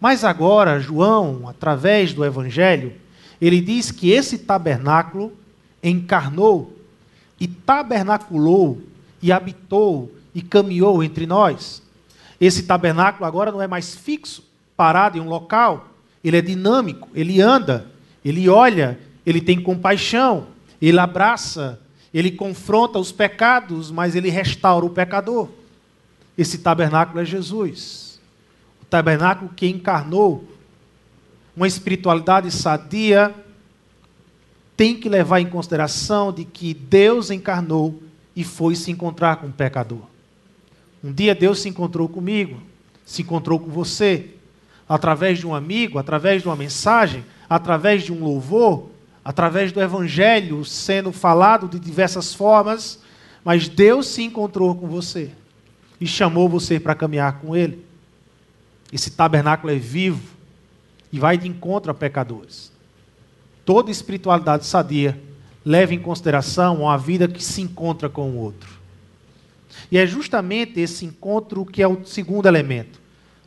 Mas 0.00 0.24
agora, 0.24 0.80
João, 0.80 1.46
através 1.46 2.14
do 2.14 2.24
Evangelho, 2.24 2.94
ele 3.38 3.60
diz 3.60 3.90
que 3.90 4.10
esse 4.10 4.38
tabernáculo 4.38 5.34
encarnou 5.82 6.74
e 7.38 7.46
tabernaculou 7.46 8.80
e 9.20 9.30
habitou 9.30 10.10
e 10.34 10.40
caminhou 10.40 11.04
entre 11.04 11.26
nós. 11.26 11.82
Esse 12.40 12.62
tabernáculo 12.62 13.26
agora 13.26 13.52
não 13.52 13.60
é 13.60 13.66
mais 13.66 13.94
fixo, 13.94 14.42
parado 14.74 15.18
em 15.18 15.20
um 15.20 15.28
local, 15.28 15.90
ele 16.24 16.38
é 16.38 16.40
dinâmico, 16.40 17.08
ele 17.14 17.40
anda, 17.40 17.86
ele 18.24 18.48
olha, 18.48 18.98
ele 19.26 19.40
tem 19.40 19.60
compaixão, 19.60 20.46
ele 20.80 20.98
abraça, 20.98 21.78
ele 22.12 22.30
confronta 22.30 22.98
os 22.98 23.12
pecados, 23.12 23.90
mas 23.90 24.16
ele 24.16 24.30
restaura 24.30 24.86
o 24.86 24.90
pecador. 24.90 25.50
Esse 26.36 26.58
tabernáculo 26.58 27.20
é 27.20 27.24
Jesus. 27.24 28.18
O 28.82 28.86
tabernáculo 28.86 29.50
que 29.54 29.66
encarnou 29.66 30.48
uma 31.56 31.68
espiritualidade 31.68 32.50
sadia 32.50 33.34
tem 34.76 34.96
que 34.96 35.08
levar 35.08 35.40
em 35.40 35.46
consideração 35.46 36.32
de 36.32 36.44
que 36.44 36.74
Deus 36.74 37.30
encarnou 37.30 38.02
e 38.34 38.42
foi 38.42 38.74
se 38.74 38.90
encontrar 38.90 39.36
com 39.36 39.46
o 39.46 39.52
pecador. 39.52 40.02
Um 41.02 41.12
dia 41.12 41.34
Deus 41.34 41.60
se 41.60 41.68
encontrou 41.68 42.08
comigo, 42.08 42.60
se 43.04 43.22
encontrou 43.22 43.60
com 43.60 43.70
você, 43.70 44.33
através 44.88 45.38
de 45.38 45.46
um 45.46 45.54
amigo, 45.54 45.98
através 45.98 46.42
de 46.42 46.48
uma 46.48 46.56
mensagem, 46.56 47.24
através 47.48 48.02
de 48.02 48.12
um 48.12 48.22
louvor, 48.22 48.90
através 49.24 49.72
do 49.72 49.80
evangelho 49.80 50.64
sendo 50.64 51.10
falado 51.12 51.68
de 51.68 51.78
diversas 51.78 52.34
formas, 52.34 53.00
mas 53.44 53.68
Deus 53.68 54.06
se 54.08 54.22
encontrou 54.22 54.74
com 54.74 54.86
você 54.86 55.30
e 56.00 56.06
chamou 56.06 56.48
você 56.48 56.78
para 56.78 56.94
caminhar 56.94 57.40
com 57.40 57.56
Ele. 57.56 57.84
Esse 58.92 59.10
tabernáculo 59.10 59.72
é 59.72 59.76
vivo 59.76 60.34
e 61.12 61.18
vai 61.18 61.38
de 61.38 61.48
encontro 61.48 61.90
a 61.90 61.94
pecadores. 61.94 62.72
Toda 63.64 63.90
espiritualidade 63.90 64.66
sadia 64.66 65.18
leva 65.64 65.94
em 65.94 65.98
consideração 65.98 66.82
uma 66.82 66.98
vida 66.98 67.26
que 67.26 67.42
se 67.42 67.62
encontra 67.62 68.08
com 68.08 68.30
o 68.30 68.36
outro. 68.36 68.70
E 69.90 69.98
é 69.98 70.06
justamente 70.06 70.78
esse 70.80 71.04
encontro 71.04 71.64
que 71.64 71.82
é 71.82 71.88
o 71.88 72.04
segundo 72.04 72.46
elemento, 72.46 73.00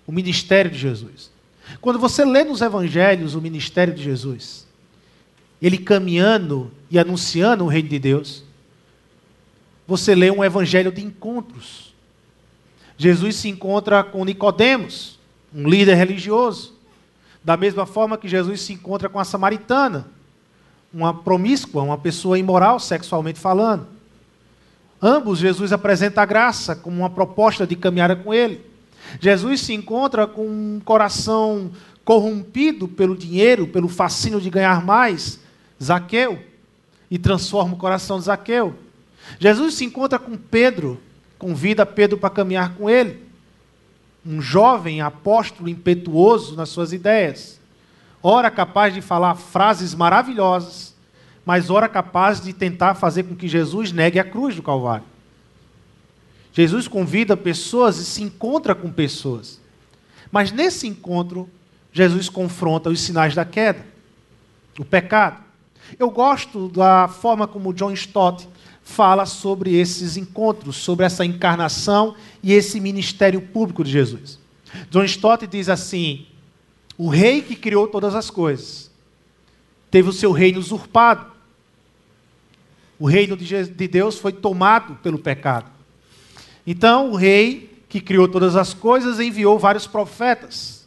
o 0.08 0.12
ministério 0.12 0.72
de 0.72 0.78
Jesus. 0.80 1.30
Quando 1.82 1.99
você 1.99 2.24
lê 2.24 2.45
nos 2.45 2.62
evangelhos 2.62 3.36
o 3.36 3.41
ministério 3.41 3.93
de 3.93 4.01
Jesus, 4.01 4.66
ele 5.62 5.78
caminhando 5.78 6.72
e 6.89 6.97
anunciando 6.97 7.66
o 7.66 7.68
reino 7.68 7.89
de 7.89 7.99
Deus, 7.99 8.43
você 9.86 10.16
lê 10.16 10.32
um 10.32 10.43
evangelho 10.43 10.91
de 10.91 11.03
encontros. 11.03 11.93
Jesus 12.97 13.36
se 13.36 13.49
encontra 13.49 14.03
com 14.03 14.24
Nicodemos, 14.24 15.20
um 15.53 15.68
líder 15.68 15.95
religioso, 15.95 16.74
da 17.43 17.58
mesma 17.58 17.86
forma 17.86 18.18
que 18.18 18.28
Jesus 18.28 18.62
se 18.62 18.74
encontra 18.74 19.10
com 19.10 19.20
a 19.20 19.26
samaritana, 19.26 20.08
uma 20.93 21.14
promíscua, 21.14 21.84
uma 21.84 21.97
pessoa 21.97 22.39
imoral 22.39 22.80
sexualmente 22.80 23.39
falando. 23.39 23.88
Ambos, 25.01 25.39
Jesus 25.39 25.72
apresenta 25.72 26.22
a 26.22 26.26
graça 26.26 26.76
como 26.76 26.97
uma 26.97 27.10
proposta 27.10 27.68
de 27.68 27.76
caminhar 27.76 28.16
com 28.24 28.34
ele. 28.34 28.66
Jesus 29.20 29.62
se 29.62 29.74
encontra 29.74 30.28
com 30.28 30.47
um 30.47 30.82
coração 30.84 31.72
corrompido 32.03 32.88
pelo 32.88 33.18
dinheiro, 33.18 33.68
pelo 33.68 33.88
fascínio 33.89 34.39
de 34.39 34.49
ganhar 34.49 34.86
mais, 34.86 35.39
Zaqueu, 35.82 36.39
e 37.10 37.18
transforma 37.18 37.74
o 37.74 37.78
coração 37.78 38.18
de 38.18 38.26
Zaqueu. 38.26 38.76
Jesus 39.39 39.74
se 39.74 39.86
encontra 39.86 40.18
com 40.18 40.38
Pedro, 40.38 40.99
convida 41.38 41.86
Pedro 41.86 42.18
para 42.18 42.30
caminhar 42.30 42.76
com 42.76 42.89
ele. 42.89 43.26
Um 44.26 44.41
jovem 44.41 45.01
apóstolo 45.01 45.70
impetuoso 45.70 46.55
nas 46.55 46.70
suas 46.70 46.93
ideias. 46.93 47.60
Ora 48.22 48.49
capaz 48.49 48.93
de 48.93 49.01
falar 49.01 49.36
frases 49.36 49.93
maravilhosas, 49.93 50.95
mas 51.45 51.70
ora 51.70 51.88
capaz 51.88 52.41
de 52.41 52.51
tentar 52.51 52.95
fazer 52.95 53.24
com 53.24 53.36
que 53.36 53.47
Jesus 53.47 53.91
negue 53.91 54.20
a 54.20 54.24
cruz 54.24 54.55
do 54.55 54.64
Calvário. 54.64 55.05
Jesus 56.58 56.88
convida 56.88 57.38
pessoas 57.38 57.99
e 57.99 58.03
se 58.03 58.24
encontra 58.24 58.74
com 58.74 58.91
pessoas. 58.91 59.62
Mas 60.32 60.51
nesse 60.51 60.88
encontro, 60.88 61.47
Jesus 61.93 62.30
confronta 62.30 62.89
os 62.89 62.99
sinais 62.99 63.36
da 63.36 63.45
queda, 63.45 63.86
o 64.80 64.84
pecado. 64.84 65.43
Eu 65.99 66.10
gosto 66.10 66.68
da 66.70 67.08
forma 67.08 67.47
como 67.47 67.76
John 67.76 67.91
Stott 67.91 68.49
fala 68.82 69.28
sobre 69.28 69.76
esses 69.76 70.18
encontros, 70.18 70.78
sobre 70.78 71.05
essa 71.05 71.24
encarnação 71.24 72.16
e 72.41 72.53
esse 72.53 72.80
ministério 72.80 73.39
público 73.39 73.84
de 73.84 73.91
Jesus. 73.91 74.39
John 74.89 75.03
Stott 75.03 75.45
diz 75.45 75.70
assim: 75.70 76.26
o 76.97 77.08
rei 77.08 77.43
que 77.43 77.55
criou 77.55 77.88
todas 77.88 78.16
as 78.16 78.32
coisas 78.32 78.89
teve 79.91 80.10
o 80.10 80.14
seu 80.14 80.32
reino 80.32 80.58
usurpado. 80.58 81.28
O 82.97 83.05
reino 83.05 83.38
de 83.38 83.88
Deus 83.88 84.18
foi 84.18 84.32
tomado 84.32 84.95
pelo 84.95 85.20
pecado. 85.20 85.76
Então, 86.70 87.11
o 87.11 87.15
rei 87.15 87.82
que 87.88 88.01
criou 88.01 88.28
todas 88.28 88.57
as 88.57 88.74
coisas 88.74 89.22
enviou 89.22 89.57
vários 89.57 89.88
profetas, 89.88 90.86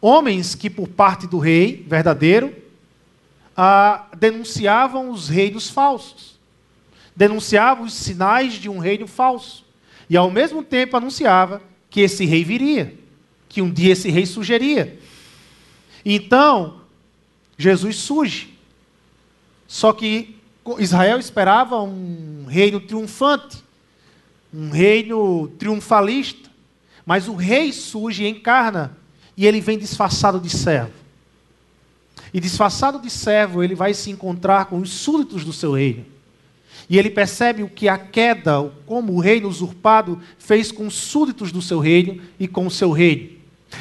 homens 0.00 0.56
que, 0.56 0.68
por 0.68 0.88
parte 0.88 1.28
do 1.28 1.38
rei 1.38 1.86
verdadeiro, 1.88 2.52
ah, 3.56 4.06
denunciavam 4.18 5.10
os 5.10 5.28
reinos 5.28 5.70
falsos, 5.70 6.36
denunciavam 7.14 7.86
os 7.86 7.94
sinais 7.94 8.54
de 8.54 8.68
um 8.68 8.78
reino 8.78 9.06
falso, 9.06 9.64
e 10.10 10.16
ao 10.16 10.28
mesmo 10.28 10.60
tempo 10.60 10.96
anunciava 10.96 11.62
que 11.88 12.00
esse 12.00 12.26
rei 12.26 12.42
viria, 12.42 12.92
que 13.48 13.62
um 13.62 13.70
dia 13.70 13.92
esse 13.92 14.10
rei 14.10 14.26
surgiria. 14.26 14.98
Então, 16.04 16.80
Jesus 17.56 17.96
surge. 17.96 18.54
Só 19.68 19.92
que 19.92 20.36
Israel 20.78 21.18
esperava 21.18 21.80
um 21.80 22.44
reino 22.48 22.80
triunfante, 22.80 23.65
um 24.56 24.70
reino 24.70 25.48
triunfalista, 25.58 26.48
mas 27.04 27.28
o 27.28 27.34
rei 27.34 27.74
surge 27.74 28.24
e 28.24 28.28
encarna, 28.28 28.96
e 29.36 29.46
ele 29.46 29.60
vem 29.60 29.76
disfarçado 29.76 30.40
de 30.40 30.48
servo. 30.48 30.92
E 32.32 32.40
disfarçado 32.40 32.98
de 32.98 33.10
servo, 33.10 33.62
ele 33.62 33.74
vai 33.74 33.92
se 33.92 34.10
encontrar 34.10 34.64
com 34.64 34.78
os 34.78 34.90
súditos 34.90 35.44
do 35.44 35.52
seu 35.52 35.72
reino. 35.72 36.06
E 36.88 36.98
ele 36.98 37.10
percebe 37.10 37.62
o 37.62 37.68
que 37.68 37.86
a 37.86 37.98
queda, 37.98 38.72
como 38.86 39.12
o 39.12 39.20
reino 39.20 39.46
usurpado 39.46 40.18
fez 40.38 40.72
com 40.72 40.86
os 40.86 40.94
súditos 40.94 41.52
do 41.52 41.60
seu 41.60 41.78
reino 41.78 42.22
e 42.40 42.48
com 42.48 42.66
o 42.66 42.70
seu 42.70 42.92
reino. 42.92 43.36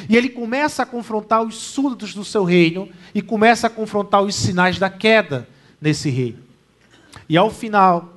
E 0.10 0.18
ele 0.18 0.28
começa 0.28 0.84
a 0.84 0.86
confrontar 0.86 1.42
os 1.42 1.56
súditos 1.56 2.14
do 2.14 2.26
seu 2.26 2.44
reino 2.44 2.90
e 3.14 3.22
começa 3.22 3.68
a 3.68 3.70
confrontar 3.70 4.22
os 4.22 4.36
sinais 4.36 4.78
da 4.78 4.90
queda 4.90 5.48
nesse 5.80 6.10
reino. 6.10 6.40
E 7.30 7.38
ao 7.38 7.50
final, 7.50 8.15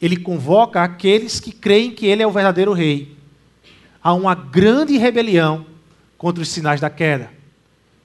ele 0.00 0.16
convoca 0.16 0.82
aqueles 0.82 1.38
que 1.38 1.52
creem 1.52 1.90
que 1.90 2.06
ele 2.06 2.22
é 2.22 2.26
o 2.26 2.32
verdadeiro 2.32 2.72
rei 2.72 3.16
a 4.02 4.14
uma 4.14 4.34
grande 4.34 4.96
rebelião 4.96 5.66
contra 6.16 6.42
os 6.42 6.48
sinais 6.48 6.80
da 6.80 6.88
queda. 6.88 7.30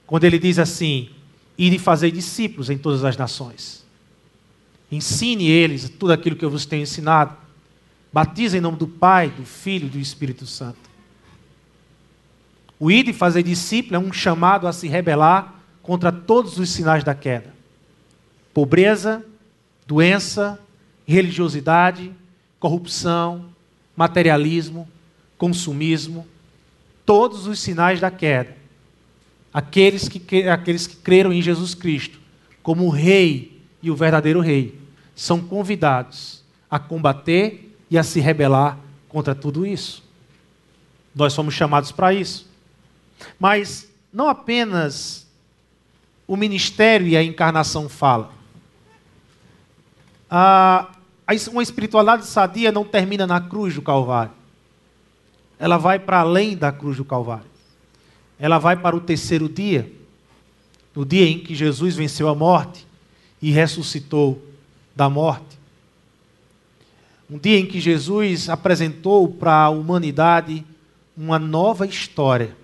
Quando 0.06 0.24
ele 0.24 0.38
diz 0.38 0.58
assim: 0.58 1.10
"Ide 1.56 1.78
fazer 1.78 2.10
discípulos 2.10 2.68
em 2.68 2.76
todas 2.76 3.04
as 3.04 3.16
nações. 3.16 3.84
Ensine 4.92 5.48
eles 5.48 5.88
tudo 5.88 6.12
aquilo 6.12 6.36
que 6.36 6.44
eu 6.44 6.50
vos 6.50 6.66
tenho 6.66 6.82
ensinado. 6.82 7.34
Batize 8.12 8.56
em 8.56 8.60
nome 8.60 8.76
do 8.76 8.86
Pai, 8.86 9.30
do 9.30 9.44
Filho 9.44 9.86
e 9.86 9.90
do 9.90 9.98
Espírito 9.98 10.46
Santo." 10.46 10.86
O 12.78 12.90
ide 12.90 13.12
fazer 13.14 13.42
discípulo 13.42 13.96
é 13.96 13.98
um 13.98 14.12
chamado 14.12 14.68
a 14.68 14.72
se 14.72 14.86
rebelar 14.86 15.54
contra 15.82 16.12
todos 16.12 16.58
os 16.58 16.68
sinais 16.68 17.02
da 17.02 17.14
queda. 17.14 17.54
Pobreza, 18.52 19.24
doença, 19.86 20.60
religiosidade, 21.06 22.12
corrupção, 22.58 23.46
materialismo, 23.96 24.88
consumismo, 25.38 26.26
todos 27.04 27.46
os 27.46 27.60
sinais 27.60 28.00
da 28.00 28.10
queda. 28.10 28.56
Aqueles 29.52 30.08
que, 30.08 30.48
aqueles 30.48 30.86
que 30.86 30.96
creram 30.96 31.32
em 31.32 31.40
Jesus 31.40 31.74
Cristo 31.74 32.18
como 32.62 32.84
o 32.84 32.90
Rei 32.90 33.62
e 33.80 33.90
o 33.90 33.96
verdadeiro 33.96 34.40
Rei 34.40 34.76
são 35.14 35.40
convidados 35.40 36.42
a 36.68 36.78
combater 36.78 37.72
e 37.88 37.96
a 37.96 38.02
se 38.02 38.18
rebelar 38.18 38.76
contra 39.08 39.34
tudo 39.34 39.64
isso. 39.64 40.02
Nós 41.14 41.32
somos 41.32 41.54
chamados 41.54 41.92
para 41.92 42.12
isso. 42.12 42.50
Mas 43.38 43.88
não 44.12 44.28
apenas 44.28 45.26
o 46.26 46.36
ministério 46.36 47.06
e 47.06 47.16
a 47.16 47.22
encarnação 47.22 47.88
falam. 47.88 48.30
Ah, 50.28 50.90
uma 51.48 51.62
espiritualidade 51.62 52.26
sadia 52.26 52.70
não 52.70 52.84
termina 52.84 53.26
na 53.26 53.40
cruz 53.40 53.74
do 53.74 53.82
Calvário. 53.82 54.32
Ela 55.58 55.76
vai 55.76 55.98
para 55.98 56.20
além 56.20 56.56
da 56.56 56.70
cruz 56.70 56.96
do 56.96 57.04
Calvário. 57.04 57.46
Ela 58.38 58.58
vai 58.58 58.76
para 58.76 58.94
o 58.94 59.00
terceiro 59.00 59.48
dia, 59.48 59.90
no 60.94 61.04
dia 61.04 61.26
em 61.26 61.38
que 61.38 61.54
Jesus 61.54 61.96
venceu 61.96 62.28
a 62.28 62.34
morte 62.34 62.86
e 63.40 63.50
ressuscitou 63.50 64.40
da 64.94 65.08
morte. 65.08 65.58
Um 67.30 67.38
dia 67.38 67.58
em 67.58 67.66
que 67.66 67.80
Jesus 67.80 68.48
apresentou 68.48 69.28
para 69.28 69.64
a 69.64 69.70
humanidade 69.70 70.64
uma 71.16 71.38
nova 71.38 71.86
história 71.86 72.54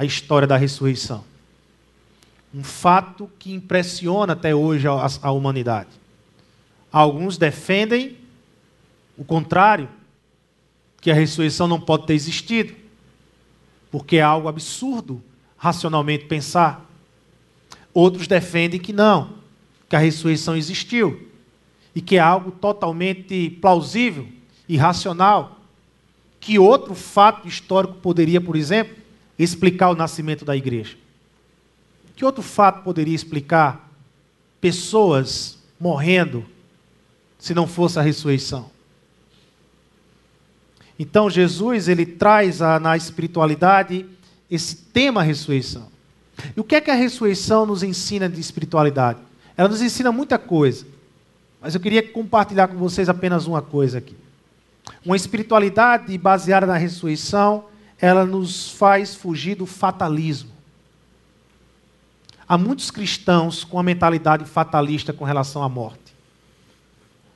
a 0.00 0.04
história 0.06 0.48
da 0.48 0.56
ressurreição. 0.56 1.22
Um 2.54 2.64
fato 2.64 3.30
que 3.38 3.52
impressiona 3.52 4.32
até 4.32 4.54
hoje 4.54 4.88
a, 4.88 5.06
a 5.20 5.30
humanidade. 5.30 5.90
Alguns 6.92 7.36
defendem 7.36 8.16
o 9.20 9.24
contrário, 9.24 9.86
que 10.98 11.10
a 11.10 11.14
ressurreição 11.14 11.68
não 11.68 11.78
pode 11.78 12.06
ter 12.06 12.14
existido, 12.14 12.74
porque 13.90 14.16
é 14.16 14.22
algo 14.22 14.48
absurdo 14.48 15.22
racionalmente 15.58 16.24
pensar. 16.24 16.88
Outros 17.92 18.26
defendem 18.26 18.80
que 18.80 18.94
não, 18.94 19.34
que 19.90 19.94
a 19.94 19.98
ressurreição 19.98 20.56
existiu 20.56 21.28
e 21.94 22.00
que 22.00 22.16
é 22.16 22.18
algo 22.18 22.50
totalmente 22.50 23.50
plausível 23.60 24.26
e 24.66 24.78
racional. 24.78 25.60
Que 26.40 26.58
outro 26.58 26.94
fato 26.94 27.46
histórico 27.46 27.94
poderia, 27.94 28.40
por 28.40 28.56
exemplo, 28.56 28.96
explicar 29.38 29.90
o 29.90 29.94
nascimento 29.94 30.46
da 30.46 30.56
igreja? 30.56 30.96
Que 32.16 32.24
outro 32.24 32.42
fato 32.42 32.82
poderia 32.82 33.14
explicar 33.14 33.90
pessoas 34.62 35.58
morrendo 35.78 36.46
se 37.40 37.52
não 37.54 37.66
fosse 37.66 37.98
a 37.98 38.02
ressurreição? 38.02 38.70
Então 40.98 41.28
Jesus 41.28 41.88
ele 41.88 42.06
traz 42.06 42.62
a, 42.62 42.78
na 42.78 42.96
espiritualidade 42.96 44.06
esse 44.50 44.76
tema 44.76 45.22
ressurreição. 45.22 45.88
E 46.56 46.60
o 46.60 46.64
que 46.64 46.74
é 46.74 46.80
que 46.80 46.90
a 46.90 46.94
ressurreição 46.94 47.66
nos 47.66 47.82
ensina 47.82 48.28
de 48.28 48.40
espiritualidade? 48.40 49.18
Ela 49.56 49.68
nos 49.68 49.82
ensina 49.82 50.12
muita 50.12 50.38
coisa. 50.38 50.86
Mas 51.60 51.74
eu 51.74 51.80
queria 51.80 52.02
compartilhar 52.02 52.68
com 52.68 52.76
vocês 52.76 53.08
apenas 53.08 53.46
uma 53.46 53.60
coisa 53.60 53.98
aqui. 53.98 54.16
Uma 55.04 55.16
espiritualidade 55.16 56.16
baseada 56.16 56.66
na 56.66 56.76
ressurreição 56.76 57.64
ela 58.00 58.24
nos 58.24 58.70
faz 58.70 59.14
fugir 59.14 59.56
do 59.56 59.66
fatalismo. 59.66 60.50
Há 62.48 62.56
muitos 62.56 62.90
cristãos 62.90 63.62
com 63.62 63.78
a 63.78 63.82
mentalidade 63.82 64.44
fatalista 64.44 65.12
com 65.12 65.24
relação 65.24 65.62
à 65.62 65.68
morte. 65.68 66.09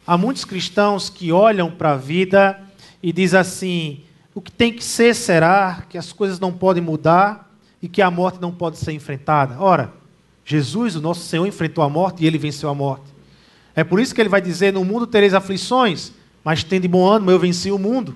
Há 0.06 0.18
muitos 0.18 0.44
cristãos 0.44 1.08
que 1.08 1.32
olham 1.32 1.70
para 1.70 1.92
a 1.92 1.96
vida 1.96 2.60
e 3.02 3.10
dizem 3.10 3.40
assim: 3.40 4.00
o 4.34 4.40
que 4.40 4.52
tem 4.52 4.72
que 4.72 4.84
ser 4.84 5.14
será, 5.14 5.84
que 5.88 5.96
as 5.96 6.12
coisas 6.12 6.38
não 6.38 6.52
podem 6.52 6.82
mudar 6.82 7.50
e 7.80 7.88
que 7.88 8.02
a 8.02 8.10
morte 8.10 8.38
não 8.38 8.52
pode 8.52 8.76
ser 8.76 8.92
enfrentada. 8.92 9.56
Ora, 9.58 9.92
Jesus, 10.44 10.94
o 10.94 11.00
nosso 11.00 11.20
Senhor, 11.20 11.46
enfrentou 11.46 11.82
a 11.82 11.88
morte 11.88 12.22
e 12.22 12.26
ele 12.26 12.36
venceu 12.36 12.68
a 12.68 12.74
morte. 12.74 13.04
É 13.74 13.82
por 13.82 13.98
isso 13.98 14.14
que 14.14 14.20
ele 14.20 14.28
vai 14.28 14.42
dizer: 14.42 14.74
No 14.74 14.84
mundo 14.84 15.06
tereis 15.06 15.32
aflições, 15.32 16.12
mas 16.44 16.62
tende 16.62 16.86
bom 16.86 17.06
ânimo, 17.06 17.30
eu 17.30 17.38
venci 17.38 17.70
o 17.70 17.78
mundo. 17.78 18.14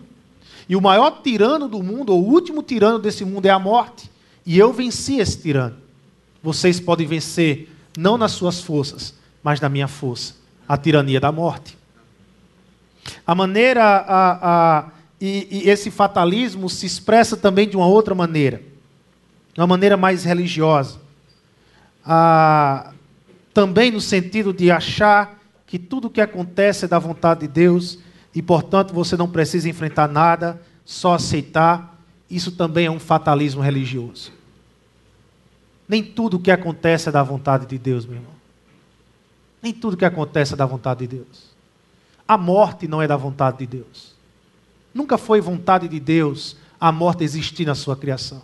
E 0.68 0.76
o 0.76 0.82
maior 0.82 1.22
tirano 1.22 1.68
do 1.68 1.82
mundo, 1.82 2.12
ou 2.12 2.22
o 2.22 2.28
último 2.28 2.62
tirano 2.62 2.98
desse 2.98 3.24
mundo 3.24 3.46
é 3.46 3.50
a 3.50 3.58
morte. 3.58 4.10
E 4.44 4.58
eu 4.58 4.74
venci 4.74 5.18
esse 5.18 5.40
tirano. 5.40 5.76
Vocês 6.42 6.78
podem 6.78 7.06
vencer, 7.06 7.74
não 7.96 8.18
nas 8.18 8.32
suas 8.32 8.60
forças, 8.60 9.14
mas 9.42 9.58
na 9.58 9.70
minha 9.70 9.88
força 9.88 10.38
a 10.68 10.76
tirania 10.76 11.18
da 11.18 11.32
morte. 11.32 11.78
A 13.26 13.34
maneira, 13.34 13.82
a, 13.82 14.78
a, 14.78 14.88
e, 15.20 15.48
e 15.50 15.70
esse 15.70 15.90
fatalismo 15.90 16.68
se 16.68 16.84
expressa 16.84 17.36
também 17.36 17.68
de 17.68 17.76
uma 17.76 17.86
outra 17.86 18.14
maneira, 18.14 18.60
de 19.54 19.60
uma 19.60 19.66
maneira 19.66 19.96
mais 19.96 20.24
religiosa. 20.24 21.00
Ah, 22.04 22.92
também 23.54 23.90
no 23.90 24.00
sentido 24.00 24.52
de 24.52 24.70
achar 24.70 25.38
que 25.66 25.78
tudo 25.78 26.06
o 26.08 26.10
que 26.10 26.20
acontece 26.20 26.84
é 26.84 26.88
da 26.88 26.98
vontade 26.98 27.40
de 27.40 27.48
Deus 27.48 27.98
e, 28.34 28.42
portanto, 28.42 28.94
você 28.94 29.16
não 29.16 29.28
precisa 29.28 29.68
enfrentar 29.68 30.08
nada, 30.08 30.60
só 30.84 31.14
aceitar. 31.14 31.98
Isso 32.30 32.52
também 32.52 32.86
é 32.86 32.90
um 32.90 33.00
fatalismo 33.00 33.62
religioso. 33.62 34.32
Nem 35.88 36.02
tudo 36.04 36.36
o 36.36 36.40
que 36.40 36.50
acontece 36.50 37.08
é 37.08 37.12
da 37.12 37.22
vontade 37.22 37.66
de 37.66 37.78
Deus, 37.78 38.04
meu 38.04 38.16
irmão. 38.16 38.37
Nem 39.62 39.72
tudo 39.72 39.96
que 39.96 40.04
acontece 40.04 40.54
é 40.54 40.56
da 40.56 40.66
vontade 40.66 41.00
de 41.00 41.16
Deus. 41.16 41.48
A 42.26 42.38
morte 42.38 42.86
não 42.86 43.02
é 43.02 43.06
da 43.06 43.16
vontade 43.16 43.58
de 43.58 43.66
Deus. 43.66 44.14
Nunca 44.94 45.18
foi 45.18 45.40
vontade 45.40 45.88
de 45.88 45.98
Deus 45.98 46.56
a 46.80 46.92
morte 46.92 47.24
existir 47.24 47.66
na 47.66 47.74
sua 47.74 47.96
criação. 47.96 48.42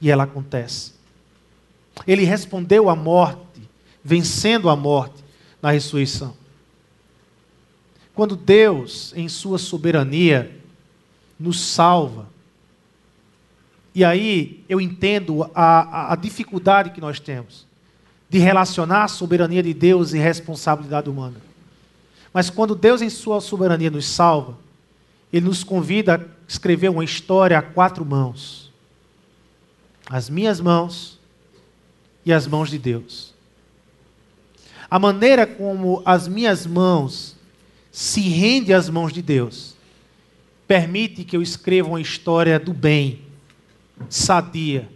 E 0.00 0.10
ela 0.10 0.24
acontece. 0.24 0.92
Ele 2.06 2.24
respondeu 2.24 2.88
à 2.88 2.96
morte, 2.96 3.68
vencendo 4.02 4.68
a 4.68 4.76
morte 4.76 5.22
na 5.60 5.70
ressurreição. 5.70 6.34
Quando 8.14 8.36
Deus, 8.36 9.12
em 9.16 9.28
sua 9.28 9.58
soberania, 9.58 10.58
nos 11.38 11.60
salva, 11.60 12.28
e 13.94 14.04
aí 14.04 14.64
eu 14.68 14.80
entendo 14.80 15.44
a, 15.54 15.80
a, 15.80 16.12
a 16.12 16.16
dificuldade 16.16 16.90
que 16.90 17.00
nós 17.00 17.18
temos 17.18 17.66
de 18.30 18.38
relacionar 18.38 19.04
a 19.04 19.08
soberania 19.08 19.62
de 19.62 19.74
Deus 19.74 20.14
e 20.14 20.18
responsabilidade 20.18 21.10
humana. 21.10 21.36
Mas 22.32 22.48
quando 22.48 22.76
Deus, 22.76 23.02
em 23.02 23.10
sua 23.10 23.40
soberania, 23.40 23.90
nos 23.90 24.06
salva, 24.06 24.56
Ele 25.32 25.46
nos 25.46 25.64
convida 25.64 26.14
a 26.14 26.20
escrever 26.48 26.88
uma 26.88 27.04
história 27.04 27.58
a 27.58 27.62
quatro 27.62 28.04
mãos: 28.04 28.72
as 30.08 30.30
minhas 30.30 30.60
mãos 30.60 31.18
e 32.24 32.32
as 32.32 32.46
mãos 32.46 32.70
de 32.70 32.78
Deus. 32.78 33.34
A 34.88 34.98
maneira 34.98 35.46
como 35.46 36.00
as 36.04 36.28
minhas 36.28 36.64
mãos 36.66 37.36
se 37.90 38.20
rendem 38.20 38.74
às 38.74 38.88
mãos 38.88 39.12
de 39.12 39.20
Deus 39.20 39.74
permite 40.70 41.24
que 41.24 41.36
eu 41.36 41.42
escreva 41.42 41.88
uma 41.88 42.00
história 42.00 42.56
do 42.56 42.72
bem 42.72 43.22
sadia 44.08 44.88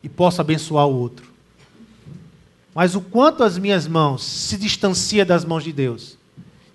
e 0.00 0.08
possa 0.08 0.40
abençoar 0.40 0.86
o 0.86 0.94
outro. 0.94 1.35
Mas 2.76 2.94
o 2.94 3.00
quanto 3.00 3.42
as 3.42 3.56
minhas 3.56 3.88
mãos 3.88 4.22
se 4.22 4.58
distancia 4.58 5.24
das 5.24 5.46
mãos 5.46 5.64
de 5.64 5.72
Deus, 5.72 6.18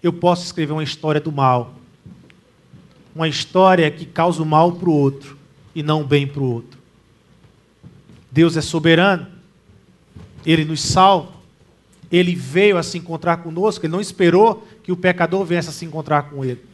eu 0.01 0.11
posso 0.11 0.43
escrever 0.43 0.73
uma 0.73 0.81
história 0.81 1.21
do 1.21 1.31
mal. 1.31 1.75
Uma 3.13 3.27
história 3.27 3.91
que 3.91 4.03
causa 4.03 4.41
o 4.41 4.45
mal 4.45 4.71
para 4.71 4.89
o 4.89 4.93
outro 4.93 5.37
e 5.75 5.83
não 5.83 6.01
o 6.01 6.03
bem 6.03 6.25
para 6.25 6.41
o 6.41 6.53
outro. 6.53 6.79
Deus 8.31 8.57
é 8.57 8.61
soberano, 8.61 9.27
Ele 10.43 10.65
nos 10.65 10.81
salva, 10.81 11.33
Ele 12.11 12.33
veio 12.33 12.79
a 12.79 12.83
se 12.83 12.97
encontrar 12.97 13.37
conosco, 13.37 13.85
Ele 13.85 13.93
não 13.93 14.01
esperou 14.01 14.67
que 14.81 14.91
o 14.91 14.97
pecador 14.97 15.45
viesse 15.45 15.69
a 15.69 15.71
se 15.71 15.85
encontrar 15.85 16.31
com 16.31 16.43
Ele. 16.43 16.65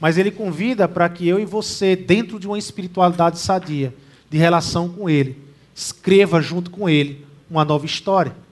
Mas 0.00 0.18
Ele 0.18 0.32
convida 0.32 0.88
para 0.88 1.08
que 1.08 1.28
eu 1.28 1.38
e 1.38 1.44
você, 1.44 1.94
dentro 1.94 2.40
de 2.40 2.48
uma 2.48 2.58
espiritualidade 2.58 3.38
sadia, 3.38 3.94
de 4.28 4.36
relação 4.36 4.88
com 4.88 5.08
Ele. 5.08 5.40
Escreva 5.72 6.42
junto 6.42 6.72
com 6.72 6.88
Ele 6.88 7.24
uma 7.48 7.64
nova 7.64 7.86
história. 7.86 8.42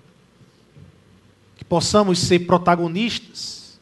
Possamos 1.73 2.19
ser 2.19 2.41
protagonistas. 2.41 3.81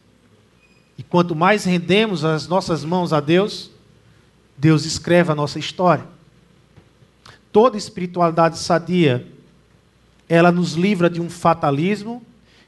E 0.97 1.03
quanto 1.03 1.34
mais 1.34 1.64
rendemos 1.64 2.24
as 2.24 2.47
nossas 2.47 2.84
mãos 2.84 3.12
a 3.12 3.18
Deus, 3.18 3.68
Deus 4.57 4.84
escreve 4.84 5.32
a 5.32 5.34
nossa 5.34 5.59
história. 5.59 6.07
Toda 7.51 7.76
espiritualidade 7.76 8.61
sadia, 8.61 9.26
ela 10.28 10.53
nos 10.53 10.74
livra 10.74 11.11
de 11.11 11.20
um 11.20 11.28
fatalismo 11.28 12.22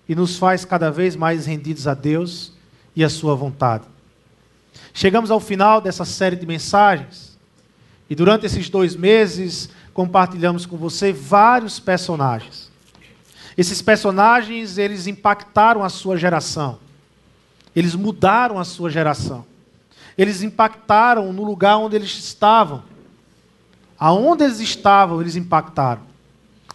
e 0.09 0.15
nos 0.17 0.39
faz 0.39 0.65
cada 0.65 0.91
vez 0.91 1.15
mais 1.15 1.47
rendidos 1.47 1.87
a 1.87 1.95
Deus 1.95 2.53
e 2.97 3.05
a 3.05 3.09
Sua 3.09 3.37
vontade. 3.37 3.85
Chegamos 4.93 5.31
ao 5.31 5.39
final 5.39 5.81
dessa 5.81 6.05
série 6.05 6.35
de 6.35 6.47
mensagens. 6.47 7.39
E 8.11 8.17
durante 8.17 8.45
esses 8.45 8.69
dois 8.69 8.97
meses, 8.97 9.71
compartilhamos 9.95 10.67
com 10.67 10.77
você 10.77 11.13
vários 11.13 11.79
personagens. 11.79 12.72
Esses 13.57 13.83
personagens, 13.83 14.79
eles 14.79 15.07
impactaram 15.07 15.85
a 15.85 15.89
sua 15.89 16.17
geração. 16.17 16.79
Eles 17.75 17.95
mudaram 17.95 18.59
a 18.59 18.65
sua 18.65 18.91
geração. 18.91 19.45
Eles 20.17 20.43
impactaram 20.43 21.33
no 21.33 21.43
lugar 21.43 21.79
onde 21.79 21.97
eles 21.97 22.11
estavam. 22.19 22.83
Aonde 23.99 24.45
eles 24.45 24.61
estavam, 24.61 25.21
eles 25.21 25.37
impactaram. 25.37 26.03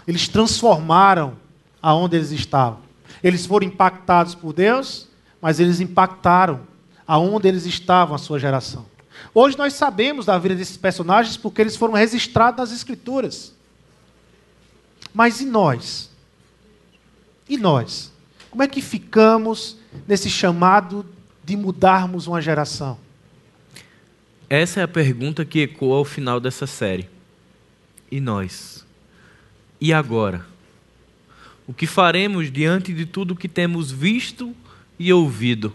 Eles 0.08 0.28
transformaram 0.28 1.36
aonde 1.82 2.16
eles 2.16 2.32
estavam. 2.32 2.80
Eles 3.24 3.46
foram 3.46 3.68
impactados 3.68 4.36
por 4.36 4.54
Deus, 4.54 5.08
mas 5.42 5.60
eles 5.60 5.80
impactaram 5.80 6.62
aonde 7.06 7.48
eles 7.48 7.66
estavam 7.66 8.16
a 8.16 8.20
sua 8.20 8.40
geração. 8.40 8.86
Hoje 9.34 9.58
nós 9.58 9.74
sabemos 9.74 10.26
da 10.26 10.38
vida 10.38 10.56
desses 10.56 10.78
personagens 10.78 11.38
porque 11.38 11.62
eles 11.62 11.76
foram 11.76 11.94
registrados 11.94 12.60
nas 12.60 12.72
Escrituras. 12.72 13.54
Mas 15.14 15.42
e 15.42 15.46
nós? 15.46 16.07
E 17.50 17.58
nós? 17.58 18.12
Como 18.50 18.64
é 18.64 18.68
que 18.68 18.82
ficamos 18.82 19.78
nesse 20.08 20.30
chamado 20.30 21.06
de 21.44 21.56
mudarmos 21.56 22.28
uma 22.28 22.42
geração? 22.42 22.98
Essa 24.50 24.80
é 24.80 24.84
a 24.84 24.88
pergunta 24.88 25.46
que 25.46 25.60
ecoa 25.60 25.98
ao 25.98 26.06
final 26.06 26.40
dessa 26.40 26.66
série. 26.66 27.10
E 28.10 28.20
nós? 28.22 28.86
E 29.80 29.92
agora? 29.94 30.46
O 31.68 31.74
que 31.74 31.86
faremos 31.86 32.52
diante 32.52 32.94
de 32.94 33.06
tudo 33.06 33.36
que 33.36 33.50
temos 33.50 33.92
visto 33.92 34.56
e 34.98 35.12
ouvido? 35.12 35.74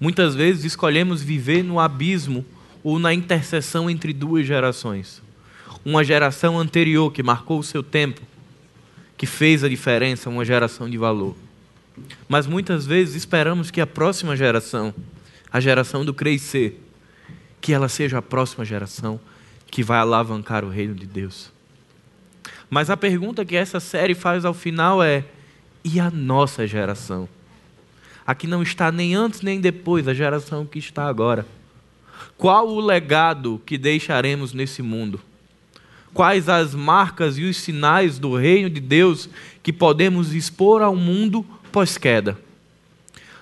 Muitas 0.00 0.34
vezes 0.34 0.64
escolhemos 0.64 1.22
viver 1.22 1.62
no 1.62 1.78
abismo 1.78 2.44
ou 2.82 2.98
na 2.98 3.14
interseção 3.14 3.88
entre 3.88 4.12
duas 4.12 4.46
gerações. 4.46 5.22
Uma 5.84 6.02
geração 6.02 6.58
anterior 6.58 7.12
que 7.12 7.22
marcou 7.22 7.58
o 7.60 7.64
seu 7.64 7.82
tempo, 7.82 8.20
que 9.18 9.26
fez 9.26 9.64
a 9.64 9.68
diferença, 9.68 10.30
uma 10.30 10.44
geração 10.44 10.88
de 10.88 10.96
valor. 10.96 11.36
Mas 12.28 12.46
muitas 12.46 12.86
vezes 12.86 13.16
esperamos 13.16 13.70
que 13.70 13.80
a 13.80 13.86
próxima 13.86 14.36
geração, 14.36 14.94
a 15.52 15.58
geração 15.58 16.04
do 16.04 16.14
crescer, 16.14 16.80
que 17.60 17.72
ela 17.72 17.88
seja 17.88 18.18
a 18.18 18.22
próxima 18.22 18.64
geração 18.64 19.20
que 19.70 19.82
vai 19.82 19.98
alavancar 19.98 20.64
o 20.64 20.70
reino 20.70 20.94
de 20.94 21.04
Deus. 21.04 21.50
Mas 22.70 22.88
a 22.88 22.96
pergunta 22.96 23.44
que 23.44 23.56
essa 23.56 23.80
série 23.80 24.14
faz 24.14 24.44
ao 24.44 24.54
final 24.54 25.02
é: 25.02 25.24
e 25.84 25.98
a 25.98 26.10
nossa 26.10 26.66
geração? 26.66 27.28
Aqui 28.24 28.46
não 28.46 28.62
está 28.62 28.92
nem 28.92 29.14
antes 29.14 29.40
nem 29.40 29.60
depois 29.60 30.06
a 30.06 30.14
geração 30.14 30.64
que 30.64 30.78
está 30.78 31.08
agora. 31.08 31.44
Qual 32.36 32.68
o 32.68 32.80
legado 32.80 33.60
que 33.66 33.76
deixaremos 33.76 34.52
nesse 34.52 34.82
mundo? 34.82 35.20
Quais 36.18 36.48
as 36.48 36.74
marcas 36.74 37.38
e 37.38 37.44
os 37.44 37.58
sinais 37.58 38.18
do 38.18 38.34
reino 38.34 38.68
de 38.68 38.80
Deus 38.80 39.30
que 39.62 39.72
podemos 39.72 40.34
expor 40.34 40.82
ao 40.82 40.96
mundo 40.96 41.46
pós-queda? 41.70 42.36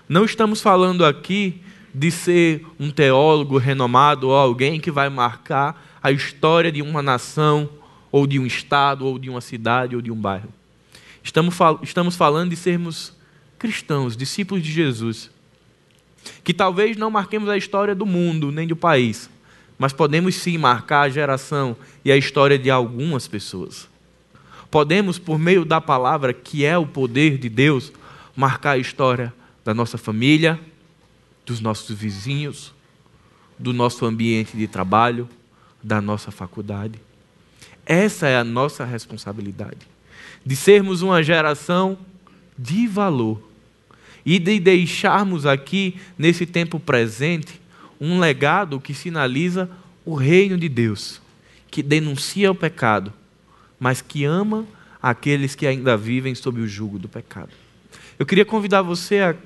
Não 0.07 0.27
estamos 0.27 0.61
falando 0.61 1.03
aqui 1.03 1.63
de 1.95 2.11
ser 2.11 2.67
um 2.79 2.91
teólogo 2.91 3.57
renomado 3.57 4.29
ou 4.29 4.35
alguém 4.35 4.79
que 4.79 4.91
vai 4.91 5.09
marcar 5.09 5.97
a 6.03 6.13
história 6.13 6.71
de 6.71 6.83
uma 6.83 7.01
nação, 7.01 7.67
ou 8.13 8.27
de 8.27 8.39
um 8.39 8.45
estado, 8.45 9.07
ou 9.07 9.19
de 9.19 9.31
uma 9.31 9.41
cidade, 9.41 9.97
ou 9.97 10.03
de 10.03 10.11
um 10.13 10.17
bairro. 10.17 10.53
Estamos, 11.23 11.55
fal 11.55 11.81
estamos 11.83 12.15
falando 12.15 12.51
de 12.51 12.57
sermos 12.57 13.15
cristãos, 13.59 14.15
discípulos 14.15 14.63
de 14.63 14.71
Jesus, 14.71 15.31
que 16.45 16.53
talvez 16.53 16.95
não 16.99 17.11
marquemos 17.11 17.49
a 17.49 17.57
história 17.57 17.95
do 17.95 18.05
mundo 18.05 18.53
nem 18.53 18.69
do 18.69 18.77
país, 18.77 19.31
mas 19.79 19.93
podemos 19.93 20.35
sim 20.37 20.57
marcar 20.57 21.03
a 21.03 21.09
geração 21.09 21.77
e 22.05 22.11
a 22.11 22.17
história 22.17 22.59
de 22.59 22.71
algumas 22.71 23.29
pessoas. 23.29 23.89
Podemos, 24.71 25.19
por 25.19 25.39
meio 25.39 25.65
da 25.65 25.81
palavra, 25.81 26.33
que 26.33 26.65
é 26.65 26.77
o 26.77 26.87
poder 26.87 27.39
de 27.39 27.49
Deus, 27.49 27.93
marcar 28.35 28.73
a 28.73 28.79
história 28.79 29.33
da 29.65 29.73
nossa 29.73 29.99
família, 29.99 30.59
dos 31.45 31.61
nossos 31.61 31.97
vizinhos, 31.97 32.75
do 33.59 33.73
nosso 33.73 34.05
ambiente 34.05 34.57
de 34.57 34.67
trabalho, 34.67 35.29
da 35.83 36.01
nossa 36.01 36.31
faculdade. 36.31 37.01
Essa 37.85 38.27
é 38.27 38.37
a 38.37 38.45
nossa 38.45 38.85
responsabilidade, 38.85 39.87
de 40.45 40.57
sermos 40.57 41.03
uma 41.03 41.23
geração 41.23 41.99
de 42.59 42.87
valor 42.87 43.41
e 44.25 44.41
de 44.41 44.59
deixarmos 44.59 45.47
aqui, 45.47 46.01
nesse 46.19 46.45
tempo 46.45 46.81
presente, 46.81 47.61
um 48.01 48.19
legado 48.19 48.81
que 48.81 48.95
sinaliza 48.95 49.69
o 50.05 50.15
reino 50.15 50.57
de 50.57 50.69
Deus, 50.69 51.21
que 51.71 51.83
denuncia 51.83 52.51
o 52.51 52.55
pecado, 52.55 53.13
mas 53.79 54.01
que 54.01 54.25
ama 54.25 54.67
aqueles 55.03 55.55
que 55.55 55.67
ainda 55.67 55.97
vivem 55.97 56.35
sob 56.35 56.61
o 56.61 56.69
jugo 56.69 56.99
do 56.99 57.09
pecado. 57.09 57.51
Eu 58.19 58.25
queria 58.25 58.45
convidar 58.45 58.83
você 58.83 59.21
a 59.21 59.37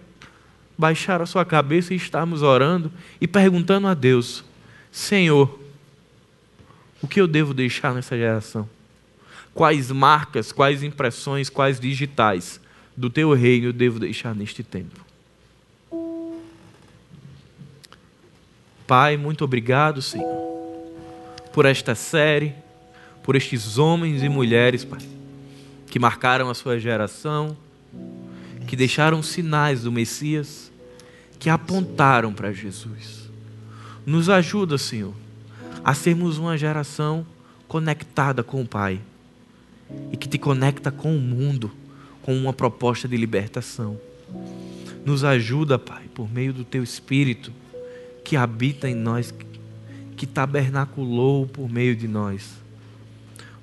baixar 0.79 1.21
a 1.21 1.27
sua 1.27 1.45
cabeça 1.45 1.93
e 1.93 1.97
estarmos 1.97 2.43
orando 2.43 2.91
e 3.21 3.27
perguntando 3.27 3.87
a 3.87 3.95
Deus: 3.95 4.45
Senhor, 4.91 5.59
o 7.03 7.09
que 7.09 7.21
eu 7.21 7.27
devo 7.27 7.53
deixar 7.53 7.95
nessa 7.95 8.17
geração? 8.17 8.69
Quais 9.53 9.91
marcas, 9.91 10.53
quais 10.53 10.83
impressões, 10.83 11.51
quais 11.51 11.81
digitais 11.81 12.61
do 12.97 13.11
teu 13.11 13.33
reino 13.33 13.67
eu 13.67 13.73
devo 13.73 13.99
deixar 13.99 14.35
neste 14.35 14.63
tempo? 14.63 15.10
Pai, 18.91 19.17
muito 19.17 19.45
obrigado, 19.45 20.03
Senhor, 20.03 20.91
por 21.53 21.65
esta 21.65 21.95
série, 21.95 22.53
por 23.23 23.37
estes 23.37 23.79
homens 23.79 24.21
e 24.21 24.29
mulheres, 24.29 24.85
Pai, 24.85 24.99
que 25.87 26.01
marcaram 26.01 26.51
a 26.51 26.55
sua 26.55 26.77
geração, 26.77 27.57
que 28.67 28.75
deixaram 28.75 29.23
sinais 29.23 29.85
do 29.85 29.93
Messias, 29.93 30.73
que 31.39 31.49
apontaram 31.49 32.33
para 32.33 32.53
Jesus. 32.53 33.31
Nos 34.05 34.29
ajuda, 34.29 34.77
Senhor, 34.77 35.15
a 35.85 35.95
sermos 35.95 36.37
uma 36.37 36.59
geração 36.59 37.25
conectada 37.69 38.43
com 38.43 38.61
o 38.61 38.67
Pai 38.67 39.01
e 40.11 40.17
que 40.17 40.29
te 40.29 40.37
conecta 40.37 40.91
com 40.91 41.17
o 41.17 41.21
mundo 41.21 41.71
com 42.23 42.37
uma 42.37 42.53
proposta 42.53 43.07
de 43.07 43.17
libertação. 43.17 44.01
Nos 45.07 45.23
ajuda, 45.23 45.79
Pai, 45.79 46.03
por 46.13 46.29
meio 46.29 46.53
do 46.53 46.65
teu 46.65 46.83
Espírito 46.83 47.53
que 48.25 48.37
habita 48.37 48.89
em 48.89 48.95
nós, 48.95 49.35
que 50.17 50.27
tabernaculou 50.27 51.47
por 51.47 51.69
meio 51.69 51.97
de 51.97 52.07
nós. 52.07 52.53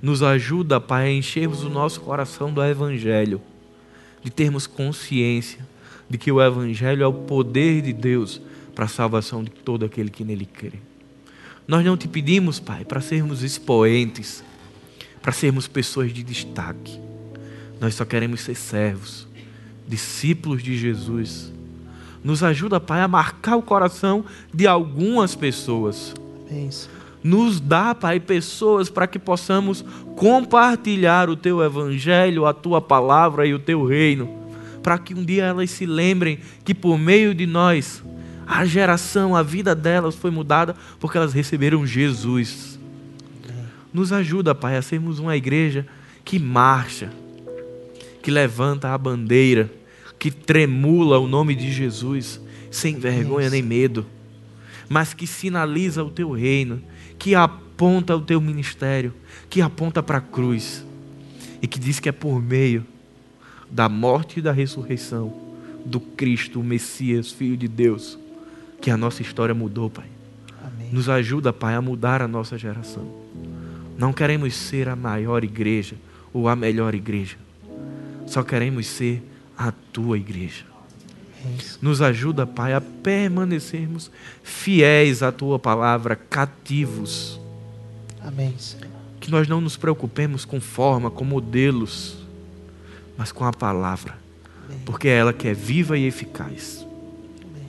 Nos 0.01 0.21
ajuda, 0.21 0.79
Pai, 0.79 1.07
a 1.07 1.11
enchermos 1.11 1.63
o 1.63 1.69
nosso 1.69 2.01
coração 2.01 2.51
do 2.51 2.63
Evangelho, 2.63 3.41
de 4.23 4.29
termos 4.29 4.67
consciência 4.67 5.65
de 6.09 6.17
que 6.17 6.31
o 6.31 6.41
Evangelho 6.41 7.03
é 7.03 7.07
o 7.07 7.13
poder 7.13 7.81
de 7.81 7.93
Deus 7.93 8.41
para 8.73 8.85
a 8.85 8.87
salvação 8.87 9.43
de 9.43 9.49
todo 9.49 9.85
aquele 9.85 10.09
que 10.09 10.23
nele 10.23 10.45
crê. 10.45 10.79
Nós 11.67 11.83
não 11.83 11.97
te 11.97 12.07
pedimos, 12.07 12.59
Pai, 12.59 12.85
para 12.85 13.01
sermos 13.01 13.43
expoentes, 13.43 14.43
para 15.21 15.31
sermos 15.31 15.67
pessoas 15.67 16.13
de 16.13 16.23
destaque. 16.23 16.99
Nós 17.79 17.95
só 17.95 18.05
queremos 18.05 18.41
ser 18.41 18.55
servos, 18.55 19.27
discípulos 19.87 20.63
de 20.63 20.77
Jesus 20.77 21.51
nos 22.27 22.43
ajuda, 22.43 22.77
Pai, 22.77 22.99
a 22.99 23.07
marcar 23.07 23.55
o 23.55 23.61
coração 23.61 24.25
de 24.53 24.67
algumas 24.67 25.33
pessoas. 25.33 26.13
Amém. 26.49 26.69
Nos 27.23 27.61
dá, 27.61 27.95
Pai, 27.95 28.19
pessoas 28.19 28.89
para 28.89 29.07
que 29.07 29.17
possamos 29.17 29.81
compartilhar 30.17 31.29
o 31.29 31.37
Teu 31.37 31.63
Evangelho, 31.63 32.45
a 32.45 32.53
Tua 32.53 32.81
palavra 32.81 33.47
e 33.47 33.53
o 33.53 33.59
Teu 33.59 33.85
reino. 33.85 34.29
Para 34.83 34.97
que 34.97 35.13
um 35.13 35.23
dia 35.23 35.45
elas 35.45 35.71
se 35.71 35.85
lembrem 35.85 36.39
que 36.65 36.75
por 36.75 36.97
meio 36.97 37.33
de 37.33 37.45
nós, 37.45 38.03
a 38.45 38.65
geração, 38.65 39.33
a 39.33 39.41
vida 39.41 39.73
delas 39.73 40.13
foi 40.13 40.29
mudada 40.29 40.75
porque 40.99 41.17
elas 41.17 41.31
receberam 41.31 41.87
Jesus. 41.87 42.77
Nos 43.93 44.11
ajuda, 44.11 44.53
Pai, 44.53 44.75
a 44.75 44.81
sermos 44.81 45.17
uma 45.17 45.37
igreja 45.37 45.87
que 46.25 46.37
marcha, 46.37 47.09
que 48.21 48.29
levanta 48.29 48.89
a 48.89 48.97
bandeira 48.97 49.71
que 50.27 50.31
tremula 50.31 51.17
o 51.19 51.25
nome 51.25 51.55
de 51.55 51.71
Jesus, 51.71 52.41
sem 52.69 52.99
vergonha 52.99 53.49
nem 53.49 53.61
medo, 53.61 54.05
mas 54.89 55.13
que 55.13 55.25
sinaliza 55.25 56.03
o 56.03 56.09
teu 56.09 56.31
reino, 56.31 56.81
que 57.17 57.33
aponta 57.33 58.13
o 58.13 58.19
teu 58.19 58.41
ministério, 58.41 59.13
que 59.49 59.61
aponta 59.61 60.03
para 60.03 60.17
a 60.17 60.21
cruz 60.21 60.85
e 61.61 61.67
que 61.67 61.79
diz 61.79 62.01
que 62.01 62.09
é 62.09 62.11
por 62.11 62.41
meio 62.41 62.85
da 63.71 63.87
morte 63.87 64.39
e 64.39 64.41
da 64.41 64.51
ressurreição 64.51 65.33
do 65.85 66.01
Cristo, 66.01 66.59
o 66.59 66.63
Messias, 66.63 67.31
Filho 67.31 67.55
de 67.55 67.69
Deus, 67.69 68.19
que 68.81 68.91
a 68.91 68.97
nossa 68.97 69.21
história 69.21 69.55
mudou, 69.55 69.89
Pai. 69.89 70.07
Amém. 70.61 70.89
Nos 70.91 71.07
ajuda, 71.07 71.53
Pai, 71.53 71.73
a 71.73 71.81
mudar 71.81 72.21
a 72.21 72.27
nossa 72.27 72.57
geração. 72.57 73.09
Não 73.97 74.11
queremos 74.11 74.53
ser 74.53 74.89
a 74.89 74.95
maior 74.95 75.45
igreja 75.45 75.95
ou 76.33 76.49
a 76.49 76.55
melhor 76.55 76.93
igreja. 76.93 77.37
Só 78.25 78.43
queremos 78.43 78.87
ser 78.87 79.23
a 79.57 79.71
tua 79.71 80.17
igreja. 80.17 80.65
Nos 81.81 82.01
ajuda, 82.01 82.45
Pai, 82.45 82.73
a 82.73 82.81
permanecermos 82.81 84.11
fiéis 84.43 85.23
à 85.23 85.31
tua 85.31 85.57
palavra, 85.57 86.15
cativos. 86.15 87.39
Amém, 88.21 88.53
Senhor. 88.57 88.87
Que 89.19 89.31
nós 89.31 89.47
não 89.47 89.61
nos 89.61 89.77
preocupemos 89.77 90.45
com 90.45 90.59
forma, 90.59 91.09
com 91.09 91.23
modelos, 91.23 92.17
mas 93.17 93.31
com 93.31 93.45
a 93.45 93.53
palavra, 93.53 94.17
Amém. 94.65 94.81
porque 94.85 95.07
é 95.07 95.17
ela 95.17 95.33
que 95.33 95.47
é 95.47 95.53
viva 95.53 95.97
e 95.97 96.05
eficaz. 96.05 96.85
Amém. 97.41 97.67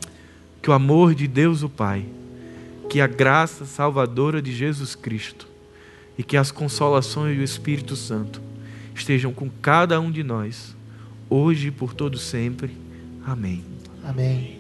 Que 0.60 0.70
o 0.70 0.72
amor 0.72 1.14
de 1.14 1.26
Deus, 1.28 1.62
o 1.62 1.68
Pai, 1.68 2.04
que 2.90 3.00
a 3.00 3.06
graça 3.06 3.64
salvadora 3.64 4.42
de 4.42 4.52
Jesus 4.52 4.94
Cristo 4.94 5.46
e 6.16 6.22
que 6.22 6.36
as 6.36 6.50
consolações 6.50 7.36
do 7.36 7.42
Espírito 7.42 7.94
Santo 7.94 8.40
estejam 8.94 9.32
com 9.32 9.48
cada 9.62 10.00
um 10.00 10.10
de 10.10 10.24
nós 10.24 10.76
hoje 11.30 11.68
e 11.68 11.70
por 11.70 11.94
todo 11.94 12.18
sempre. 12.18 12.70
Amém. 13.24 13.62
Amém. 14.04 14.58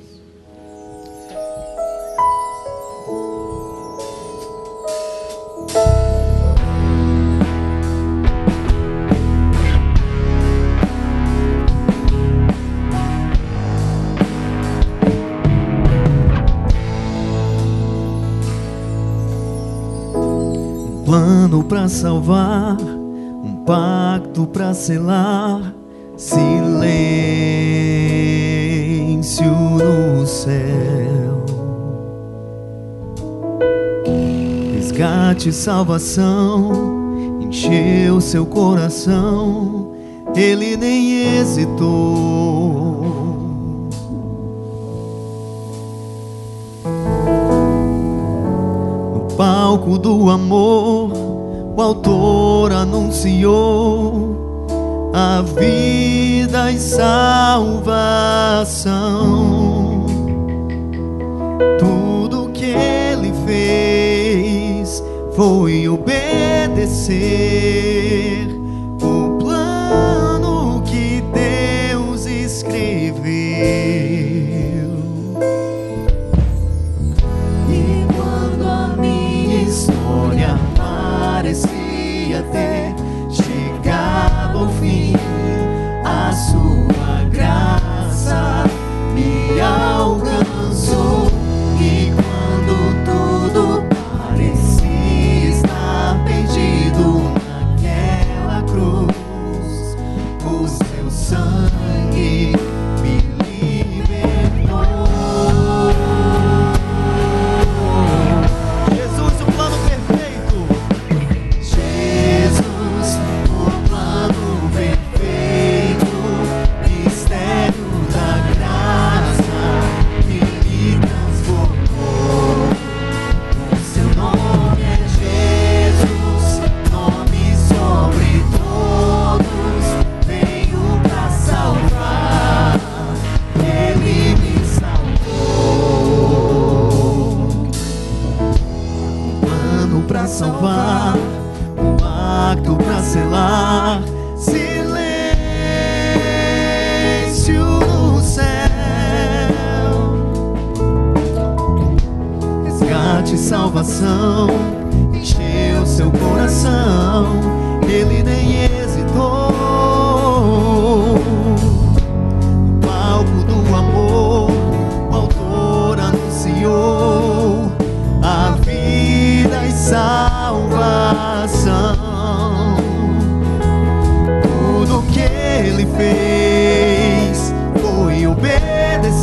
Um 20.14 21.04
plano 21.04 21.64
para 21.64 21.88
salvar, 21.88 22.76
um 22.78 23.64
pacto 23.64 24.46
para 24.46 24.74
selar 24.74 25.74
silêncio 26.18 26.58
no 29.44 30.26
céu. 30.26 31.44
Resgate 34.74 35.50
e 35.50 35.52
salvação 35.52 36.98
encheu 37.40 38.20
seu 38.20 38.44
coração, 38.44 39.94
ele 40.34 40.76
nem 40.76 41.38
hesitou. 41.38 41.86
No 49.14 49.36
palco 49.36 49.96
do 49.96 50.28
amor, 50.28 51.12
o 51.76 51.80
autor 51.80 52.72
anunciou 52.72 54.37
a 55.12 55.42
vida 55.42 56.70
e 56.72 56.78
salvação. 56.78 57.58
Tudo 61.78 62.50
que 62.50 62.66
ele 62.66 63.32
fez 63.46 65.02
foi 65.34 65.88
obedecer 65.88 67.18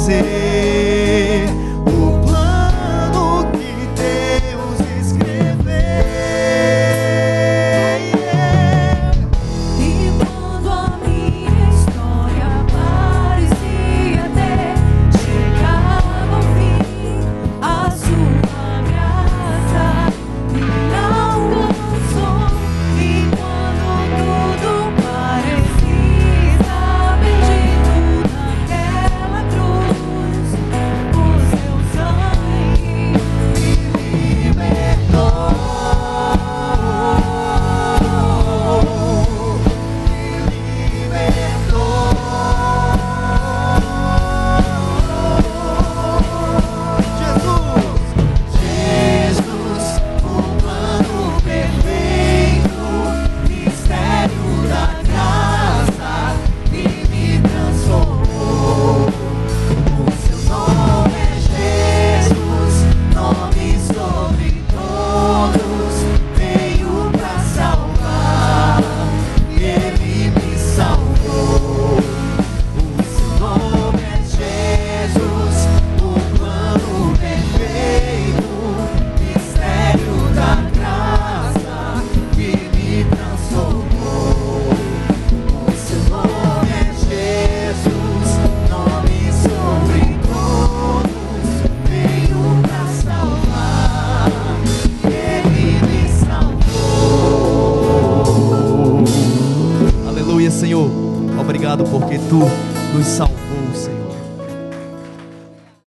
obedecer 0.06 0.55